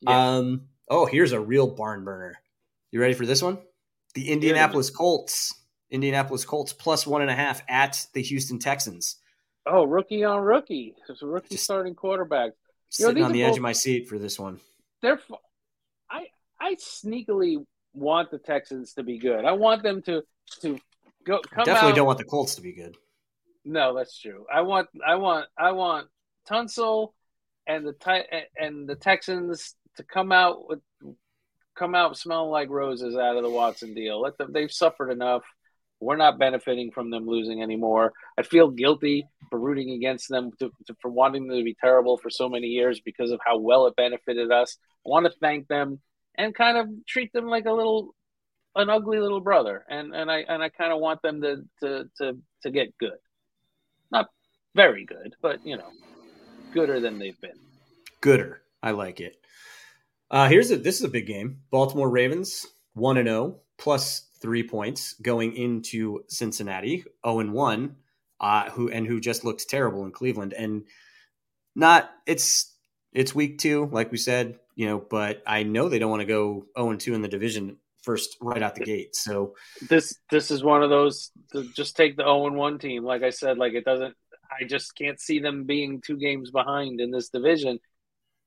Yeah. 0.00 0.36
Um. 0.36 0.62
Oh, 0.88 1.06
here's 1.06 1.32
a 1.32 1.40
real 1.40 1.68
barn 1.68 2.04
burner. 2.04 2.34
You 2.90 3.00
ready 3.00 3.14
for 3.14 3.24
this 3.26 3.42
one? 3.42 3.58
The 4.14 4.30
Indianapolis 4.30 4.90
Colts. 4.90 5.54
Indianapolis 5.90 6.44
Colts 6.44 6.72
plus 6.72 7.06
one 7.06 7.22
and 7.22 7.30
a 7.30 7.34
half 7.34 7.62
at 7.68 8.06
the 8.14 8.22
Houston 8.22 8.58
Texans. 8.58 9.16
Oh, 9.66 9.84
rookie 9.84 10.24
on 10.24 10.42
rookie. 10.42 10.94
It's 11.08 11.22
a 11.22 11.26
rookie 11.26 11.50
Just- 11.54 11.64
starting 11.64 11.94
quarterback. 11.94 12.52
You 12.98 13.04
know, 13.04 13.10
Sitting 13.10 13.24
on 13.24 13.32
the 13.32 13.42
edge 13.42 13.50
both- 13.50 13.58
of 13.58 13.62
my 13.62 13.72
seat 13.72 14.08
for 14.08 14.18
this 14.18 14.38
one. 14.38 14.60
They're. 15.02 15.20
I 16.10 16.26
I 16.60 16.74
sneakily 16.74 17.64
want 17.94 18.30
the 18.30 18.38
Texans 18.38 18.94
to 18.94 19.02
be 19.02 19.18
good. 19.18 19.44
I 19.44 19.52
want 19.52 19.82
them 19.82 20.02
to 20.02 20.22
to 20.62 20.78
go 21.24 21.40
come 21.40 21.64
Definitely 21.64 21.90
out. 21.92 21.96
don't 21.96 22.06
want 22.06 22.18
the 22.18 22.24
Colts 22.24 22.56
to 22.56 22.60
be 22.62 22.72
good. 22.72 22.96
No, 23.64 23.94
that's 23.94 24.18
true. 24.18 24.46
I 24.52 24.62
want, 24.62 24.88
I 25.06 25.16
want, 25.16 25.46
I 25.56 25.72
want 25.72 26.08
Tunsil 26.48 27.12
and 27.66 27.86
the 27.86 27.94
and 28.58 28.88
the 28.88 28.94
Texans 28.96 29.74
to 29.96 30.02
come 30.02 30.32
out 30.32 30.66
with 30.68 30.80
come 31.76 31.94
out 31.94 32.16
smelling 32.16 32.50
like 32.50 32.68
roses 32.70 33.16
out 33.16 33.36
of 33.36 33.42
the 33.42 33.50
Watson 33.50 33.94
deal. 33.94 34.20
Let 34.20 34.36
them. 34.38 34.52
They've 34.52 34.72
suffered 34.72 35.10
enough. 35.10 35.42
We're 36.00 36.16
not 36.16 36.38
benefiting 36.38 36.90
from 36.90 37.10
them 37.10 37.26
losing 37.26 37.62
anymore. 37.62 38.12
I 38.38 38.42
feel 38.42 38.70
guilty 38.70 39.26
for 39.50 39.58
rooting 39.58 39.90
against 39.90 40.28
them 40.28 40.50
to, 40.58 40.70
to, 40.86 40.96
for 41.00 41.10
wanting 41.10 41.46
them 41.46 41.58
to 41.58 41.64
be 41.64 41.76
terrible 41.78 42.16
for 42.16 42.30
so 42.30 42.48
many 42.48 42.68
years 42.68 43.00
because 43.00 43.30
of 43.30 43.40
how 43.44 43.58
well 43.58 43.86
it 43.86 43.96
benefited 43.96 44.50
us. 44.50 44.78
I 45.06 45.10
want 45.10 45.26
to 45.26 45.32
thank 45.40 45.68
them 45.68 46.00
and 46.36 46.54
kind 46.54 46.78
of 46.78 46.88
treat 47.06 47.32
them 47.32 47.46
like 47.46 47.66
a 47.66 47.72
little 47.72 48.14
an 48.76 48.88
ugly 48.88 49.18
little 49.18 49.40
brother 49.40 49.84
and 49.90 50.14
and 50.14 50.30
I 50.30 50.44
and 50.48 50.62
I 50.62 50.68
kind 50.68 50.92
of 50.92 51.00
want 51.00 51.20
them 51.22 51.40
to 51.42 51.64
to 51.80 52.08
to 52.18 52.38
to 52.62 52.70
get 52.70 52.96
good 52.98 53.18
not 54.10 54.28
very 54.74 55.04
good, 55.04 55.34
but 55.42 55.64
you 55.64 55.76
know, 55.76 55.90
gooder 56.72 57.00
than 57.00 57.18
they've 57.18 57.40
been. 57.40 57.58
gooder. 58.20 58.62
I 58.82 58.92
like 58.92 59.20
it. 59.20 59.36
Uh, 60.30 60.48
here's 60.48 60.70
a 60.70 60.76
this 60.76 60.98
is 60.98 61.04
a 61.04 61.08
big 61.08 61.26
game. 61.26 61.60
Baltimore 61.70 62.08
Ravens 62.08 62.66
one 62.94 63.16
and 63.16 63.28
zero 63.28 63.60
plus 63.78 64.29
three 64.40 64.62
points 64.62 65.14
going 65.14 65.54
into 65.56 66.24
Cincinnati 66.28 67.04
zero 67.24 67.40
and 67.40 67.52
one. 67.52 67.96
Uh, 68.40 68.70
who 68.70 68.88
and 68.88 69.06
who 69.06 69.20
just 69.20 69.44
looks 69.44 69.66
terrible 69.66 70.06
in 70.06 70.12
Cleveland 70.12 70.54
and 70.54 70.84
not 71.76 72.10
it's 72.26 72.74
it's 73.12 73.34
week 73.34 73.58
two 73.58 73.84
like 73.92 74.10
we 74.10 74.16
said 74.16 74.58
you 74.76 74.86
know 74.86 74.98
but 74.98 75.42
I 75.46 75.62
know 75.62 75.90
they 75.90 75.98
don't 75.98 76.08
want 76.08 76.22
to 76.22 76.26
go 76.26 76.64
zero 76.74 76.88
and 76.88 76.98
two 76.98 77.12
in 77.12 77.20
the 77.20 77.28
division 77.28 77.76
first 78.02 78.38
right 78.40 78.62
out 78.62 78.76
the 78.76 78.80
gate 78.80 79.14
so 79.14 79.56
This 79.90 80.14
this 80.30 80.50
is 80.50 80.64
one 80.64 80.82
of 80.82 80.88
those 80.88 81.32
just 81.74 81.96
take 81.96 82.16
the 82.16 82.22
0 82.22 82.46
and 82.46 82.56
1 82.56 82.78
team. 82.78 83.04
Like 83.04 83.22
I 83.22 83.30
said, 83.30 83.58
like 83.58 83.74
it 83.74 83.84
doesn't. 83.84 84.14
I 84.50 84.64
just 84.64 84.96
can't 84.96 85.20
see 85.20 85.38
them 85.38 85.64
being 85.64 86.00
two 86.00 86.16
games 86.16 86.50
behind 86.50 87.00
in 87.00 87.10
this 87.10 87.28
division. 87.28 87.78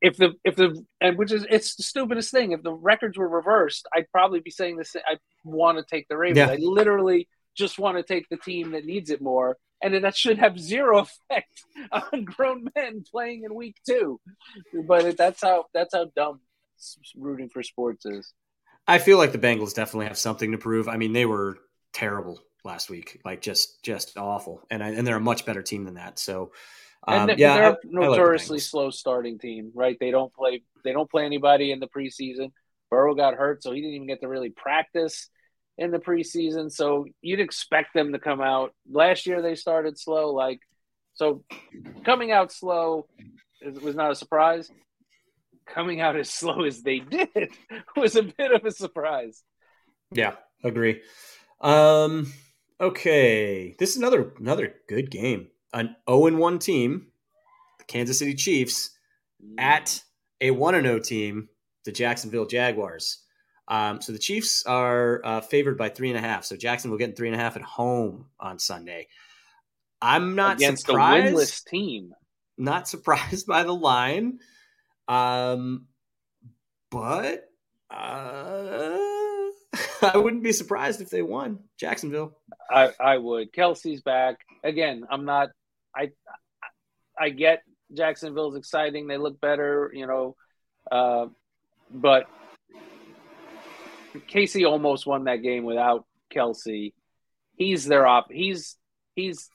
If 0.03 0.17
the 0.17 0.33
if 0.43 0.55
the 0.55 0.85
and 1.01 1.17
which 1.17 1.31
is 1.31 1.47
it's 1.49 1.75
the 1.75 1.83
stupidest 1.83 2.29
thing. 2.29 2.51
If 2.51 2.61
the 2.61 2.73
records 2.73 3.17
were 3.17 3.27
reversed, 3.27 3.87
I'd 3.95 4.11
probably 4.11 4.41
be 4.41 4.51
saying 4.51 4.77
this. 4.77 4.95
I 4.95 5.17
want 5.43 5.77
to 5.77 5.83
take 5.83 6.07
the 6.09 6.17
Ravens. 6.17 6.37
Yeah. 6.37 6.51
I 6.51 6.57
literally 6.57 7.27
just 7.55 7.79
want 7.79 7.97
to 7.97 8.03
take 8.03 8.27
the 8.29 8.37
team 8.37 8.71
that 8.71 8.85
needs 8.85 9.09
it 9.09 9.21
more, 9.21 9.57
and 9.81 10.03
that 10.03 10.15
should 10.15 10.37
have 10.39 10.59
zero 10.59 10.99
effect 11.31 11.63
on 11.91 12.25
grown 12.25 12.67
men 12.75 13.03
playing 13.09 13.43
in 13.45 13.55
week 13.55 13.77
two. 13.87 14.19
But 14.85 15.17
that's 15.17 15.41
how 15.41 15.65
that's 15.73 15.95
how 15.95 16.11
dumb 16.15 16.41
rooting 17.15 17.49
for 17.49 17.63
sports 17.63 18.05
is. 18.05 18.33
I 18.87 18.97
feel 18.97 19.17
like 19.17 19.31
the 19.31 19.37
Bengals 19.37 19.73
definitely 19.73 20.07
have 20.07 20.17
something 20.17 20.51
to 20.51 20.57
prove. 20.57 20.89
I 20.89 20.97
mean, 20.97 21.13
they 21.13 21.25
were 21.25 21.57
terrible 21.93 22.39
last 22.65 22.89
week, 22.89 23.21
like 23.23 23.41
just 23.41 23.81
just 23.83 24.17
awful, 24.17 24.61
and 24.69 24.83
I, 24.83 24.89
and 24.89 25.07
they're 25.07 25.15
a 25.15 25.21
much 25.21 25.45
better 25.45 25.61
team 25.61 25.85
than 25.85 25.95
that. 25.95 26.19
So, 26.19 26.51
um, 27.07 27.29
And 27.29 27.39
yeah, 27.39 27.53
they're 27.55 27.63
I- 27.63 27.67
a 27.67 27.69
I 27.69 27.73
like 27.73 27.79
the 27.81 27.91
notoriously 27.91 28.59
slow 28.59 28.89
starting 28.89 29.39
team, 29.39 29.71
right? 29.73 29.97
They 29.99 30.11
don't 30.11 30.33
play 30.33 30.63
they 30.83 30.91
don't 30.93 31.09
play 31.09 31.25
anybody 31.25 31.71
in 31.71 31.79
the 31.79 31.87
preseason. 31.87 32.51
Burrow 32.89 33.15
got 33.15 33.35
hurt, 33.35 33.63
so 33.63 33.71
he 33.71 33.81
didn't 33.81 33.95
even 33.95 34.07
get 34.07 34.21
to 34.21 34.27
really 34.27 34.49
practice 34.49 35.29
in 35.77 35.91
the 35.91 35.97
preseason. 35.99 36.71
So 36.71 37.05
you'd 37.21 37.39
expect 37.39 37.93
them 37.93 38.13
to 38.13 38.19
come 38.19 38.41
out. 38.41 38.73
Last 38.89 39.25
year 39.25 39.41
they 39.41 39.55
started 39.55 39.97
slow, 39.97 40.31
like 40.33 40.59
so 41.15 41.43
coming 42.05 42.31
out 42.31 42.51
slow 42.51 43.07
was 43.81 43.95
not 43.95 44.11
a 44.11 44.15
surprise. 44.15 44.69
Coming 45.65 46.01
out 46.01 46.15
as 46.15 46.29
slow 46.41 46.63
as 46.63 46.81
they 46.83 46.99
did 46.99 47.29
was 47.95 48.15
a 48.15 48.23
bit 48.23 48.51
of 48.51 48.65
a 48.65 48.71
surprise. 48.71 49.43
Yeah, 50.11 50.35
agree. 50.63 51.01
Um, 51.61 52.31
okay, 52.79 53.75
this 53.79 53.91
is 53.91 53.97
another 53.97 54.33
another 54.39 54.75
good 54.87 55.09
game. 55.09 55.47
An 55.73 55.95
0 56.09 56.37
1 56.37 56.59
team, 56.59 57.07
the 57.79 57.85
Kansas 57.85 58.19
City 58.19 58.35
Chiefs, 58.35 58.91
at 59.57 60.01
a 60.41 60.51
1 60.51 60.81
0 60.81 60.99
team, 60.99 61.49
the 61.85 61.91
Jacksonville 61.91 62.45
Jaguars. 62.45 63.19
Um, 63.67 64.01
so 64.01 64.11
the 64.11 64.19
Chiefs 64.19 64.65
are 64.65 65.21
uh, 65.23 65.41
favored 65.41 65.77
by 65.77 65.89
three 65.89 66.09
and 66.09 66.17
a 66.17 66.21
half. 66.21 66.45
So 66.45 66.55
Jacksonville 66.55 66.97
get 66.97 67.15
three 67.15 67.29
and 67.29 67.35
a 67.35 67.39
half 67.39 67.55
at 67.55 67.61
home 67.61 68.25
on 68.39 68.59
Sunday. 68.59 69.07
I'm 70.01 70.35
not 70.35 70.57
against 70.57 70.85
surprised. 70.85 71.33
a 71.33 71.37
winless 71.37 71.65
team. 71.65 72.13
Not 72.57 72.87
surprised 72.87 73.47
by 73.47 73.63
the 73.63 73.73
line, 73.73 74.39
um, 75.07 75.87
but 76.91 77.49
uh, 77.89 78.97
I 80.01 80.11
wouldn't 80.15 80.43
be 80.43 80.51
surprised 80.51 81.01
if 81.01 81.09
they 81.09 81.21
won 81.21 81.59
Jacksonville. 81.77 82.37
I, 82.69 82.91
I 82.99 83.17
would. 83.17 83.53
Kelce's 83.53 84.01
back 84.01 84.39
again. 84.63 85.05
I'm 85.09 85.25
not. 85.25 85.49
I 85.95 86.11
I 87.17 87.29
get 87.29 87.63
Jacksonville's 87.93 88.55
exciting. 88.55 89.07
They 89.07 89.17
look 89.17 89.39
better, 89.39 89.91
you 89.93 90.07
know, 90.07 90.35
uh, 90.91 91.27
but 91.91 92.27
Casey 94.27 94.65
almost 94.65 95.05
won 95.05 95.25
that 95.25 95.37
game 95.37 95.63
without 95.63 96.05
Kelce. 96.33 96.93
He's 97.55 97.85
their 97.85 98.07
op. 98.07 98.31
He's 98.31 98.77
he's 99.15 99.49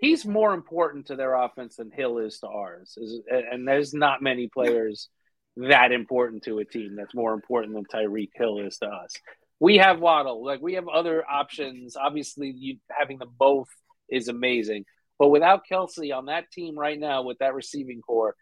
he's 0.00 0.24
more 0.24 0.54
important 0.54 1.06
to 1.06 1.16
their 1.16 1.34
offense 1.34 1.76
than 1.76 1.90
Hill 1.90 2.18
is 2.18 2.40
to 2.40 2.48
ours. 2.48 2.98
And 3.28 3.66
there's 3.66 3.94
not 3.94 4.22
many 4.22 4.48
players 4.48 5.08
that 5.56 5.92
important 5.92 6.42
to 6.44 6.58
a 6.58 6.64
team 6.64 6.96
that's 6.96 7.14
more 7.14 7.32
important 7.32 7.74
than 7.74 7.84
Tyreek 7.84 8.30
Hill 8.34 8.58
is 8.58 8.78
to 8.78 8.86
us. 8.86 9.14
We 9.60 9.78
have 9.78 10.00
Waddle, 10.00 10.44
like 10.44 10.60
we 10.60 10.74
have 10.74 10.88
other 10.88 11.24
options. 11.24 11.96
Obviously, 11.96 12.50
you, 12.50 12.78
having 12.90 13.18
them 13.18 13.30
both 13.38 13.68
is 14.08 14.28
amazing, 14.28 14.84
but 15.18 15.28
without 15.28 15.62
Kelce 15.70 16.16
on 16.16 16.26
that 16.26 16.50
team 16.50 16.78
right 16.78 16.98
now 16.98 17.22
with 17.22 17.38
that 17.38 17.54
receiving 17.54 18.00
core, 18.00 18.34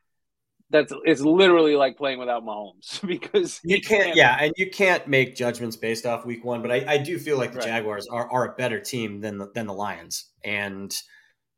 that's 0.70 0.92
it's 1.04 1.20
literally 1.20 1.76
like 1.76 1.96
playing 1.96 2.18
without 2.18 2.44
Mahomes 2.44 3.06
because 3.06 3.60
you 3.62 3.80
can't, 3.80 4.04
can't, 4.04 4.16
yeah, 4.16 4.38
and 4.40 4.52
you 4.56 4.70
can't 4.70 5.06
make 5.06 5.36
judgments 5.36 5.76
based 5.76 6.06
off 6.06 6.24
week 6.24 6.44
one. 6.44 6.62
But 6.62 6.72
I, 6.72 6.84
I 6.88 6.98
do 6.98 7.18
feel 7.18 7.36
like 7.36 7.52
the 7.52 7.58
right. 7.58 7.68
Jaguars 7.68 8.08
are, 8.10 8.30
are 8.30 8.52
a 8.52 8.56
better 8.56 8.80
team 8.80 9.20
than 9.20 9.38
the, 9.38 9.50
than 9.54 9.66
the 9.66 9.74
Lions, 9.74 10.30
and 10.44 10.92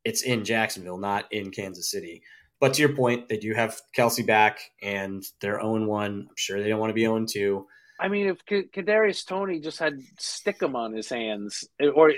it's 0.05 0.23
in 0.23 0.45
Jacksonville, 0.45 0.99
not 0.99 1.33
in 1.33 1.51
Kansas 1.51 1.91
City. 1.91 2.23
But 2.61 2.75
to 2.75 2.83
your 2.83 2.95
point, 2.95 3.29
they 3.29 3.37
do 3.37 3.55
have 3.55 3.81
Kelce 3.97 4.27
back, 4.27 4.59
and 4.83 5.23
they're 5.41 5.61
zero 5.61 5.77
oh 5.77 5.85
one. 5.85 6.27
I'm 6.29 6.37
sure 6.37 6.61
they 6.61 6.69
don't 6.69 6.81
want 6.81 6.91
to 6.91 6.95
be 6.95 7.03
zero 7.03 7.17
oh 7.17 7.27
two. 7.27 7.67
I 8.01 8.09
mean, 8.09 8.27
if 8.27 8.45
Kadarius 8.45 9.25
Toney 9.25 9.61
just 9.61 9.79
had 9.79 10.01
stickum 10.19 10.75
on 10.75 10.93
his 10.93 11.09
hands, 11.09 11.69
or 11.95 12.13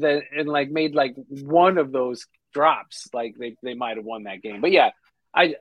that 0.00 0.22
and 0.36 0.48
like 0.48 0.70
made 0.70 0.94
like 0.94 1.14
one 1.28 1.78
of 1.78 1.92
those 1.92 2.26
drops, 2.52 3.08
like 3.12 3.34
they, 3.38 3.56
they 3.62 3.74
might 3.74 3.96
have 3.96 4.04
won 4.04 4.24
that 4.24 4.42
game. 4.42 4.60
But 4.60 4.72
yeah, 4.72 4.90
I 5.34 5.56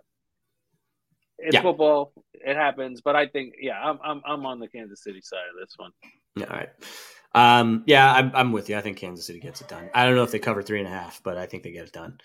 it's 1.37 1.55
yeah. 1.55 1.61
football. 1.61 2.13
It 2.33 2.55
happens, 2.55 3.01
but 3.01 3.15
I 3.15 3.27
think 3.27 3.55
yeah, 3.59 3.79
I'm 3.79 3.99
I'm 4.03 4.21
I'm 4.25 4.45
on 4.45 4.59
the 4.59 4.67
Kansas 4.67 5.03
City 5.03 5.21
side 5.21 5.39
of 5.53 5.59
this 5.59 5.75
one. 5.77 5.91
All 6.39 6.55
right. 6.57 6.69
Um, 7.33 7.83
yeah, 7.87 8.11
I'm, 8.11 8.31
I'm 8.33 8.51
with 8.51 8.69
you. 8.69 8.77
I 8.77 8.81
think 8.81 8.97
Kansas 8.97 9.25
City 9.25 9.39
gets 9.39 9.61
it 9.61 9.69
done. 9.69 9.89
I 9.93 10.05
don't 10.05 10.15
know 10.15 10.23
if 10.23 10.31
they 10.31 10.39
cover 10.39 10.61
three 10.61 10.79
and 10.79 10.87
a 10.87 10.91
half, 10.91 11.21
but 11.23 11.37
I 11.37 11.45
think 11.45 11.63
they 11.63 11.71
get 11.71 11.87
it 11.87 11.93
done. 11.93 12.19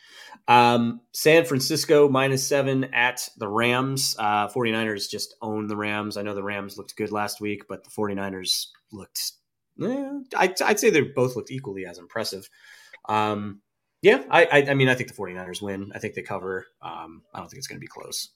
Um, 0.49 1.01
San 1.13 1.45
Francisco 1.45 2.09
minus 2.09 2.45
seven 2.45 2.93
at 2.93 3.29
the 3.37 3.47
Rams. 3.47 4.17
Uh, 4.19 4.49
49ers 4.49 5.09
just 5.09 5.37
own 5.41 5.69
the 5.69 5.77
Rams. 5.77 6.17
I 6.17 6.23
know 6.23 6.35
the 6.35 6.43
Rams 6.43 6.77
looked 6.77 6.97
good 6.97 7.13
last 7.13 7.41
week, 7.41 7.69
but 7.69 7.85
the 7.85 7.91
49ers 7.91 8.67
looked, 8.91 9.33
I'd, 9.81 10.61
I'd 10.63 10.81
say 10.81 10.91
they 10.91 11.03
both 11.03 11.37
looked 11.37 11.51
equally 11.51 11.87
as 11.87 11.99
impressive. 11.99 12.49
Um, 13.09 13.61
yeah, 14.03 14.23
I, 14.31 14.45
I, 14.45 14.67
I, 14.71 14.75
mean, 14.75 14.89
I 14.89 14.95
think 14.95 15.09
the 15.09 15.17
49ers 15.17 15.63
win. 15.63 15.93
I 15.95 15.99
think 15.99 16.15
they 16.15 16.23
cover. 16.23 16.67
Um, 16.83 17.23
I 17.35 17.39
don't 17.39 17.49
think 17.49 17.59
it's 17.59 17.67
going 17.67 17.79
to 17.79 17.85
be 17.85 17.87
close. 17.87 18.31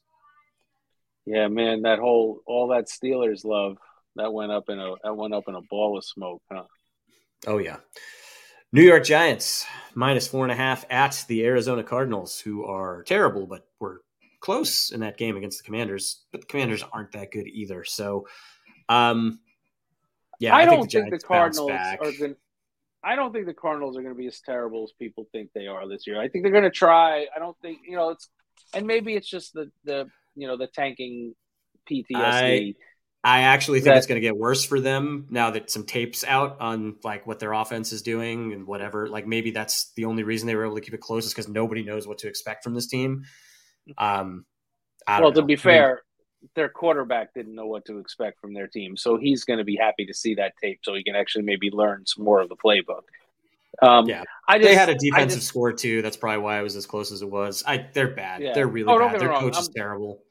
Yeah, 1.26 1.48
man, 1.48 1.82
that 1.82 1.98
whole 1.98 2.40
all 2.46 2.68
that 2.68 2.86
Steelers 2.86 3.44
love 3.44 3.76
that 4.16 4.32
went 4.32 4.52
up 4.52 4.68
in 4.68 4.80
a 4.80 4.94
that 5.04 5.16
went 5.16 5.34
up 5.34 5.44
in 5.48 5.54
a 5.54 5.62
ball 5.62 5.98
of 5.98 6.04
smoke, 6.04 6.42
huh? 6.50 6.64
Oh 7.46 7.58
yeah. 7.58 7.76
New 8.72 8.82
York 8.82 9.04
Giants 9.04 9.66
minus 9.94 10.28
four 10.28 10.44
and 10.44 10.52
a 10.52 10.56
half 10.56 10.84
at 10.90 11.24
the 11.28 11.44
Arizona 11.44 11.82
Cardinals, 11.82 12.38
who 12.38 12.64
are 12.64 13.02
terrible, 13.02 13.46
but 13.46 13.66
were 13.80 14.02
close 14.40 14.90
in 14.90 15.00
that 15.00 15.18
game 15.18 15.36
against 15.36 15.58
the 15.58 15.64
Commanders. 15.64 16.24
But 16.32 16.42
the 16.42 16.46
Commanders 16.46 16.84
aren't 16.92 17.12
that 17.12 17.32
good 17.32 17.48
either. 17.48 17.84
So, 17.84 18.26
um, 18.88 19.40
yeah, 20.40 20.56
I, 20.56 20.62
I 20.62 20.64
don't 20.64 20.80
think 20.80 20.90
the, 20.90 21.00
think 21.02 21.20
the 21.20 21.26
Cardinals 21.26 21.70
are 21.70 22.12
going. 22.12 22.34
I 23.02 23.14
don't 23.14 23.32
think 23.32 23.46
the 23.46 23.54
Cardinals 23.54 23.96
are 23.96 24.02
going 24.02 24.14
to 24.14 24.18
be 24.18 24.26
as 24.26 24.40
terrible 24.40 24.82
as 24.84 24.92
people 24.98 25.26
think 25.32 25.50
they 25.54 25.66
are 25.66 25.88
this 25.88 26.06
year. 26.06 26.20
I 26.20 26.28
think 26.28 26.44
they're 26.44 26.52
going 26.52 26.64
to 26.64 26.70
try. 26.70 27.26
I 27.34 27.38
don't 27.38 27.56
think 27.62 27.78
you 27.86 27.96
know 27.96 28.10
it's, 28.10 28.28
and 28.74 28.86
maybe 28.86 29.14
it's 29.14 29.28
just 29.28 29.52
the 29.52 29.70
the 29.84 30.08
you 30.34 30.48
know 30.48 30.56
the 30.56 30.66
tanking 30.66 31.34
PTSD. 31.90 32.14
I, 32.14 32.74
I 33.22 33.42
actually 33.42 33.80
think 33.80 33.92
that, 33.92 33.98
it's 33.98 34.06
going 34.06 34.20
to 34.20 34.26
get 34.26 34.36
worse 34.36 34.64
for 34.64 34.80
them 34.80 35.26
now 35.28 35.50
that 35.50 35.70
some 35.70 35.84
tapes 35.84 36.24
out 36.24 36.58
on 36.60 36.96
like 37.04 37.26
what 37.26 37.38
their 37.38 37.52
offense 37.52 37.92
is 37.92 38.00
doing 38.00 38.54
and 38.54 38.66
whatever. 38.66 39.08
Like 39.08 39.26
maybe 39.26 39.50
that's 39.50 39.92
the 39.94 40.06
only 40.06 40.22
reason 40.22 40.46
they 40.46 40.54
were 40.54 40.64
able 40.64 40.76
to 40.76 40.80
keep 40.80 40.94
it 40.94 41.00
close 41.00 41.26
is 41.26 41.34
because 41.34 41.48
nobody 41.48 41.82
knows 41.82 42.06
what 42.06 42.18
to 42.18 42.28
expect 42.28 42.64
from 42.64 42.74
this 42.74 42.86
team. 42.86 43.24
Um, 43.98 44.46
well, 45.06 45.32
to 45.32 45.42
be 45.42 45.56
fair, 45.56 46.02
their 46.54 46.68
quarterback 46.68 47.34
didn't 47.34 47.54
know 47.54 47.66
what 47.66 47.84
to 47.86 47.98
expect 47.98 48.40
from 48.40 48.54
their 48.54 48.66
team, 48.66 48.96
so 48.96 49.16
he's 49.16 49.44
going 49.44 49.58
to 49.58 49.64
be 49.64 49.76
happy 49.76 50.06
to 50.06 50.14
see 50.14 50.34
that 50.36 50.54
tape 50.62 50.80
so 50.82 50.94
he 50.94 51.04
can 51.04 51.14
actually 51.14 51.44
maybe 51.44 51.70
learn 51.70 52.04
some 52.06 52.24
more 52.24 52.40
of 52.40 52.48
the 52.48 52.56
playbook. 52.56 53.02
Um, 53.82 54.08
yeah, 54.08 54.24
I 54.48 54.58
just, 54.58 54.68
they 54.68 54.74
had 54.74 54.88
a 54.88 54.94
defensive 54.94 55.38
just, 55.38 55.48
score 55.48 55.72
too. 55.72 56.02
That's 56.02 56.16
probably 56.16 56.42
why 56.42 56.58
it 56.58 56.62
was 56.62 56.76
as 56.76 56.86
close 56.86 57.12
as 57.12 57.22
it 57.22 57.30
was. 57.30 57.62
I 57.66 57.86
they're 57.92 58.08
bad. 58.08 58.42
Yeah. 58.42 58.52
They're 58.52 58.66
really 58.66 58.92
oh, 58.92 58.98
bad. 58.98 59.20
Their 59.20 59.32
coach 59.34 59.58
is 59.58 59.68
terrible. 59.68 60.22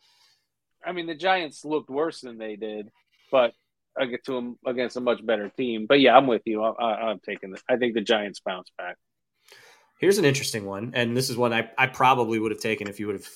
I 0.86 0.92
mean, 0.92 1.08
the 1.08 1.16
Giants 1.16 1.66
looked 1.66 1.90
worse 1.90 2.22
than 2.22 2.38
they 2.38 2.56
did, 2.56 2.90
but 3.32 3.54
I 3.98 4.06
get 4.06 4.24
to 4.26 4.34
them 4.34 4.58
against 4.66 4.98
a 4.98 5.02
much 5.02 5.26
better 5.26 5.50
team. 5.50 5.86
But 5.88 6.00
yeah, 6.00 6.16
I'm 6.16 6.28
with 6.28 6.44
you. 6.46 6.64
I, 6.64 7.12
am 7.12 7.20
taking 7.20 7.52
this. 7.52 7.62
I 7.70 7.78
think 7.78 7.94
the 7.94 8.02
Giants 8.02 8.40
bounce 8.40 8.72
back. 8.78 8.98
Here's 10.00 10.18
an 10.18 10.26
interesting 10.26 10.66
one, 10.66 10.92
and 10.96 11.16
this 11.16 11.30
is 11.30 11.36
one 11.36 11.52
I, 11.52 11.70
I 11.78 11.88
probably 11.88 12.40
would 12.40 12.52
have 12.52 12.62
taken 12.62 12.88
if 12.88 13.00
you 13.00 13.08
would 13.08 13.18
have 13.18 13.28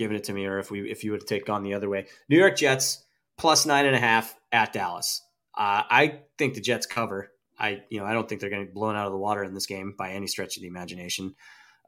given 0.00 0.16
it 0.16 0.24
to 0.24 0.32
me, 0.32 0.46
or 0.46 0.58
if 0.58 0.70
we 0.70 0.90
if 0.90 1.04
you 1.04 1.10
would 1.12 1.20
have 1.20 1.28
taken 1.28 1.44
gone 1.44 1.62
the 1.62 1.74
other 1.74 1.88
way. 1.88 2.06
New 2.30 2.38
York 2.38 2.56
Jets 2.56 3.04
plus 3.36 3.66
nine 3.66 3.84
and 3.84 3.94
a 3.94 4.00
half 4.00 4.34
at 4.50 4.72
Dallas. 4.72 5.22
Uh, 5.56 5.82
I 5.88 6.22
think 6.38 6.54
the 6.54 6.62
Jets 6.62 6.86
cover. 6.86 7.30
I 7.58 7.82
you 7.90 8.00
know 8.00 8.06
I 8.06 8.14
don't 8.14 8.26
think 8.26 8.40
they're 8.40 8.50
going 8.50 8.62
to 8.62 8.66
be 8.66 8.72
blown 8.72 8.96
out 8.96 9.06
of 9.06 9.12
the 9.12 9.18
water 9.18 9.44
in 9.44 9.52
this 9.52 9.66
game 9.66 9.94
by 9.96 10.12
any 10.12 10.26
stretch 10.26 10.56
of 10.56 10.62
the 10.62 10.68
imagination. 10.68 11.34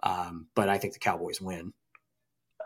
Um, 0.03 0.49
but 0.55 0.69
I 0.69 0.77
think 0.77 0.93
the 0.93 0.99
Cowboys 0.99 1.41
win. 1.41 1.73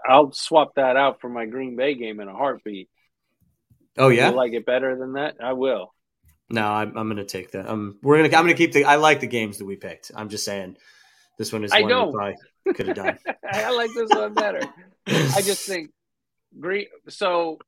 I'll 0.08 0.32
swap 0.32 0.74
that 0.74 0.96
out 0.96 1.20
for 1.20 1.28
my 1.28 1.46
Green 1.46 1.76
Bay 1.76 1.94
game 1.94 2.18
in 2.18 2.28
a 2.28 2.34
heartbeat. 2.34 2.88
Oh 3.96 4.08
yeah, 4.08 4.30
like 4.30 4.52
it 4.52 4.66
better 4.66 4.96
than 4.96 5.12
that? 5.12 5.36
I 5.40 5.52
will. 5.52 5.94
No, 6.48 6.64
I'm, 6.64 6.96
I'm 6.96 7.08
going 7.08 7.16
to 7.16 7.24
take 7.24 7.52
that. 7.52 7.68
Um, 7.68 7.98
we're 8.02 8.16
gonna. 8.16 8.36
I'm 8.36 8.44
going 8.44 8.54
to 8.56 8.58
keep 8.58 8.72
the. 8.72 8.84
I 8.84 8.96
like 8.96 9.20
the 9.20 9.26
games 9.26 9.58
that 9.58 9.64
we 9.64 9.76
picked. 9.76 10.10
I'm 10.14 10.28
just 10.28 10.44
saying, 10.44 10.76
this 11.38 11.52
one 11.52 11.64
is 11.64 11.72
I 11.72 11.82
one 11.82 12.06
we 12.06 12.12
probably 12.12 12.36
could 12.74 12.88
have 12.88 12.96
done. 12.96 13.18
I 13.52 13.70
like 13.74 13.90
this 13.94 14.10
one 14.10 14.34
better. 14.34 14.62
I 15.06 15.42
just 15.42 15.66
think 15.66 15.90
Green. 16.58 16.86
So 17.08 17.58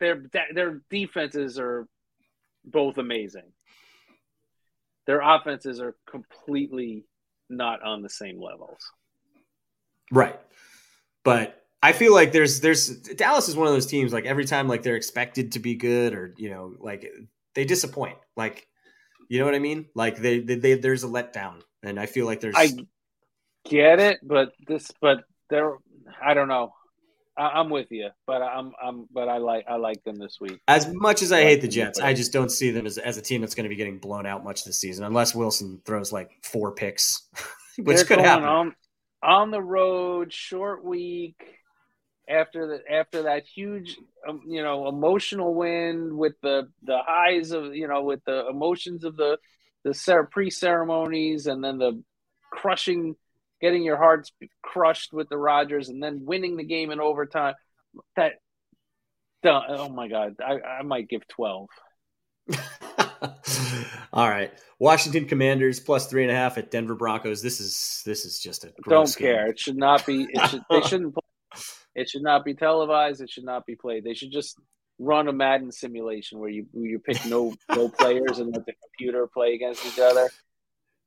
their 0.00 0.22
their 0.54 0.82
defenses 0.90 1.58
are 1.58 1.86
both 2.64 2.98
amazing. 2.98 3.52
Their 5.06 5.20
offenses 5.20 5.80
are 5.80 5.94
completely 6.10 7.04
not 7.48 7.82
on 7.82 8.02
the 8.02 8.08
same 8.08 8.40
levels. 8.40 8.80
Right. 10.10 10.38
But 11.24 11.62
I 11.82 11.92
feel 11.92 12.12
like 12.12 12.32
there's 12.32 12.60
there's 12.60 12.88
Dallas 12.88 13.48
is 13.48 13.56
one 13.56 13.66
of 13.66 13.72
those 13.72 13.86
teams 13.86 14.12
like 14.12 14.24
every 14.24 14.44
time 14.44 14.68
like 14.68 14.82
they're 14.82 14.96
expected 14.96 15.52
to 15.52 15.58
be 15.58 15.74
good 15.74 16.14
or 16.14 16.34
you 16.36 16.50
know 16.50 16.74
like 16.78 17.10
they 17.54 17.64
disappoint. 17.64 18.16
Like 18.36 18.66
you 19.28 19.38
know 19.38 19.44
what 19.44 19.54
I 19.54 19.58
mean? 19.58 19.86
Like 19.94 20.18
they, 20.18 20.40
they, 20.40 20.56
they 20.56 20.74
there's 20.74 21.04
a 21.04 21.08
letdown 21.08 21.62
and 21.82 21.98
I 21.98 22.06
feel 22.06 22.26
like 22.26 22.40
there's 22.40 22.54
I 22.56 22.70
get 23.68 24.00
it, 24.00 24.18
but 24.22 24.52
this 24.66 24.90
but 25.00 25.24
there 25.50 25.74
I 26.22 26.34
don't 26.34 26.48
know. 26.48 26.72
I, 27.38 27.60
am 27.60 27.68
with 27.68 27.88
you, 27.90 28.08
but 28.26 28.40
I'm 28.40 28.72
I'm 28.82 29.06
but 29.12 29.28
I 29.28 29.38
like 29.38 29.66
I 29.68 29.76
like 29.76 30.02
them 30.04 30.16
this 30.16 30.38
week. 30.40 30.58
As 30.68 30.92
much 30.92 31.20
as 31.20 31.32
I, 31.32 31.40
I 31.40 31.42
hate 31.42 31.60
the 31.60 31.68
Jets, 31.68 32.00
I 32.00 32.14
just 32.14 32.32
don't 32.32 32.50
see 32.50 32.70
them 32.70 32.86
as 32.86 32.96
as 32.98 33.18
a 33.18 33.22
team 33.22 33.42
that's 33.42 33.54
going 33.54 33.64
to 33.64 33.68
be 33.68 33.76
getting 33.76 33.98
blown 33.98 34.24
out 34.26 34.42
much 34.42 34.64
this 34.64 34.80
season 34.80 35.04
unless 35.04 35.34
Wilson 35.34 35.80
throws 35.84 36.12
like 36.12 36.30
four 36.42 36.72
picks, 36.72 37.28
which 37.76 37.96
They're 37.96 38.04
could 38.04 38.20
happen. 38.20 38.48
On, 38.48 38.74
on 39.22 39.50
the 39.50 39.60
road, 39.60 40.32
short 40.32 40.84
week 40.84 41.36
after 42.28 42.66
the 42.66 42.92
after 42.92 43.22
that 43.24 43.44
huge 43.46 43.96
um, 44.28 44.42
you 44.46 44.62
know 44.62 44.88
emotional 44.88 45.54
win 45.54 46.16
with 46.16 46.34
the 46.42 46.68
the 46.82 46.98
highs 47.06 47.52
of 47.52 47.74
you 47.74 47.86
know 47.86 48.02
with 48.02 48.24
the 48.24 48.48
emotions 48.48 49.04
of 49.04 49.16
the 49.16 49.38
the 49.84 50.26
pre 50.30 50.50
ceremonies 50.50 51.46
and 51.46 51.62
then 51.62 51.78
the 51.78 52.02
crushing 52.52 53.14
getting 53.60 53.82
your 53.82 53.96
hearts 53.96 54.32
crushed 54.62 55.12
with 55.12 55.28
the 55.28 55.38
Rodgers 55.38 55.88
and 55.88 56.02
then 56.02 56.24
winning 56.24 56.56
the 56.56 56.64
game 56.64 56.90
in 56.90 57.00
overtime 57.00 57.54
that 58.16 58.32
oh 59.44 59.88
my 59.88 60.08
god 60.08 60.36
I, 60.44 60.80
I 60.80 60.82
might 60.82 61.08
give 61.08 61.26
12 61.28 61.68
All 64.12 64.28
right, 64.28 64.52
Washington 64.78 65.26
Commanders 65.26 65.80
plus 65.80 66.06
three 66.06 66.22
and 66.22 66.30
a 66.30 66.34
half 66.34 66.58
at 66.58 66.70
Denver 66.70 66.94
Broncos. 66.94 67.42
This 67.42 67.60
is 67.60 68.02
this 68.06 68.24
is 68.24 68.38
just 68.38 68.64
a 68.64 68.72
don't 68.88 69.14
care. 69.14 69.44
Game. 69.44 69.50
It 69.50 69.58
should 69.58 69.76
not 69.76 70.06
be. 70.06 70.26
It 70.28 70.50
should. 70.50 70.62
they 70.70 70.80
shouldn't. 70.88 71.14
It 71.96 72.10
should 72.10 72.22
not 72.22 72.44
be 72.44 72.54
televised. 72.54 73.22
It 73.22 73.30
should 73.30 73.44
not 73.44 73.64
be 73.64 73.74
played. 73.74 74.04
They 74.04 74.12
should 74.12 74.30
just 74.30 74.60
run 74.98 75.28
a 75.28 75.32
Madden 75.32 75.72
simulation 75.72 76.38
where 76.38 76.50
you 76.50 76.66
you 76.74 76.98
pick 76.98 77.24
no 77.24 77.54
no 77.74 77.88
players 78.00 78.38
and 78.38 78.54
let 78.54 78.66
the 78.66 78.74
computer 78.84 79.26
play 79.26 79.54
against 79.54 79.84
each 79.86 79.98
other. 79.98 80.30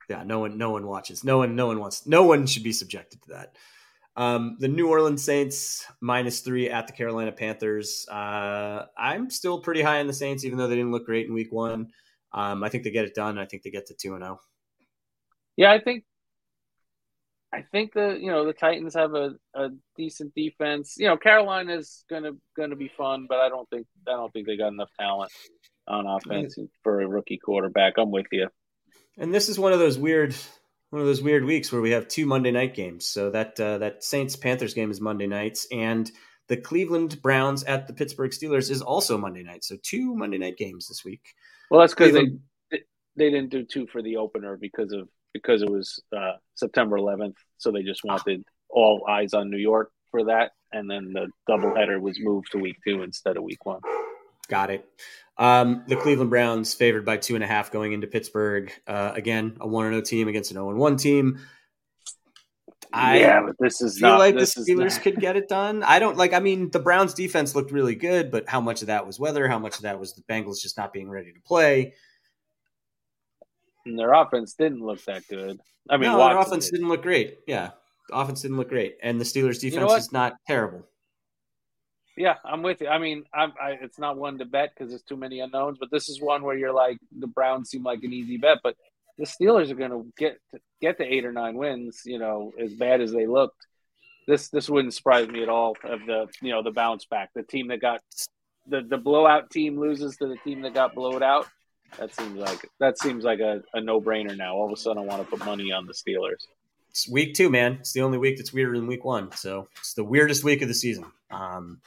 Yeah, 0.10 0.24
no 0.24 0.40
one 0.40 0.58
no 0.58 0.72
one 0.72 0.88
watches. 0.88 1.24
No 1.24 1.38
one 1.38 1.56
no 1.56 1.68
one 1.68 1.80
wants. 1.80 2.08
No 2.08 2.24
one 2.24 2.48
should 2.48 2.64
be 2.64 2.74
subjected 2.74 3.22
to 3.22 3.30
that. 3.30 3.56
Um, 4.16 4.58
the 4.60 4.68
New 4.68 4.90
Orleans 4.90 5.24
Saints 5.24 5.86
minus 6.02 6.40
three 6.40 6.72
at 6.72 6.88
the 6.88 6.94
Carolina 6.94 7.32
Panthers. 7.32 8.08
Uh, 8.10 8.86
I'm 8.98 9.30
still 9.30 9.62
pretty 9.62 9.84
high 9.84 10.00
on 10.00 10.08
the 10.08 10.14
Saints, 10.14 10.44
even 10.44 10.58
though 10.58 10.68
they 10.68 10.76
didn't 10.76 10.92
look 10.92 11.06
great 11.06 11.28
in 11.28 11.34
Week 11.34 11.52
One. 11.52 11.92
Um, 12.34 12.64
I 12.64 12.70
think 12.70 12.84
they 12.84 12.92
get 12.92 13.06
it 13.06 13.14
done. 13.14 13.38
I 13.38 13.46
think 13.46 13.62
they 13.62 13.70
get 13.70 13.86
to 13.88 13.94
two 13.94 14.16
and 14.16 14.24
zero. 14.24 14.40
Oh. 14.42 14.46
Yeah, 15.56 15.72
I 15.72 15.80
think. 15.80 16.04
I 17.52 17.64
think 17.72 17.94
the 17.94 18.18
you 18.20 18.32
know 18.32 18.46
the 18.46 18.54
Titans 18.54 18.94
have 18.94 19.16
a, 19.16 19.32
a 19.56 19.70
decent 19.98 20.34
defense. 20.36 20.96
You 20.98 21.08
know 21.08 21.18
Carolina 21.18 21.76
is 21.76 22.04
gonna 22.10 22.32
gonna 22.56 22.76
be 22.76 22.92
fun, 22.96 23.26
but 23.28 23.40
I 23.40 23.50
don't 23.50 23.70
think 23.70 23.88
I 24.08 24.12
don't 24.12 24.32
think 24.32 24.46
they 24.46 24.58
got 24.58 24.68
enough 24.72 24.90
talent 25.00 25.32
on 25.88 26.06
offense 26.06 26.58
for 26.84 27.02
a 27.02 27.08
rookie 27.08 27.40
quarterback. 27.44 27.94
I'm 27.98 28.12
with 28.12 28.28
you. 28.32 28.50
And 29.18 29.34
this 29.34 29.50
is 29.50 29.58
one 29.58 29.74
of 29.74 29.80
those 29.80 29.98
weird 29.98 30.36
one 30.92 31.02
of 31.02 31.08
those 31.08 31.22
weird 31.22 31.46
weeks 31.46 31.72
where 31.72 31.82
we 31.82 31.92
have 31.92 32.08
two 32.08 32.26
Monday 32.26 32.52
night 32.52 32.76
games. 32.76 33.06
So 33.06 33.32
that 33.32 33.60
uh, 33.60 33.80
that 33.80 34.04
Saints 34.04 34.36
Panthers 34.36 34.74
game 34.74 34.92
is 34.92 35.02
Monday 35.02 35.28
nights, 35.28 35.68
and 35.72 36.10
the 36.48 36.58
Cleveland 36.58 37.22
Browns 37.22 37.64
at 37.64 37.88
the 37.88 37.94
Pittsburgh 37.94 38.32
Steelers 38.32 38.70
is 38.70 38.82
also 38.82 39.18
Monday 39.18 39.44
night. 39.44 39.64
So 39.64 39.76
two 39.82 40.16
Monday 40.16 40.38
night 40.38 40.58
games 40.58 40.88
this 40.88 41.04
week. 41.04 41.22
Well, 41.72 41.82
that's 41.82 41.94
because 41.94 42.14
they 42.14 42.82
they 43.16 43.30
didn't 43.30 43.50
do 43.50 43.64
two 43.64 43.88
for 43.88 44.02
the 44.02 44.18
opener 44.18 44.58
because 44.58 44.92
of 44.92 45.10
because 45.34 45.62
it 45.62 45.70
was 45.70 46.02
uh, 46.16 46.34
September 46.56 46.98
11th. 46.98 47.36
So 47.58 47.72
they 47.72 47.84
just 47.84 48.04
wanted 48.04 48.44
all 48.70 49.06
eyes 49.08 49.34
on 49.34 49.50
New 49.50 49.58
York 49.58 49.92
for 50.12 50.26
that, 50.26 50.52
and 50.72 50.90
then 50.90 51.14
the 51.14 51.30
doubleheader 51.50 52.00
was 52.00 52.20
moved 52.20 52.52
to 52.52 52.58
week 52.58 52.78
two 52.86 53.04
instead 53.04 53.38
of 53.38 53.44
week 53.44 53.66
one. 53.66 53.82
Got 54.48 54.72
it. 54.72 54.90
Um, 55.38 55.84
the 55.88 55.96
Cleveland 55.96 56.30
Browns 56.30 56.74
favored 56.74 57.06
by 57.06 57.18
two 57.18 57.36
and 57.36 57.44
a 57.44 57.48
half 57.48 57.72
going 57.72 57.94
into 57.94 58.08
Pittsburgh. 58.08 58.72
Uh, 58.86 59.12
again, 59.16 59.58
a 59.62 59.68
one 59.68 59.86
and 59.86 59.94
zero 59.94 60.02
oh 60.02 60.06
team 60.06 60.28
against 60.28 60.52
an 60.52 60.56
zero 60.56 60.68
oh 60.68 60.70
and 60.72 60.80
one 60.80 60.98
team. 60.98 61.40
I 62.92 63.20
yeah, 63.20 63.42
but 63.46 63.56
this 63.60 63.82
is 63.82 64.00
feel 64.00 64.10
not, 64.10 64.20
like 64.20 64.36
the 64.36 64.42
Steelers 64.42 65.00
could 65.00 65.20
get 65.20 65.38
it 65.38 65.48
done. 65.48 65.84
I 65.84 66.00
don't 66.00 66.18
like. 66.18 66.34
I 66.34 66.40
mean, 66.40 66.72
the 66.72 66.80
Browns' 66.80 67.14
defense 67.14 67.56
looked 67.56 67.72
really 67.72 67.96
good, 67.96 68.32
but 68.32 68.50
how 68.50 68.60
much 68.60 68.82
of 68.82 68.88
that 68.88 69.06
was 69.06 69.20
weather? 69.20 69.48
How 69.48 69.60
much 69.60 69.76
of 69.76 69.84
that 69.84 70.00
was 70.00 70.14
the 70.14 70.24
Bengals 70.24 70.62
just 70.62 70.78
not 70.78 70.92
being 70.92 71.10
ready 71.10 71.32
to 71.32 71.40
play? 71.42 71.94
And 73.86 73.98
their 73.98 74.14
offense 74.14 74.54
didn't 74.54 74.82
look 74.82 75.04
that 75.06 75.28
good. 75.28 75.60
I 75.90 75.98
mean, 75.98 76.12
no, 76.12 76.18
their 76.18 76.38
offense 76.38 76.70
did. 76.70 76.82
not 76.82 76.90
look 76.90 77.02
great. 77.02 77.40
Yeah, 77.48 77.72
the 78.10 78.16
offense 78.16 78.42
didn't 78.42 78.58
look 78.58 78.70
great, 78.70 78.98
and 79.02 79.20
the 79.20 79.26
Steelers' 79.26 79.60
defense 79.60 79.74
you 79.74 79.80
know 79.80 79.96
is 79.96 80.12
not 80.12 80.36
terrible. 80.48 80.86
Yeah, 82.18 82.36
I'm 82.44 82.62
with 82.62 82.82
you. 82.82 82.88
I 82.88 82.98
mean, 82.98 83.24
I'm, 83.34 83.54
I, 83.62 83.78
it's 83.82 83.98
not 83.98 84.18
one 84.18 84.40
to 84.40 84.46
bet 84.46 84.72
because 84.74 84.92
there's 84.92 85.04
too 85.04 85.16
many 85.16 85.40
unknowns, 85.40 85.78
but 85.80 85.90
this 85.90 86.10
is 86.10 86.22
one 86.22 86.44
where 86.44 86.58
you're 86.58 86.74
like 86.74 86.98
the 87.18 87.28
Browns 87.28 87.70
seem 87.70 87.84
like 87.84 88.04
an 88.04 88.12
easy 88.12 88.38
bet, 88.38 88.58
but 88.62 88.76
the 89.18 89.26
Steelers 89.26 89.72
are 89.72 89.76
going 89.76 89.92
to 89.92 90.06
get 90.18 90.38
get 90.82 90.98
the 90.98 91.06
eight 91.06 91.26
or 91.26 91.32
nine 91.32 91.56
wins. 91.56 92.02
You 92.06 92.20
know, 92.20 92.52
as 92.60 92.74
bad 92.74 93.00
as 93.00 93.14
they 93.14 93.26
looked, 93.26 93.66
this 94.28 94.50
this 94.50 94.70
wouldn't 94.70 94.94
surprise 94.94 95.28
me 95.28 95.44
at 95.44 95.50
all. 95.50 95.78
Of 95.84 96.02
the 96.06 96.28
you 96.42 96.52
know 96.52 96.62
the 96.62 96.72
bounce 96.72 97.06
back, 97.06 97.30
the 97.34 97.44
team 97.44 97.70
that 97.70 97.82
got 97.82 98.02
the 98.68 98.82
the 98.82 98.98
blowout 98.98 99.50
team 99.50 99.80
loses 99.80 100.18
to 100.18 100.28
the 100.28 100.38
team 100.44 100.62
that 100.62 100.74
got 100.74 100.96
blowed 100.96 101.24
out. 101.24 101.48
That 101.98 102.14
seems 102.14 102.38
like 102.38 102.70
that 102.80 103.00
seems 103.00 103.24
like 103.24 103.40
a, 103.40 103.62
a 103.74 103.82
no 103.82 104.00
brainer 104.00 104.36
now. 104.36 104.56
All 104.56 104.66
of 104.66 104.72
a 104.72 104.78
sudden, 104.78 105.02
I 105.04 105.06
want 105.06 105.24
to 105.24 105.30
put 105.30 105.46
money 105.46 105.72
on 105.72 105.86
the 105.86 105.94
Steelers. 105.94 106.46
It's 106.90 107.10
week 107.10 107.36
two, 107.36 107.50
man. 107.50 107.74
It's 107.80 107.94
the 107.94 108.02
only 108.02 108.18
week 108.18 108.38
that's 108.38 108.54
weirder 108.54 108.78
than 108.78 108.88
week 108.88 109.06
one. 109.06 109.32
So 109.34 109.68
it's 109.78 109.94
the 109.94 110.04
weirdest 110.04 110.44
week 110.44 110.62
of 110.62 110.68
the 110.68 110.74
season. 110.74 111.06
Um, 111.30 111.82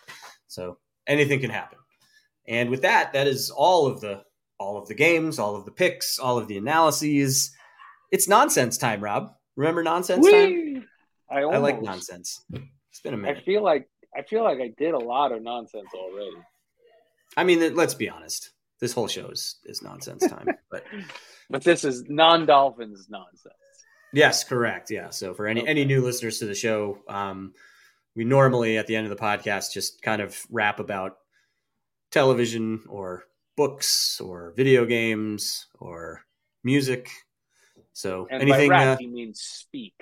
so 0.46 0.78
anything 1.06 1.40
can 1.40 1.50
happen. 1.50 1.78
And 2.46 2.70
with 2.70 2.82
that, 2.82 3.12
that 3.12 3.26
is 3.26 3.50
all 3.50 3.86
of 3.86 4.00
the 4.00 4.22
all 4.58 4.76
of 4.76 4.86
the 4.88 4.94
games, 4.94 5.38
all 5.38 5.56
of 5.56 5.64
the 5.64 5.70
picks, 5.70 6.18
all 6.18 6.38
of 6.38 6.48
the 6.48 6.56
analyses. 6.56 7.52
It's 8.10 8.28
nonsense 8.28 8.78
time, 8.78 9.02
Rob. 9.02 9.32
Remember 9.56 9.82
nonsense 9.82 10.24
Whee! 10.24 10.74
time? 10.74 10.88
I, 11.30 11.40
I 11.40 11.56
like 11.58 11.82
nonsense. 11.82 12.44
It's 12.90 13.00
been 13.02 13.14
a 13.14 13.16
minute. 13.16 13.38
I 13.38 13.40
feel 13.40 13.62
like 13.62 13.88
I 14.16 14.22
feel 14.22 14.44
like 14.44 14.60
I 14.60 14.72
did 14.76 14.94
a 14.94 14.98
lot 14.98 15.32
of 15.32 15.42
nonsense 15.42 15.88
already. 15.94 16.36
I 17.36 17.44
mean, 17.44 17.74
let's 17.74 17.94
be 17.94 18.10
honest. 18.10 18.50
This 18.82 18.92
whole 18.92 19.06
show 19.06 19.28
is, 19.28 19.60
is 19.64 19.80
nonsense 19.80 20.26
time, 20.26 20.48
but 20.70 20.82
but 21.48 21.62
this 21.62 21.84
is 21.84 22.02
non-Dolphins 22.08 23.06
nonsense. 23.08 23.54
Yes, 24.12 24.42
correct. 24.42 24.90
Yeah. 24.90 25.10
So 25.10 25.34
for 25.34 25.46
any 25.46 25.62
okay. 25.62 25.70
any 25.70 25.84
new 25.84 26.02
listeners 26.02 26.40
to 26.40 26.46
the 26.46 26.54
show, 26.56 26.98
um, 27.08 27.54
we 28.16 28.24
normally 28.24 28.78
at 28.78 28.88
the 28.88 28.96
end 28.96 29.06
of 29.06 29.16
the 29.16 29.22
podcast 29.22 29.72
just 29.72 30.02
kind 30.02 30.20
of 30.20 30.36
rap 30.50 30.80
about 30.80 31.18
television 32.10 32.82
or 32.88 33.22
books 33.56 34.20
or 34.20 34.52
video 34.56 34.84
games 34.84 35.68
or 35.78 36.22
music. 36.64 37.08
So 37.92 38.26
and 38.32 38.42
anything 38.42 38.68
by 38.68 38.74
rap, 38.74 38.96
uh, 38.96 38.98
he 38.98 39.06
means 39.06 39.42
speak. 39.42 39.94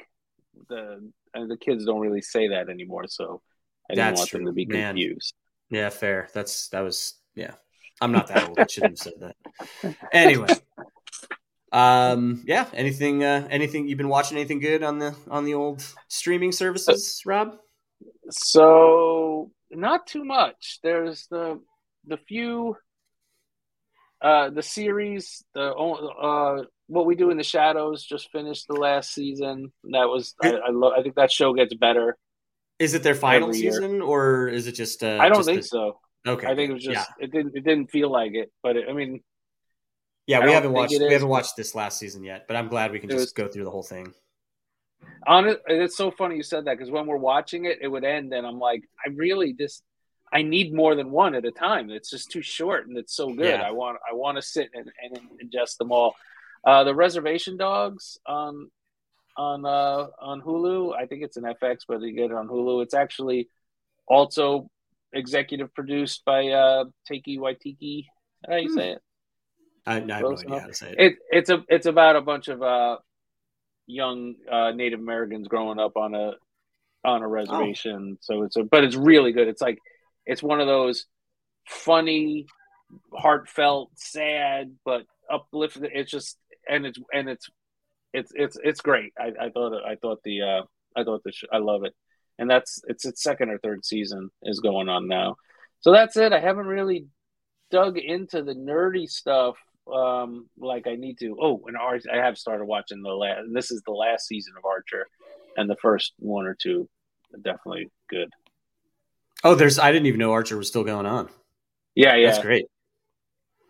The 0.71 1.07
and 1.35 1.51
the 1.51 1.59
kids 1.59 1.85
don't 1.85 2.01
really 2.01 2.23
say 2.23 2.49
that 2.49 2.71
anymore, 2.71 3.09
so 3.09 3.43
I 3.91 3.95
didn't 3.95 4.15
want 4.17 4.31
true. 4.31 4.39
them 4.39 4.47
to 4.47 4.53
be 4.53 4.65
Man. 4.65 4.95
confused. 4.95 5.35
Yeah, 5.69 5.91
fair. 5.91 6.31
That's 6.33 6.69
that 6.69 6.81
was 6.81 7.21
yeah. 7.35 7.53
I'm 8.01 8.13
not 8.13 8.29
that 8.29 8.49
old. 8.49 8.59
I 8.59 8.67
shouldn't 8.67 8.99
have 8.99 9.13
said 9.13 9.15
that. 9.21 9.97
Anyway. 10.13 10.49
Um 11.73 12.43
yeah, 12.47 12.67
anything 12.73 13.23
uh 13.23 13.47
anything 13.49 13.87
you've 13.87 13.99
been 13.99 14.09
watching 14.09 14.37
anything 14.37 14.59
good 14.59 14.83
on 14.83 14.99
the 14.99 15.15
on 15.31 15.45
the 15.45 15.55
old 15.55 15.85
streaming 16.09 16.51
services, 16.51 17.23
Rob? 17.25 17.59
So 18.31 19.53
not 19.71 20.07
too 20.07 20.25
much. 20.25 20.81
There's 20.83 21.29
the 21.31 21.61
the 22.07 22.17
few 22.17 22.77
uh 24.23 24.51
the 24.51 24.63
series 24.63 25.45
the 25.55 25.71
uh 25.73 26.65
what 26.89 27.07
we 27.07 27.15
do 27.15 27.31
in 27.31 27.37
the 27.37 27.45
shadows 27.45 28.05
just 28.05 28.31
finished 28.31 28.67
the 28.69 28.75
last 28.75 29.15
season 29.15 29.73
that 29.93 30.09
was 30.09 30.35
i 30.43 30.49
i, 30.51 30.71
lo- 30.71 30.93
I 30.97 31.03
think 31.03 31.15
that 31.15 31.33
show 31.33 31.55
gets 31.55 31.75
better 31.75 32.19
is 32.79 32.95
it 32.95 33.03
their 33.03 33.15
final 33.15 33.53
season 33.53 34.03
or 34.03 34.49
is 34.49 34.67
it 34.67 34.73
just 34.73 35.03
uh 35.03 35.19
i 35.21 35.29
don't 35.29 35.39
just 35.39 35.49
think 35.49 35.65
so 35.65 35.99
okay 36.27 36.47
i 36.47 36.55
think 36.55 36.71
it 36.71 36.75
was 36.75 36.85
just 36.85 37.09
yeah. 37.19 37.25
it 37.25 37.33
didn't 37.33 37.57
it 37.57 37.65
didn't 37.65 37.91
feel 37.91 38.11
like 38.11 38.35
it 38.35 38.51
but 38.63 38.77
it, 38.77 38.89
i 38.89 38.93
mean 38.93 39.21
yeah 40.27 40.45
we 40.45 40.53
haven't 40.53 40.73
watched 40.73 40.93
we 40.99 41.13
haven't 41.13 41.29
watched 41.29 41.57
this 41.57 41.75
last 41.75 41.99
season 41.99 42.23
yet 42.23 42.47
but 42.47 42.57
i'm 42.57 42.69
glad 42.69 42.93
we 42.93 42.99
can 42.99 43.09
just 43.09 43.21
was, 43.21 43.33
go 43.33 43.49
through 43.49 43.65
the 43.65 43.71
whole 43.71 43.83
thing 43.83 44.13
on 45.27 45.55
it's 45.67 45.97
so 45.97 46.11
funny 46.11 46.37
you 46.37 46.43
said 46.43 46.65
that 46.65 46.79
because 46.79 46.91
when 46.91 47.07
we're 47.07 47.17
watching 47.17 47.67
it, 47.67 47.79
it 47.83 47.89
would 47.89 48.05
end, 48.05 48.33
and 48.33 48.47
I'm 48.47 48.59
like, 48.59 48.83
I 49.05 49.11
really 49.11 49.53
just 49.53 49.83
I 50.33 50.43
need 50.43 50.73
more 50.73 50.95
than 50.95 51.11
one 51.11 51.35
at 51.35 51.45
a 51.45 51.51
time. 51.51 51.91
It's 51.91 52.11
just 52.11 52.31
too 52.31 52.43
short, 52.43 52.87
and 52.87 52.97
it's 52.97 53.15
so 53.15 53.33
good. 53.33 53.47
Yeah. 53.47 53.63
I 53.63 53.73
want 53.73 53.99
I 54.09 54.15
want 54.15 54.37
to 54.37 54.43
sit 54.43 54.71
and, 54.75 54.91
and 55.03 55.21
ingest 55.43 55.77
them 55.79 55.93
all. 55.93 56.15
Uh, 56.65 56.85
the 56.85 56.95
Reservation 56.95 57.57
Dogs 57.57 58.19
on 58.27 58.71
on 59.37 59.67
uh, 59.67 60.07
on 60.21 60.41
Hulu. 60.41 60.95
I 60.97 61.07
think 61.07 61.23
it's 61.23 61.37
an 61.37 61.45
FX, 61.45 61.81
but 61.87 62.01
you 62.01 62.13
get 62.13 62.31
it 62.31 62.37
on 62.37 62.49
Hulu. 62.49 62.83
It's 62.83 62.95
actually 62.95 63.49
also 64.07 64.71
executive 65.13 65.75
produced 65.75 66.25
by 66.25 66.49
uh, 66.49 66.85
Taika 67.11 67.39
Waititi. 67.39 68.07
How 68.47 68.57
do 68.57 68.63
you 68.63 68.69
hmm. 68.69 68.79
say 68.79 68.91
it? 68.93 69.03
I, 69.87 69.93
I 69.93 69.95
have 69.95 70.07
no 70.07 70.39
idea 70.39 70.61
how 70.61 70.67
to 70.67 70.75
say 70.75 70.91
it. 70.91 70.99
it. 70.99 71.15
It's 71.31 71.51
a 71.51 71.65
it's 71.69 71.87
about 71.87 72.17
a 72.17 72.21
bunch 72.21 72.49
of 72.49 72.63
uh, 72.63 72.99
young 73.87 74.35
uh, 74.51 74.73
Native 74.73 75.01
Americans 75.01 75.49
growing 75.49 75.79
up 75.79 75.97
on 75.97 76.15
a 76.15 76.33
on 77.05 77.23
a 77.23 77.29
reservation. 77.29 78.13
Oh. 78.15 78.19
So 78.21 78.43
it's 78.43 78.57
a 78.57 78.63
but 78.63 78.85
it's 78.85 78.97
really 78.97 79.33
good. 79.33 79.49
It's 79.49 79.63
like 79.63 79.79
it's 80.27 80.43
one 80.43 80.61
of 80.61 80.67
those 80.67 81.07
funny, 81.67 82.47
heartfelt, 83.13 83.91
sad, 83.97 84.77
but 84.85 85.07
uplifted. 85.31 85.91
It's 85.95 86.11
just 86.11 86.37
and 86.69 86.87
it's 86.87 86.99
and 87.13 87.29
it's 87.29 87.49
it's 88.13 88.33
it's 88.35 88.59
it's 88.63 88.81
great. 88.81 89.13
I, 89.19 89.47
I 89.47 89.51
thought 89.51 89.73
I 89.85 89.97
thought 89.97 90.23
the 90.25 90.43
uh, 90.43 90.63
I 90.97 91.05
thought 91.05 91.23
the 91.25 91.33
sh- 91.33 91.45
I 91.53 91.59
love 91.59 91.85
it, 91.85 91.95
and 92.41 92.51
that's 92.51 92.83
it's 92.89 93.05
its 93.05 93.23
second 93.23 93.51
or 93.51 93.59
third 93.59 93.85
season 93.85 94.31
is 94.43 94.59
going 94.59 94.89
on 94.89 95.07
now. 95.07 95.37
So 95.81 95.93
that's 95.93 96.17
it. 96.17 96.33
I 96.33 96.41
haven't 96.41 96.67
really 96.67 97.07
dug 97.71 97.99
into 97.99 98.43
the 98.43 98.55
nerdy 98.55 99.09
stuff 99.09 99.57
um, 99.93 100.49
like 100.59 100.87
I 100.87 100.97
need 100.97 101.19
to. 101.19 101.37
Oh, 101.41 101.63
and 101.67 101.77
I 101.77 102.17
have 102.17 102.39
started 102.39 102.65
watching 102.65 103.03
the 103.03 103.11
last. 103.11 103.43
This 103.53 103.71
is 103.71 103.83
the 103.87 103.93
last 103.93 104.27
season 104.27 104.55
of 104.57 104.65
Archer, 104.65 105.07
and 105.57 105.69
the 105.69 105.77
first 105.77 106.15
one 106.19 106.47
or 106.47 106.57
two 106.61 106.89
definitely 107.43 107.91
good. 108.09 108.31
Oh, 109.45 109.55
there's. 109.55 109.79
I 109.79 109.93
didn't 109.93 110.07
even 110.07 110.19
know 110.19 110.33
Archer 110.33 110.57
was 110.57 110.69
still 110.69 110.85
going 110.85 111.07
on. 111.07 111.29
Yeah, 111.95 112.17
yeah, 112.17 112.31
that's 112.31 112.43
great. 112.43 112.67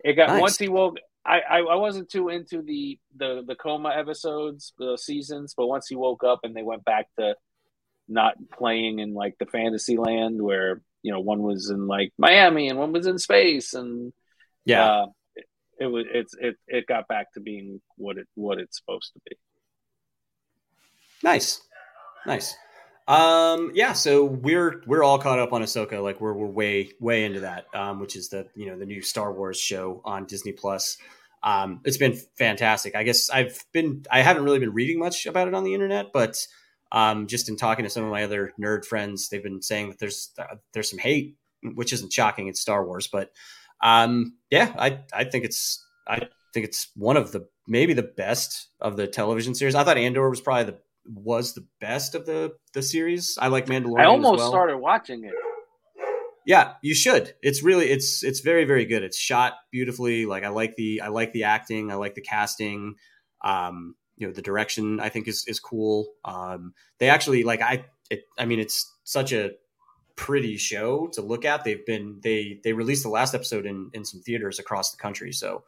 It 0.03 0.13
got 0.13 0.29
nice. 0.29 0.41
once 0.41 0.57
he 0.57 0.69
woke. 0.69 0.97
I, 1.23 1.39
I, 1.41 1.57
I 1.59 1.75
wasn't 1.75 2.09
too 2.09 2.29
into 2.29 2.63
the, 2.63 2.97
the 3.15 3.43
the 3.45 3.55
coma 3.55 3.89
episodes, 3.89 4.73
the 4.79 4.97
seasons, 4.97 5.53
but 5.55 5.67
once 5.67 5.87
he 5.87 5.95
woke 5.95 6.23
up 6.23 6.39
and 6.43 6.55
they 6.55 6.63
went 6.63 6.83
back 6.83 7.07
to 7.19 7.35
not 8.07 8.35
playing 8.51 8.99
in 8.99 9.13
like 9.13 9.35
the 9.39 9.45
fantasy 9.45 9.97
land 9.97 10.41
where 10.41 10.81
you 11.03 11.11
know 11.11 11.19
one 11.19 11.41
was 11.41 11.69
in 11.69 11.87
like 11.87 12.11
Miami 12.17 12.67
and 12.67 12.77
one 12.77 12.91
was 12.91 13.07
in 13.07 13.17
space 13.17 13.73
and 13.73 14.13
yeah, 14.65 14.85
uh, 14.85 15.05
it 15.79 15.87
was 15.87 16.05
it's 16.13 16.35
it 16.39 16.55
it 16.67 16.85
got 16.87 17.07
back 17.07 17.33
to 17.33 17.39
being 17.39 17.81
what 17.97 18.17
it 18.17 18.27
what 18.35 18.59
it's 18.59 18.77
supposed 18.79 19.11
to 19.13 19.19
be. 19.29 19.35
Nice, 21.23 21.61
nice. 22.25 22.55
Um, 23.07 23.71
yeah, 23.73 23.93
so 23.93 24.23
we're 24.23 24.83
we're 24.85 25.03
all 25.03 25.17
caught 25.17 25.39
up 25.39 25.53
on 25.53 25.61
Ahsoka. 25.61 26.01
Like 26.01 26.21
we're 26.21 26.33
we're 26.33 26.45
way 26.45 26.91
way 26.99 27.25
into 27.25 27.41
that, 27.41 27.65
um, 27.73 27.99
which 27.99 28.15
is 28.15 28.29
the 28.29 28.47
you 28.55 28.67
know 28.67 28.77
the 28.77 28.85
new 28.85 29.01
Star 29.01 29.33
Wars 29.33 29.59
show 29.59 30.01
on 30.05 30.25
Disney 30.25 30.51
Plus. 30.51 30.97
Um, 31.43 31.81
it's 31.83 31.97
been 31.97 32.15
fantastic. 32.37 32.95
I 32.95 33.03
guess 33.03 33.29
I've 33.29 33.65
been 33.73 34.05
I 34.11 34.21
haven't 34.21 34.43
really 34.43 34.59
been 34.59 34.73
reading 34.73 34.99
much 34.99 35.25
about 35.25 35.47
it 35.47 35.55
on 35.55 35.63
the 35.63 35.73
internet, 35.73 36.13
but 36.13 36.45
um, 36.91 37.27
just 37.27 37.49
in 37.49 37.55
talking 37.55 37.83
to 37.83 37.89
some 37.89 38.03
of 38.03 38.11
my 38.11 38.23
other 38.23 38.51
nerd 38.61 38.85
friends, 38.85 39.29
they've 39.29 39.43
been 39.43 39.61
saying 39.61 39.89
that 39.89 39.99
there's 39.99 40.31
uh, 40.37 40.55
there's 40.73 40.89
some 40.89 40.99
hate, 40.99 41.37
which 41.63 41.93
isn't 41.93 42.13
shocking. 42.13 42.47
It's 42.47 42.61
Star 42.61 42.85
Wars, 42.85 43.07
but 43.07 43.31
um, 43.81 44.37
yeah, 44.49 44.73
I 44.77 44.99
I 45.13 45.23
think 45.23 45.45
it's 45.45 45.85
I 46.07 46.27
think 46.53 46.65
it's 46.65 46.89
one 46.95 47.17
of 47.17 47.31
the 47.31 47.47
maybe 47.67 47.93
the 47.93 48.03
best 48.03 48.67
of 48.79 48.97
the 48.97 49.07
television 49.07 49.55
series. 49.55 49.75
I 49.75 49.83
thought 49.83 49.97
Andor 49.97 50.29
was 50.29 50.41
probably 50.41 50.65
the 50.65 50.79
was 51.05 51.53
the 51.53 51.65
best 51.79 52.15
of 52.15 52.25
the 52.25 52.53
the 52.73 52.81
series. 52.81 53.37
I 53.39 53.47
like 53.47 53.67
Mandalorian. 53.67 54.01
I 54.01 54.05
almost 54.05 54.39
well. 54.39 54.49
started 54.49 54.77
watching 54.77 55.23
it. 55.23 55.33
Yeah, 56.45 56.73
you 56.81 56.95
should. 56.95 57.33
It's 57.41 57.63
really 57.63 57.89
it's 57.89 58.23
it's 58.23 58.39
very 58.41 58.65
very 58.65 58.85
good. 58.85 59.03
It's 59.03 59.17
shot 59.17 59.53
beautifully. 59.71 60.25
Like 60.25 60.43
I 60.43 60.49
like 60.49 60.75
the 60.75 61.01
I 61.01 61.07
like 61.07 61.33
the 61.33 61.45
acting. 61.45 61.91
I 61.91 61.95
like 61.95 62.15
the 62.15 62.21
casting. 62.21 62.95
Um, 63.43 63.95
you 64.17 64.27
know, 64.27 64.33
the 64.33 64.41
direction 64.41 64.99
I 64.99 65.09
think 65.09 65.27
is 65.27 65.45
is 65.47 65.59
cool. 65.59 66.13
Um, 66.25 66.73
they 66.99 67.09
actually 67.09 67.43
like 67.43 67.61
I 67.61 67.85
it. 68.09 68.25
I 68.37 68.45
mean, 68.45 68.59
it's 68.59 68.93
such 69.03 69.33
a 69.33 69.51
pretty 70.15 70.57
show 70.57 71.07
to 71.13 71.21
look 71.21 71.45
at. 71.45 71.63
They've 71.63 71.85
been 71.85 72.19
they 72.21 72.59
they 72.63 72.73
released 72.73 73.03
the 73.03 73.09
last 73.09 73.33
episode 73.33 73.65
in 73.65 73.89
in 73.93 74.05
some 74.05 74.21
theaters 74.21 74.59
across 74.59 74.91
the 74.91 74.97
country. 74.97 75.31
So 75.31 75.63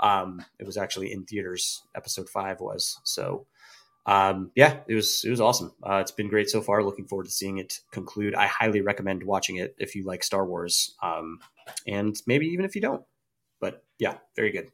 um, 0.00 0.44
it 0.58 0.66
was 0.66 0.76
actually 0.76 1.12
in 1.12 1.24
theaters. 1.24 1.82
Episode 1.94 2.28
five 2.28 2.60
was 2.60 2.98
so 3.04 3.46
um, 4.04 4.50
yeah, 4.56 4.78
it 4.88 4.94
was 4.94 5.22
it 5.24 5.30
was 5.30 5.40
awesome. 5.40 5.72
Uh, 5.82 5.96
it's 5.96 6.10
been 6.10 6.28
great 6.28 6.50
so 6.50 6.60
far. 6.60 6.82
Looking 6.82 7.06
forward 7.06 7.26
to 7.26 7.30
seeing 7.30 7.58
it 7.58 7.80
conclude. 7.92 8.34
I 8.34 8.46
highly 8.46 8.80
recommend 8.80 9.22
watching 9.22 9.56
it 9.56 9.74
if 9.78 9.94
you 9.94 10.04
like 10.04 10.24
Star 10.24 10.44
Wars, 10.44 10.96
um, 11.02 11.38
and 11.86 12.16
maybe 12.26 12.46
even 12.46 12.64
if 12.64 12.74
you 12.74 12.80
don't. 12.80 13.04
But 13.60 13.84
yeah, 13.98 14.16
very 14.34 14.50
good. 14.50 14.70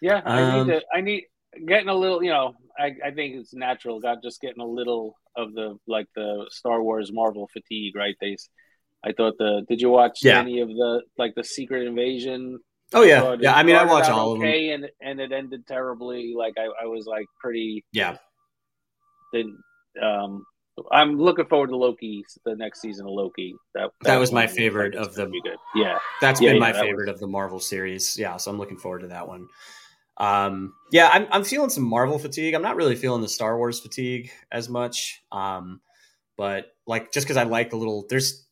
Yeah, 0.00 0.22
I 0.24 0.42
um, 0.42 0.68
need 0.68 0.74
to. 0.74 0.82
I 0.94 1.00
need 1.00 1.24
getting 1.66 1.88
a 1.88 1.94
little. 1.94 2.22
You 2.22 2.30
know, 2.30 2.54
I, 2.78 2.94
I 3.04 3.10
think 3.10 3.36
it's 3.36 3.54
natural. 3.54 4.00
Got 4.00 4.22
just 4.22 4.40
getting 4.40 4.62
a 4.62 4.66
little 4.66 5.16
of 5.36 5.52
the 5.54 5.76
like 5.86 6.06
the 6.14 6.46
Star 6.50 6.82
Wars 6.82 7.10
Marvel 7.12 7.48
fatigue, 7.52 7.96
right? 7.96 8.16
They, 8.20 8.36
I 9.04 9.12
thought 9.12 9.34
the. 9.38 9.64
Did 9.68 9.80
you 9.80 9.90
watch 9.90 10.20
yeah. 10.22 10.38
any 10.38 10.60
of 10.60 10.68
the 10.68 11.02
like 11.18 11.34
the 11.34 11.44
Secret 11.44 11.86
Invasion? 11.86 12.58
Oh 12.92 13.02
yeah, 13.02 13.36
yeah. 13.40 13.54
I 13.54 13.62
mean, 13.62 13.76
I 13.76 13.84
watch 13.84 14.08
all 14.08 14.32
okay 14.32 14.70
of 14.72 14.80
them, 14.80 14.90
and 15.02 15.20
and 15.20 15.20
it 15.20 15.32
ended 15.32 15.66
terribly. 15.66 16.34
Like 16.36 16.54
I, 16.58 16.84
I 16.84 16.86
was 16.86 17.06
like 17.06 17.26
pretty. 17.40 17.84
Yeah 17.92 18.16
then 19.34 19.58
um, 20.02 20.44
I'm 20.90 21.18
looking 21.18 21.46
forward 21.46 21.68
to 21.68 21.76
Loki, 21.76 22.24
the 22.44 22.56
next 22.56 22.80
season 22.80 23.06
of 23.06 23.12
Loki. 23.12 23.54
That 23.74 23.90
that, 24.00 24.08
that 24.08 24.16
was 24.16 24.32
my 24.32 24.46
favorite 24.46 24.94
of 24.94 25.14
the. 25.14 25.26
Good. 25.26 25.56
Yeah, 25.74 25.98
that's 26.20 26.40
yeah, 26.40 26.50
been 26.50 26.56
yeah, 26.56 26.60
my 26.60 26.72
favorite 26.72 27.08
was... 27.08 27.16
of 27.16 27.20
the 27.20 27.26
Marvel 27.26 27.60
series. 27.60 28.16
Yeah, 28.16 28.36
so 28.38 28.50
I'm 28.50 28.58
looking 28.58 28.78
forward 28.78 29.00
to 29.00 29.08
that 29.08 29.28
one. 29.28 29.48
Um, 30.16 30.74
yeah, 30.92 31.10
I'm 31.12 31.26
I'm 31.30 31.44
feeling 31.44 31.70
some 31.70 31.84
Marvel 31.84 32.18
fatigue. 32.18 32.54
I'm 32.54 32.62
not 32.62 32.76
really 32.76 32.96
feeling 32.96 33.20
the 33.20 33.28
Star 33.28 33.56
Wars 33.56 33.80
fatigue 33.80 34.30
as 34.52 34.68
much. 34.68 35.22
Um, 35.32 35.80
but 36.36 36.74
like 36.86 37.12
just 37.12 37.26
because 37.26 37.36
I 37.36 37.44
like 37.44 37.70
the 37.70 37.76
little 37.76 38.06
there's 38.08 38.44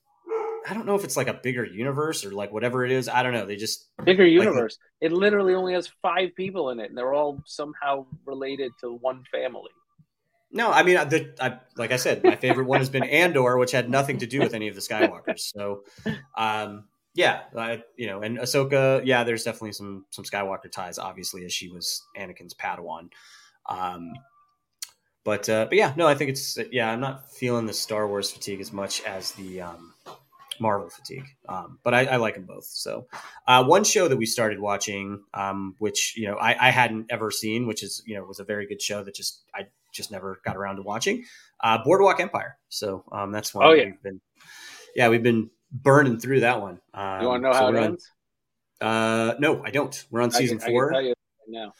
I 0.69 0.75
don't 0.75 0.87
know 0.87 0.95
if 0.95 1.05
it's 1.05 1.17
like 1.17 1.29
a 1.29 1.35
bigger 1.35 1.65
universe 1.65 2.25
or 2.25 2.31
like 2.31 2.53
whatever 2.53 2.85
it 2.85 2.93
is. 2.93 3.09
I 3.09 3.23
don't 3.23 3.33
know. 3.33 3.47
They 3.47 3.57
just 3.57 3.89
bigger 4.05 4.27
universe. 4.27 4.79
Like, 5.01 5.11
it 5.11 5.15
literally 5.15 5.55
only 5.55 5.75
has 5.75 5.91
five 6.01 6.35
people 6.37 6.71
in 6.71 6.81
it, 6.81 6.91
and 6.91 6.99
they're 6.99 7.15
all 7.15 7.43
somehow 7.47 8.07
related 8.25 8.73
to 8.81 8.93
one 8.93 9.25
family. 9.33 9.71
No, 10.55 10.71
I 10.71 10.83
mean, 10.83 10.97
the, 11.09 11.35
I, 11.41 11.59
like 11.77 11.93
I 11.93 11.97
said, 11.97 12.23
my 12.23 12.37
favorite 12.37 12.67
one 12.67 12.79
has 12.79 12.91
been 12.91 13.05
Andor, 13.23 13.57
which 13.57 13.73
had 13.73 13.89
nothing 13.89 14.19
to 14.19 14.27
do 14.27 14.39
with 14.39 14.55
any 14.55 14.69
of 14.69 14.75
the 14.75 14.83
Skywalkers. 14.83 15.41
So, 15.41 15.85
um, 16.37 16.85
yeah, 17.15 17.43
I, 17.57 17.83
you 17.97 18.07
know, 18.07 18.23
and 18.23 18.39
Ahsoka, 18.39 19.03
yeah, 19.05 19.25
there's 19.25 19.45
definitely 19.45 19.73
some 19.73 20.07
some 20.11 20.25
Skywalker 20.25 20.71
ties, 20.71 20.99
obviously, 20.99 21.45
as 21.45 21.53
she 21.53 21.69
was 21.69 22.03
Anakin's 22.17 22.55
Padawan. 22.55 23.11
Um, 23.69 24.13
but 25.25 25.49
uh, 25.49 25.67
but 25.67 25.77
yeah, 25.77 25.93
no, 25.97 26.07
I 26.07 26.15
think 26.15 26.31
it's 26.31 26.59
yeah, 26.71 26.91
I'm 26.91 27.01
not 27.01 27.31
feeling 27.31 27.67
the 27.67 27.73
Star 27.73 28.09
Wars 28.09 28.31
fatigue 28.31 28.61
as 28.61 28.73
much 28.73 29.03
as 29.03 29.33
the 29.33 29.61
um, 29.61 29.93
Marvel 30.59 30.89
fatigue. 30.89 31.27
Um, 31.49 31.79
but 31.85 31.95
I, 31.95 32.07
I, 32.07 32.17
like 32.17 32.35
them 32.35 32.45
both. 32.45 32.65
So, 32.65 33.07
uh, 33.47 33.63
one 33.65 33.85
show 33.85 34.09
that 34.09 34.17
we 34.17 34.27
started 34.27 34.59
watching, 34.59 35.23
um, 35.35 35.75
which 35.79 36.15
you 36.17 36.27
know 36.27 36.37
I, 36.37 36.69
I, 36.69 36.71
hadn't 36.71 37.07
ever 37.11 37.31
seen, 37.31 37.67
which 37.67 37.83
is 37.83 38.03
you 38.07 38.15
know 38.15 38.25
was 38.25 38.41
a 38.41 38.45
very 38.45 38.67
good 38.67 38.81
show 38.81 39.05
that 39.05 39.15
just 39.15 39.43
I 39.55 39.67
just 39.93 40.11
never 40.11 40.41
got 40.45 40.57
around 40.57 40.77
to 40.77 40.83
watching. 40.83 41.25
Uh, 41.63 41.79
Boardwalk 41.85 42.21
Empire. 42.21 42.57
So 42.69 43.05
um, 43.13 43.33
that's 43.33 43.55
one. 43.55 43.67
Oh 43.67 43.73
yeah, 43.73 43.85
we've 43.85 44.03
been, 44.03 44.21
yeah, 44.97 45.09
we've 45.09 45.23
been 45.23 45.51
burning 45.73 46.19
through 46.19 46.41
that 46.41 46.61
one. 46.61 46.81
Um, 46.95 47.23
you 47.23 47.29
want 47.29 47.43
to 47.43 47.49
know 47.49 47.53
so 47.53 47.59
how 47.59 47.69
it 47.69 47.77
ends? 47.77 48.11
uh, 48.81 49.35
no, 49.39 49.63
I 49.65 49.71
don't. 49.71 50.05
We're 50.11 50.23
on 50.23 50.31
season 50.31 50.59
can, 50.59 50.71
four. 50.71 50.95
I 50.95 51.15
now. 51.49 51.73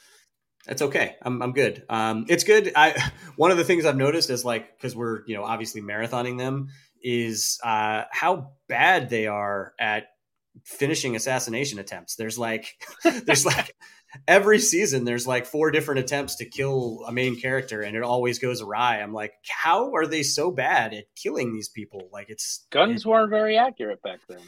That's 0.65 0.81
okay. 0.81 1.17
I'm, 1.21 1.41
I'm 1.41 1.51
good. 1.51 1.83
Um, 1.89 2.25
it's 2.29 2.43
good. 2.43 2.71
I 2.75 3.11
one 3.35 3.51
of 3.51 3.57
the 3.57 3.63
things 3.63 3.85
I've 3.85 3.97
noticed 3.97 4.29
is 4.29 4.45
like 4.45 4.77
because 4.77 4.95
we're 4.95 5.25
you 5.25 5.35
know 5.35 5.43
obviously 5.43 5.81
marathoning 5.81 6.37
them 6.37 6.69
is 7.01 7.59
uh, 7.63 8.03
how 8.11 8.51
bad 8.67 9.09
they 9.09 9.27
are 9.27 9.73
at 9.77 10.07
finishing 10.63 11.15
assassination 11.15 11.79
attempts. 11.79 12.15
There's 12.15 12.37
like 12.37 12.75
there's 13.25 13.45
like 13.45 13.75
every 14.27 14.59
season 14.59 15.05
there's 15.05 15.25
like 15.25 15.45
four 15.45 15.71
different 15.71 15.99
attempts 15.99 16.35
to 16.35 16.45
kill 16.45 17.03
a 17.07 17.11
main 17.11 17.39
character 17.39 17.81
and 17.81 17.95
it 17.95 18.03
always 18.03 18.39
goes 18.39 18.61
awry. 18.61 19.01
I'm 19.01 19.13
like, 19.13 19.33
how 19.47 19.93
are 19.95 20.05
they 20.05 20.23
so 20.23 20.51
bad 20.51 20.93
at 20.93 21.05
killing 21.15 21.53
these 21.53 21.69
people? 21.69 22.09
Like 22.11 22.29
it's 22.29 22.65
guns 22.69 23.05
it, 23.05 23.09
weren't 23.09 23.29
very 23.29 23.57
accurate 23.57 24.01
back 24.01 24.19
then. 24.29 24.41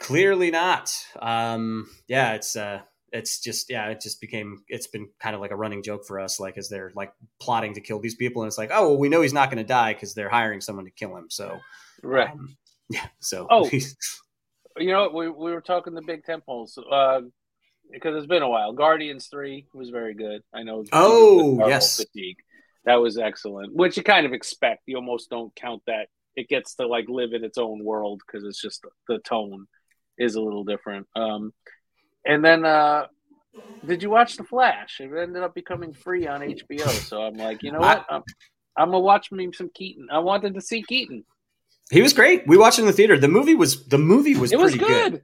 Clearly 0.00 0.50
not. 0.50 0.94
Um, 1.20 1.90
yeah, 2.06 2.34
it's 2.34 2.54
uh, 2.56 2.80
it's 3.12 3.40
just 3.40 3.70
yeah, 3.70 3.88
it 3.88 4.00
just 4.00 4.20
became 4.20 4.62
it's 4.68 4.86
been 4.86 5.08
kind 5.18 5.34
of 5.34 5.40
like 5.40 5.50
a 5.50 5.56
running 5.56 5.82
joke 5.82 6.04
for 6.06 6.20
us, 6.20 6.38
like 6.38 6.56
as 6.56 6.68
they're 6.68 6.92
like 6.94 7.12
plotting 7.40 7.74
to 7.74 7.80
kill 7.80 7.98
these 7.98 8.14
people, 8.14 8.42
and 8.42 8.48
it's 8.48 8.58
like, 8.58 8.70
oh, 8.72 8.90
well, 8.90 8.98
we 8.98 9.08
know 9.08 9.22
he's 9.22 9.32
not 9.32 9.50
going 9.50 9.62
to 9.62 9.68
die 9.68 9.94
because 9.94 10.14
they're 10.14 10.28
hiring 10.28 10.60
someone 10.60 10.84
to 10.84 10.90
kill 10.90 11.16
him. 11.16 11.26
So 11.30 11.58
right, 12.02 12.30
um, 12.30 12.56
yeah. 12.88 13.06
So 13.20 13.46
oh, 13.50 13.68
you 14.78 14.92
know, 14.92 15.10
we 15.12 15.28
we 15.28 15.52
were 15.52 15.60
talking 15.60 15.94
the 15.94 16.02
big 16.02 16.24
temples. 16.24 16.78
Uh, 16.90 17.20
because 17.90 18.16
it's 18.16 18.26
been 18.26 18.42
a 18.42 18.48
while. 18.48 18.72
Guardians 18.72 19.28
three 19.28 19.66
was 19.72 19.90
very 19.90 20.14
good. 20.14 20.42
I 20.52 20.62
know. 20.62 20.84
Oh 20.92 21.66
yes, 21.66 21.96
fatigue. 21.96 22.36
that 22.84 22.96
was 22.96 23.18
excellent. 23.18 23.74
Which 23.74 23.96
you 23.96 24.02
kind 24.02 24.26
of 24.26 24.32
expect. 24.32 24.82
You 24.86 24.96
almost 24.96 25.30
don't 25.30 25.54
count 25.54 25.82
that. 25.86 26.08
It 26.36 26.48
gets 26.48 26.74
to 26.76 26.86
like 26.86 27.08
live 27.08 27.32
in 27.32 27.44
its 27.44 27.58
own 27.58 27.84
world 27.84 28.22
because 28.26 28.46
it's 28.46 28.60
just 28.60 28.84
the 29.08 29.18
tone 29.18 29.66
is 30.18 30.34
a 30.34 30.40
little 30.40 30.64
different. 30.64 31.06
Um, 31.16 31.52
and 32.24 32.44
then, 32.44 32.64
uh, 32.64 33.06
did 33.84 34.02
you 34.02 34.10
watch 34.10 34.36
The 34.36 34.44
Flash? 34.44 35.00
It 35.00 35.10
ended 35.16 35.42
up 35.42 35.54
becoming 35.54 35.94
free 35.94 36.26
on 36.26 36.40
HBO. 36.40 36.88
So 36.88 37.22
I'm 37.22 37.34
like, 37.34 37.62
you 37.62 37.72
know 37.72 37.80
what? 37.80 38.04
I'm, 38.08 38.22
I'm 38.76 38.88
gonna 38.90 39.00
watch 39.00 39.32
me 39.32 39.50
some 39.52 39.70
Keaton. 39.74 40.08
I 40.12 40.18
wanted 40.18 40.54
to 40.54 40.60
see 40.60 40.82
Keaton. 40.82 41.24
He 41.90 42.02
was 42.02 42.12
great. 42.12 42.46
We 42.46 42.58
watched 42.58 42.78
in 42.78 42.86
the 42.86 42.92
theater. 42.92 43.18
The 43.18 43.28
movie 43.28 43.54
was 43.54 43.86
the 43.86 43.98
movie 43.98 44.36
was 44.36 44.52
it 44.52 44.58
was 44.58 44.74
good. 44.74 45.12
good. 45.12 45.22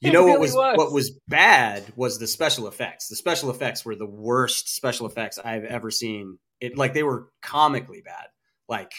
You 0.00 0.12
know 0.12 0.26
what 0.26 0.40
was, 0.40 0.54
was, 0.54 0.76
what 0.76 0.92
was 0.92 1.10
bad 1.26 1.84
was 1.96 2.18
the 2.18 2.26
special 2.26 2.68
effects. 2.68 3.08
The 3.08 3.16
special 3.16 3.50
effects 3.50 3.84
were 3.84 3.96
the 3.96 4.06
worst 4.06 4.74
special 4.74 5.06
effects 5.06 5.38
I've 5.38 5.64
ever 5.64 5.90
seen. 5.90 6.38
It 6.60 6.76
like 6.76 6.94
they 6.94 7.02
were 7.02 7.30
comically 7.42 8.02
bad. 8.02 8.26
Like 8.68 8.92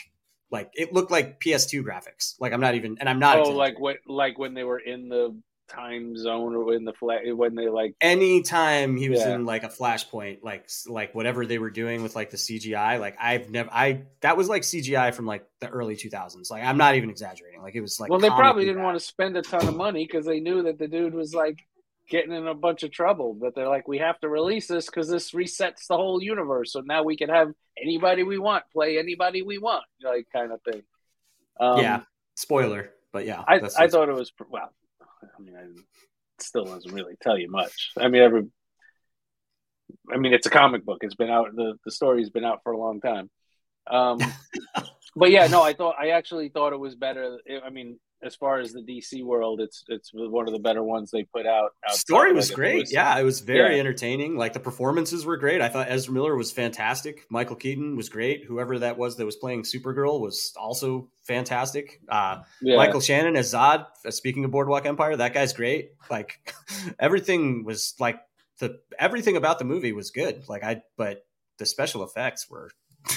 like 0.49 0.72
it 0.74 0.93
looked 0.93 1.11
like 1.11 1.39
PS2 1.39 1.84
graphics. 1.84 2.36
Like 2.39 2.53
I'm 2.53 2.61
not 2.61 2.76
even 2.76 2.97
and 2.99 3.07
I'm 3.09 3.20
not 3.20 3.39
Oh, 3.39 3.51
like 3.51 3.80
what 3.80 3.97
like 4.07 4.38
when 4.38 4.53
they 4.53 4.63
were 4.63 4.80
in 4.80 5.09
the 5.09 5.39
time 5.68 6.15
zone 6.15 6.55
or 6.55 6.74
in 6.74 6.86
the 6.86 6.93
flat 6.93 7.22
when 7.36 7.55
they 7.55 7.68
like 7.68 7.93
anytime 7.99 8.95
he 8.95 9.09
was 9.09 9.20
yeah. 9.20 9.36
in 9.36 9.45
like 9.45 9.63
a 9.63 9.70
flashpoint 9.70 10.39
like 10.41 10.70
like 10.88 11.13
whatever 11.13 11.45
they 11.45 11.57
were 11.57 11.70
doing 11.70 12.03
with 12.03 12.15
like 12.15 12.30
the 12.30 12.38
cgi 12.38 12.99
like 12.99 13.15
i've 13.20 13.49
never 13.49 13.70
i 13.72 14.01
that 14.22 14.38
was 14.38 14.47
like 14.47 14.61
cgi 14.61 15.13
from 15.13 15.26
like 15.26 15.45
the 15.59 15.68
early 15.68 15.95
2000s 15.95 16.49
like 16.49 16.63
i'm 16.63 16.78
not 16.78 16.95
even 16.95 17.09
exaggerating 17.09 17.61
like 17.61 17.76
it 17.76 17.82
was 17.82 17.99
like 17.99 18.09
well 18.09 18.20
they 18.20 18.30
probably 18.30 18.63
didn't 18.63 18.78
bad. 18.78 18.86
want 18.86 18.99
to 18.99 19.05
spend 19.05 19.36
a 19.36 19.41
ton 19.41 19.68
of 19.68 19.76
money 19.76 20.05
because 20.05 20.26
they 20.26 20.39
knew 20.39 20.63
that 20.63 20.80
the 20.80 20.88
dude 20.88 21.13
was 21.13 21.34
like 21.34 21.59
getting 22.09 22.32
in 22.32 22.47
a 22.47 22.55
bunch 22.55 22.84
of 22.84 22.91
trouble 22.91 23.34
but 23.34 23.53
they're 23.53 23.68
like 23.68 23.88
we 23.88 23.97
have 23.97 24.18
to 24.20 24.30
release 24.30 24.68
this 24.68 24.86
because 24.86 25.09
this 25.09 25.32
resets 25.32 25.88
the 25.89 25.97
whole 25.97 26.22
universe 26.22 26.72
so 26.72 26.80
now 26.80 27.03
we 27.03 27.18
can 27.18 27.30
have 27.30 27.51
anybody 27.82 28.24
we 28.24 28.38
want 28.38 28.63
play 28.72 28.97
anybody 28.97 29.41
we 29.41 29.57
want 29.57 29.84
like 30.01 30.26
kind 30.32 30.53
of 30.53 30.61
thing 30.61 30.82
um, 31.59 31.80
yeah 31.80 32.01
spoiler 32.36 32.91
but 33.11 33.26
yeah 33.26 33.43
i, 33.45 33.55
I 33.78 33.88
thought 33.89 34.07
it 34.07 34.15
was 34.15 34.32
well 34.49 34.72
I, 35.76 35.82
still 36.39 36.65
doesn't 36.65 36.93
really 36.93 37.15
tell 37.22 37.38
you 37.38 37.49
much. 37.49 37.91
I 37.97 38.07
mean, 38.09 38.22
every, 38.22 38.43
I 40.11 40.18
mean, 40.18 40.34
it's 40.34 40.45
a 40.45 40.51
comic 40.51 40.86
book. 40.86 40.99
It's 41.01 41.15
been 41.15 41.30
out. 41.30 41.55
The 41.55 41.76
the 41.84 41.91
story's 41.91 42.30
been 42.30 42.45
out 42.45 42.61
for 42.63 42.72
a 42.72 42.78
long 42.78 43.01
time. 43.01 43.30
Um, 43.89 44.20
but 45.15 45.32
yeah, 45.32 45.47
no, 45.47 45.63
I 45.63 45.74
thought 45.74 45.95
I 45.99 46.09
actually 46.09 46.49
thought 46.49 46.74
it 46.74 46.80
was 46.80 46.95
better. 46.95 47.39
I 47.65 47.70
mean, 47.70 47.99
as 48.24 48.36
far 48.36 48.59
as 48.59 48.74
the 48.74 48.82
DC 48.82 49.24
world, 49.24 49.61
it's 49.61 49.84
it's 49.88 50.11
one 50.13 50.47
of 50.47 50.53
the 50.53 50.59
better 50.59 50.84
ones 50.84 51.11
they 51.11 51.24
put 51.24 51.45
out. 51.45 51.72
Story 51.89 52.34
was 52.34 52.51
great. 52.51 52.82
Was, 52.82 52.93
yeah, 52.93 53.18
it 53.18 53.24
was 53.24 53.41
very 53.41 53.76
yeah. 53.76 53.80
entertaining. 53.80 54.38
Like 54.38 54.53
the 54.53 54.59
performances 54.59 55.26
were 55.26 55.38
great. 55.38 55.61
I 55.61 55.70
thought 55.70 55.88
Ezra 55.89 56.13
Miller 56.13 56.36
was 56.36 56.51
fantastic. 56.51 57.26
Michael 57.30 57.55
Keaton 57.55 57.95
was 57.95 58.09
great. 58.09 58.45
Whoever 58.45 58.80
that 58.80 58.97
was 58.97 59.18
that 59.18 59.26
was 59.26 59.36
playing 59.36 59.63
Supergirl 59.63 60.20
was 60.20 60.53
also 60.57 61.09
fantastic. 61.24 62.01
Uh, 62.09 62.41
yeah. 62.61 62.78
Michael 62.78 63.01
Shannon 63.01 63.36
as 63.36 63.53
Zod. 63.53 63.86
Uh, 64.05 64.11
speaking 64.11 64.45
of 64.45 64.51
Boardwalk 64.51 64.86
Empire, 64.86 65.15
that 65.15 65.34
guy's 65.34 65.53
great. 65.53 65.91
Like 66.09 66.53
everything 66.99 67.63
was 67.63 67.93
like 67.99 68.20
the 68.59 68.80
everything 68.97 69.38
about 69.38 69.59
the 69.59 69.65
movie 69.65 69.93
was 69.93 70.11
good. 70.11 70.43
Like 70.47 70.63
I, 70.63 70.82
but 70.97 71.24
the 71.57 71.65
special 71.65 72.03
effects 72.03 72.49
were 72.49 72.72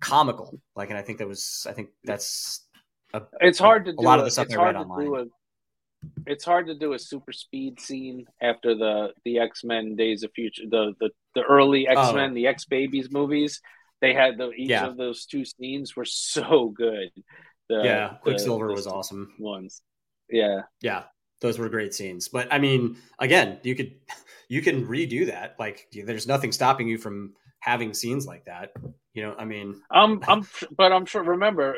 comical. 0.00 0.60
Like, 0.74 0.90
and 0.90 0.98
I 0.98 1.02
think 1.02 1.18
that 1.18 1.28
was, 1.28 1.66
I 1.68 1.72
think 1.72 1.90
that's 2.04 2.65
a, 3.16 3.26
it's 3.40 3.58
hard 3.58 3.84
to 3.86 3.92
do 3.92 3.98
a 3.98 4.02
lot 4.02 4.18
a, 4.18 4.22
of 4.22 4.26
the 4.26 4.30
stuff 4.30 4.48
I 4.50 4.56
read 4.56 4.76
online. 4.76 5.14
A, 5.14 5.24
it's 6.26 6.44
hard 6.44 6.66
to 6.66 6.74
do 6.74 6.92
a 6.92 6.98
super 6.98 7.32
speed 7.32 7.80
scene 7.80 8.26
after 8.40 8.74
the 8.74 9.08
the 9.24 9.38
X 9.38 9.64
Men 9.64 9.96
Days 9.96 10.22
of 10.22 10.32
Future, 10.34 10.64
the 10.68 10.94
the, 11.00 11.10
the 11.34 11.42
early 11.42 11.88
X 11.88 12.12
Men, 12.12 12.30
oh. 12.30 12.34
the 12.34 12.46
X 12.46 12.64
Babies 12.64 13.10
movies. 13.10 13.60
They 14.00 14.12
had 14.12 14.36
the 14.38 14.50
each 14.50 14.70
yeah. 14.70 14.86
of 14.86 14.96
those 14.96 15.26
two 15.26 15.44
scenes 15.44 15.96
were 15.96 16.04
so 16.04 16.72
good. 16.76 17.10
The, 17.68 17.82
yeah, 17.82 18.14
Quicksilver 18.22 18.68
the, 18.68 18.74
was 18.74 18.86
awesome. 18.86 19.34
Ones, 19.38 19.82
yeah, 20.30 20.62
yeah, 20.82 21.04
those 21.40 21.58
were 21.58 21.68
great 21.68 21.94
scenes. 21.94 22.28
But 22.28 22.52
I 22.52 22.58
mean, 22.58 22.96
again, 23.18 23.58
you 23.62 23.74
could 23.74 23.94
you 24.48 24.62
can 24.62 24.86
redo 24.86 25.26
that. 25.26 25.56
Like, 25.58 25.88
there's 25.92 26.26
nothing 26.26 26.52
stopping 26.52 26.88
you 26.88 26.98
from 26.98 27.34
having 27.60 27.94
scenes 27.94 28.26
like 28.26 28.44
that. 28.44 28.72
You 29.14 29.22
know, 29.22 29.34
I 29.38 29.44
mean, 29.44 29.80
um, 29.90 30.20
I'm, 30.28 30.46
but 30.76 30.92
I'm 30.92 31.06
sure. 31.06 31.22
Remember, 31.22 31.76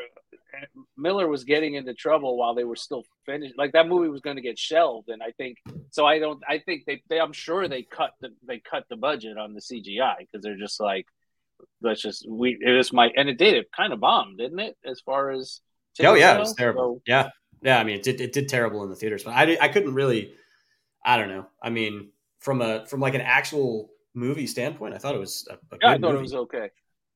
Miller 0.97 1.27
was 1.27 1.43
getting 1.43 1.75
into 1.75 1.93
trouble 1.93 2.37
while 2.37 2.55
they 2.55 2.63
were 2.63 2.75
still 2.75 3.03
finished. 3.25 3.55
Like 3.57 3.73
that 3.73 3.87
movie 3.87 4.09
was 4.09 4.21
going 4.21 4.35
to 4.35 4.41
get 4.41 4.57
shelved, 4.57 5.09
and 5.09 5.21
I 5.21 5.31
think 5.31 5.57
so. 5.91 6.05
I 6.05 6.19
don't. 6.19 6.41
I 6.47 6.59
think 6.59 6.85
they. 6.85 7.01
they 7.09 7.19
I'm 7.19 7.33
sure 7.33 7.67
they 7.67 7.83
cut 7.83 8.11
the 8.21 8.29
they 8.47 8.59
cut 8.59 8.85
the 8.89 8.95
budget 8.95 9.37
on 9.37 9.53
the 9.53 9.61
CGI 9.61 10.19
because 10.19 10.41
they're 10.41 10.57
just 10.57 10.79
like, 10.79 11.05
let's 11.81 12.01
just 12.01 12.25
we. 12.29 12.57
It 12.61 12.71
was 12.71 12.91
my 12.93 13.09
and 13.15 13.29
it 13.29 13.37
did. 13.37 13.55
It 13.55 13.71
kind 13.71 13.93
of 13.93 13.99
bombed, 13.99 14.37
didn't 14.37 14.59
it? 14.59 14.77
As 14.85 14.99
far 15.01 15.31
as 15.31 15.61
oh 16.01 16.13
yeah, 16.13 16.35
it 16.35 16.39
was 16.39 16.53
terrible. 16.53 16.95
So, 16.95 17.01
yeah, 17.05 17.29
yeah. 17.61 17.79
I 17.79 17.83
mean, 17.83 17.95
it 17.95 18.03
did 18.03 18.21
it 18.21 18.33
did 18.33 18.49
terrible 18.49 18.83
in 18.83 18.89
the 18.89 18.95
theaters, 18.95 19.23
but 19.23 19.31
I 19.31 19.57
I 19.61 19.67
couldn't 19.67 19.93
really. 19.93 20.33
I 21.05 21.17
don't 21.17 21.29
know. 21.29 21.47
I 21.63 21.69
mean, 21.69 22.11
from 22.39 22.61
a 22.61 22.85
from 22.85 22.99
like 22.99 23.13
an 23.13 23.21
actual 23.21 23.89
movie 24.13 24.47
standpoint, 24.47 24.93
I 24.93 24.97
thought 24.97 25.15
it 25.15 25.19
was 25.19 25.47
a, 25.49 25.53
a 25.75 25.79
yeah, 25.81 25.89
I 25.91 25.97
thought 25.97 26.11
movie. 26.11 26.17
it 26.17 26.21
was 26.21 26.33
okay. 26.33 26.69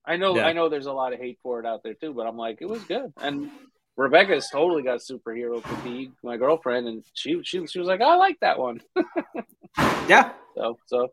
I 0.05 0.17
know, 0.17 0.35
yeah. 0.35 0.47
I 0.47 0.53
know. 0.53 0.69
There's 0.69 0.85
a 0.85 0.93
lot 0.93 1.13
of 1.13 1.19
hate 1.19 1.39
for 1.41 1.59
it 1.59 1.65
out 1.65 1.83
there 1.83 1.93
too, 1.93 2.13
but 2.13 2.27
I'm 2.27 2.37
like, 2.37 2.57
it 2.59 2.67
was 2.67 2.83
good. 2.83 3.13
And 3.21 3.49
Rebecca's 3.95 4.49
totally 4.51 4.83
got 4.83 4.99
superhero 4.99 5.63
fatigue. 5.63 6.11
My 6.23 6.37
girlfriend, 6.37 6.87
and 6.87 7.03
she 7.13 7.41
she 7.43 7.65
she 7.67 7.79
was 7.79 7.87
like, 7.87 8.01
I 8.01 8.15
like 8.15 8.39
that 8.41 8.59
one. 8.59 8.81
yeah. 10.07 10.33
So 10.55 10.77
so. 10.87 11.09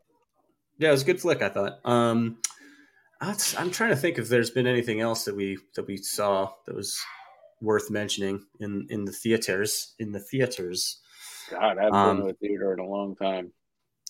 Yeah, 0.77 0.89
it 0.89 0.93
was 0.93 1.03
a 1.03 1.05
good 1.05 1.21
flick. 1.21 1.41
I 1.41 1.49
thought. 1.49 1.79
Um, 1.85 2.37
I'm 3.21 3.69
trying 3.69 3.91
to 3.91 3.95
think 3.95 4.17
if 4.17 4.29
there's 4.29 4.49
been 4.49 4.65
anything 4.65 4.99
else 4.99 5.25
that 5.25 5.35
we 5.35 5.59
that 5.75 5.85
we 5.85 5.97
saw 5.97 6.51
that 6.65 6.75
was 6.75 6.99
worth 7.61 7.91
mentioning 7.91 8.43
in 8.59 8.87
in 8.89 9.05
the 9.05 9.11
theaters 9.11 9.93
in 9.99 10.11
the 10.11 10.19
theaters. 10.19 10.99
God, 11.51 11.77
I 11.77 11.83
haven't 11.83 11.95
um, 11.99 12.17
been 12.17 12.25
to 12.25 12.31
a 12.31 12.33
theater 12.33 12.73
in 12.73 12.79
a 12.79 12.85
long 12.85 13.15
time. 13.15 13.51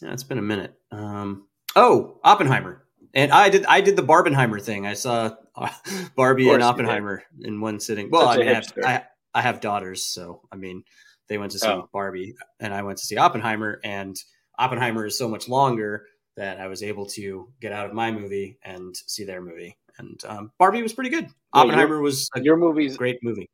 Yeah, 0.02 0.14
it's 0.14 0.24
been 0.24 0.38
a 0.38 0.44
minute. 0.44 0.74
Um, 0.92 1.48
oh, 1.76 2.20
Oppenheimer. 2.24 2.86
And 3.14 3.32
I 3.32 3.50
did 3.50 3.66
I 3.66 3.82
did 3.82 3.96
the 3.96 4.04
Barbenheimer 4.04 4.62
thing. 4.62 4.86
I 4.86 4.94
saw 4.94 5.32
uh, 5.56 5.70
Barbie 6.16 6.50
and 6.50 6.64
Oppenheimer 6.64 7.24
in 7.42 7.60
one 7.60 7.80
sitting. 7.80 8.10
Well, 8.10 8.28
I, 8.28 8.38
mean, 8.38 8.48
I, 8.48 8.54
have, 8.54 8.74
I, 8.84 9.04
I, 9.34 9.42
have 9.42 9.60
daughters, 9.60 10.04
so 10.04 10.42
I 10.52 10.56
mean, 10.56 10.84
they 11.28 11.38
went 11.38 11.52
to 11.52 11.60
see 11.60 11.68
oh. 11.68 11.90
Barbie, 11.92 12.36
and 12.60 12.74
I 12.74 12.84
went 12.84 13.00
to 13.00 13.06
see 13.06 13.18
Oppenheimer. 13.18 13.80
And 13.84 14.16
Oppenheimer 14.58 15.06
is 15.06 15.18
so 15.18 15.28
much 15.28 15.50
longer 15.50 16.06
that 16.38 16.60
I 16.60 16.68
was 16.68 16.84
able 16.84 17.06
to 17.08 17.50
get 17.60 17.74
out 17.74 17.86
of 17.86 17.94
my 17.94 18.12
movie 18.12 18.58
and 18.64 18.96
see 19.08 19.26
their 19.26 19.42
movie. 19.42 19.78
And 19.98 20.20
um, 20.26 20.52
Barbie 20.58 20.82
was 20.82 20.94
pretty 20.94 21.10
good. 21.10 21.26
Wait, 21.26 21.34
Oppenheimer 21.54 21.96
your, 21.96 22.02
was 22.02 22.30
your 22.38 22.58
movie's 22.58 22.96
great 22.96 23.20
movie. 23.22 23.50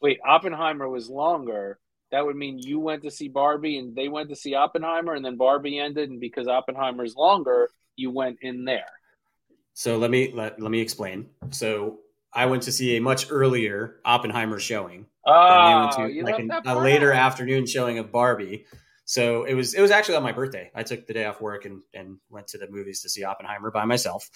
Wait, 0.00 0.18
Oppenheimer 0.26 0.88
was 0.88 1.10
longer. 1.10 1.78
That 2.10 2.24
would 2.24 2.36
mean 2.36 2.58
you 2.58 2.78
went 2.78 3.02
to 3.02 3.10
see 3.10 3.28
Barbie 3.28 3.78
and 3.78 3.94
they 3.94 4.08
went 4.08 4.30
to 4.30 4.36
see 4.36 4.54
Oppenheimer, 4.54 5.14
and 5.14 5.24
then 5.24 5.36
Barbie 5.36 5.78
ended, 5.78 6.10
and 6.10 6.20
because 6.20 6.48
Oppenheimer's 6.48 7.16
longer, 7.16 7.68
you 7.96 8.10
went 8.10 8.38
in 8.42 8.64
there. 8.64 8.86
So 9.74 9.98
let 9.98 10.10
me 10.10 10.32
let, 10.32 10.60
let 10.60 10.70
me 10.70 10.80
explain. 10.80 11.30
So 11.50 11.98
I 12.32 12.46
went 12.46 12.62
to 12.64 12.72
see 12.72 12.96
a 12.96 13.00
much 13.00 13.30
earlier 13.30 14.00
Oppenheimer 14.04 14.58
showing. 14.58 15.06
Oh, 15.26 15.90
to, 15.96 16.22
like 16.22 16.38
an, 16.38 16.50
a 16.66 16.78
later 16.78 17.10
afternoon 17.10 17.66
showing 17.66 17.98
of 17.98 18.12
Barbie. 18.12 18.66
So 19.06 19.44
it 19.44 19.54
was 19.54 19.74
it 19.74 19.80
was 19.80 19.90
actually 19.90 20.16
on 20.16 20.22
my 20.22 20.32
birthday. 20.32 20.70
I 20.74 20.82
took 20.82 21.06
the 21.06 21.12
day 21.14 21.24
off 21.24 21.40
work 21.40 21.64
and 21.64 21.82
and 21.92 22.18
went 22.30 22.48
to 22.48 22.58
the 22.58 22.68
movies 22.70 23.02
to 23.02 23.08
see 23.08 23.24
Oppenheimer 23.24 23.70
by 23.70 23.84
myself, 23.84 24.28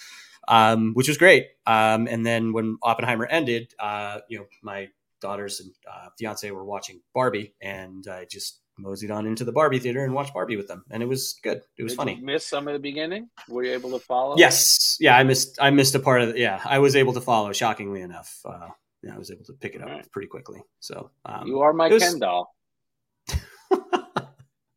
um, 0.47 0.93
which 0.93 1.07
was 1.07 1.17
great. 1.17 1.47
Um, 1.65 2.07
and 2.07 2.25
then 2.25 2.53
when 2.53 2.77
Oppenheimer 2.81 3.25
ended, 3.25 3.73
uh, 3.79 4.19
you 4.29 4.39
know, 4.39 4.45
my 4.61 4.89
daughters 5.21 5.59
and 5.59 5.71
uh, 5.91 6.09
fiance 6.17 6.49
were 6.51 6.65
watching 6.65 7.01
Barbie, 7.13 7.53
and 7.61 8.05
I 8.07 8.25
just 8.25 8.61
moseyed 8.81 9.11
on 9.11 9.25
into 9.25 9.45
the 9.45 9.51
Barbie 9.51 9.79
theater 9.79 10.03
and 10.03 10.13
watched 10.13 10.33
Barbie 10.33 10.57
with 10.57 10.67
them, 10.67 10.83
and 10.89 11.03
it 11.03 11.07
was 11.07 11.39
good. 11.43 11.61
It 11.77 11.83
was 11.83 11.93
Did 11.93 11.97
funny. 11.97 12.19
miss 12.21 12.45
some 12.45 12.67
of 12.67 12.73
the 12.73 12.79
beginning? 12.79 13.29
Were 13.47 13.63
you 13.63 13.73
able 13.73 13.91
to 13.91 13.99
follow? 13.99 14.35
Yes, 14.37 14.97
yeah, 14.99 15.15
I 15.15 15.23
missed. 15.23 15.57
I 15.61 15.69
missed 15.69 15.95
a 15.95 15.99
part 15.99 16.21
of. 16.21 16.29
The, 16.29 16.39
yeah, 16.39 16.61
I 16.63 16.79
was 16.79 16.95
able 16.95 17.13
to 17.13 17.21
follow. 17.21 17.53
Shockingly 17.53 18.01
enough, 18.01 18.39
uh, 18.45 18.69
yeah, 19.03 19.15
I 19.15 19.17
was 19.17 19.31
able 19.31 19.45
to 19.45 19.53
pick 19.53 19.75
it 19.75 19.81
up 19.81 19.87
right. 19.87 20.11
pretty 20.11 20.27
quickly. 20.27 20.61
So 20.79 21.11
um, 21.25 21.47
you 21.47 21.61
are 21.61 21.73
my 21.73 21.87
was... 21.87 22.03
Ken 22.03 22.19
doll. 22.19 22.53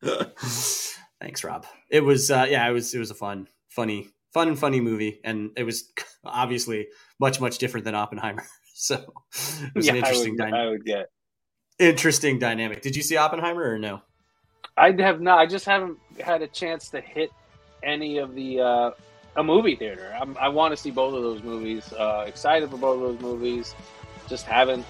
Thanks, 1.21 1.45
Rob. 1.45 1.67
It 1.89 2.01
was 2.01 2.31
uh, 2.31 2.47
yeah, 2.49 2.69
it 2.69 2.73
was 2.73 2.95
it 2.95 2.99
was 2.99 3.11
a 3.11 3.15
fun, 3.15 3.49
funny, 3.69 4.09
fun 4.33 4.49
and 4.49 4.59
funny 4.59 4.81
movie, 4.81 5.21
and 5.25 5.51
it 5.57 5.65
was 5.65 5.93
obviously 6.25 6.89
much 7.21 7.41
much 7.41 7.59
different 7.59 7.85
than 7.85 7.95
Oppenheimer. 7.95 8.45
so 8.75 8.97
it 8.97 9.75
was 9.75 9.87
yeah, 9.87 9.93
an 9.93 9.99
interesting. 9.99 10.41
I 10.41 10.45
would, 10.45 10.55
I 10.55 10.67
would 10.67 10.85
get 10.85 11.07
interesting 11.79 12.39
dynamic. 12.39 12.83
Did 12.83 12.97
you 12.97 13.03
see 13.03 13.17
Oppenheimer 13.17 13.63
or 13.63 13.79
no? 13.79 14.03
I 14.77 14.93
have 14.99 15.21
not. 15.21 15.39
I 15.39 15.47
just 15.47 15.65
haven't 15.67 15.99
had 16.21 16.43
a 16.43 16.47
chance 16.47 16.91
to 16.91 17.01
hit 17.01 17.31
any 17.83 18.19
of 18.19 18.35
the 18.35 18.61
uh, 18.61 18.91
a 19.37 19.43
movie 19.43 19.77
theater. 19.77 20.17
I'm, 20.19 20.37
i 20.39 20.49
want 20.49 20.73
to 20.73 20.77
see 20.77 20.91
both 20.91 21.15
of 21.15 21.23
those 21.23 21.43
movies. 21.43 21.93
Uh, 21.93 22.25
excited 22.27 22.71
for 22.71 22.77
both 22.77 23.03
of 23.03 23.03
those 23.03 23.21
movies. 23.21 23.75
Just 24.29 24.47
haven't 24.47 24.87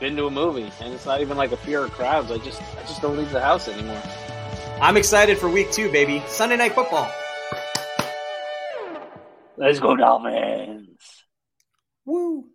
been 0.00 0.16
to 0.16 0.26
a 0.26 0.30
movie, 0.30 0.70
and 0.80 0.94
it's 0.94 1.06
not 1.06 1.20
even 1.20 1.36
like 1.36 1.52
a 1.52 1.56
fear 1.56 1.84
of 1.84 1.92
crowds. 1.92 2.30
I 2.30 2.38
just 2.38 2.62
I 2.76 2.82
just 2.82 3.02
don't 3.02 3.16
leave 3.16 3.30
the 3.30 3.40
house 3.40 3.68
anymore. 3.68 4.02
I'm 4.80 4.96
excited 4.96 5.38
for 5.38 5.48
week 5.48 5.70
two, 5.70 5.90
baby. 5.92 6.22
Sunday 6.26 6.56
night 6.56 6.74
football. 6.74 7.10
Let's 9.56 9.80
go 9.80 9.94
Dolphins. 9.96 10.98
Woo. 12.04 12.51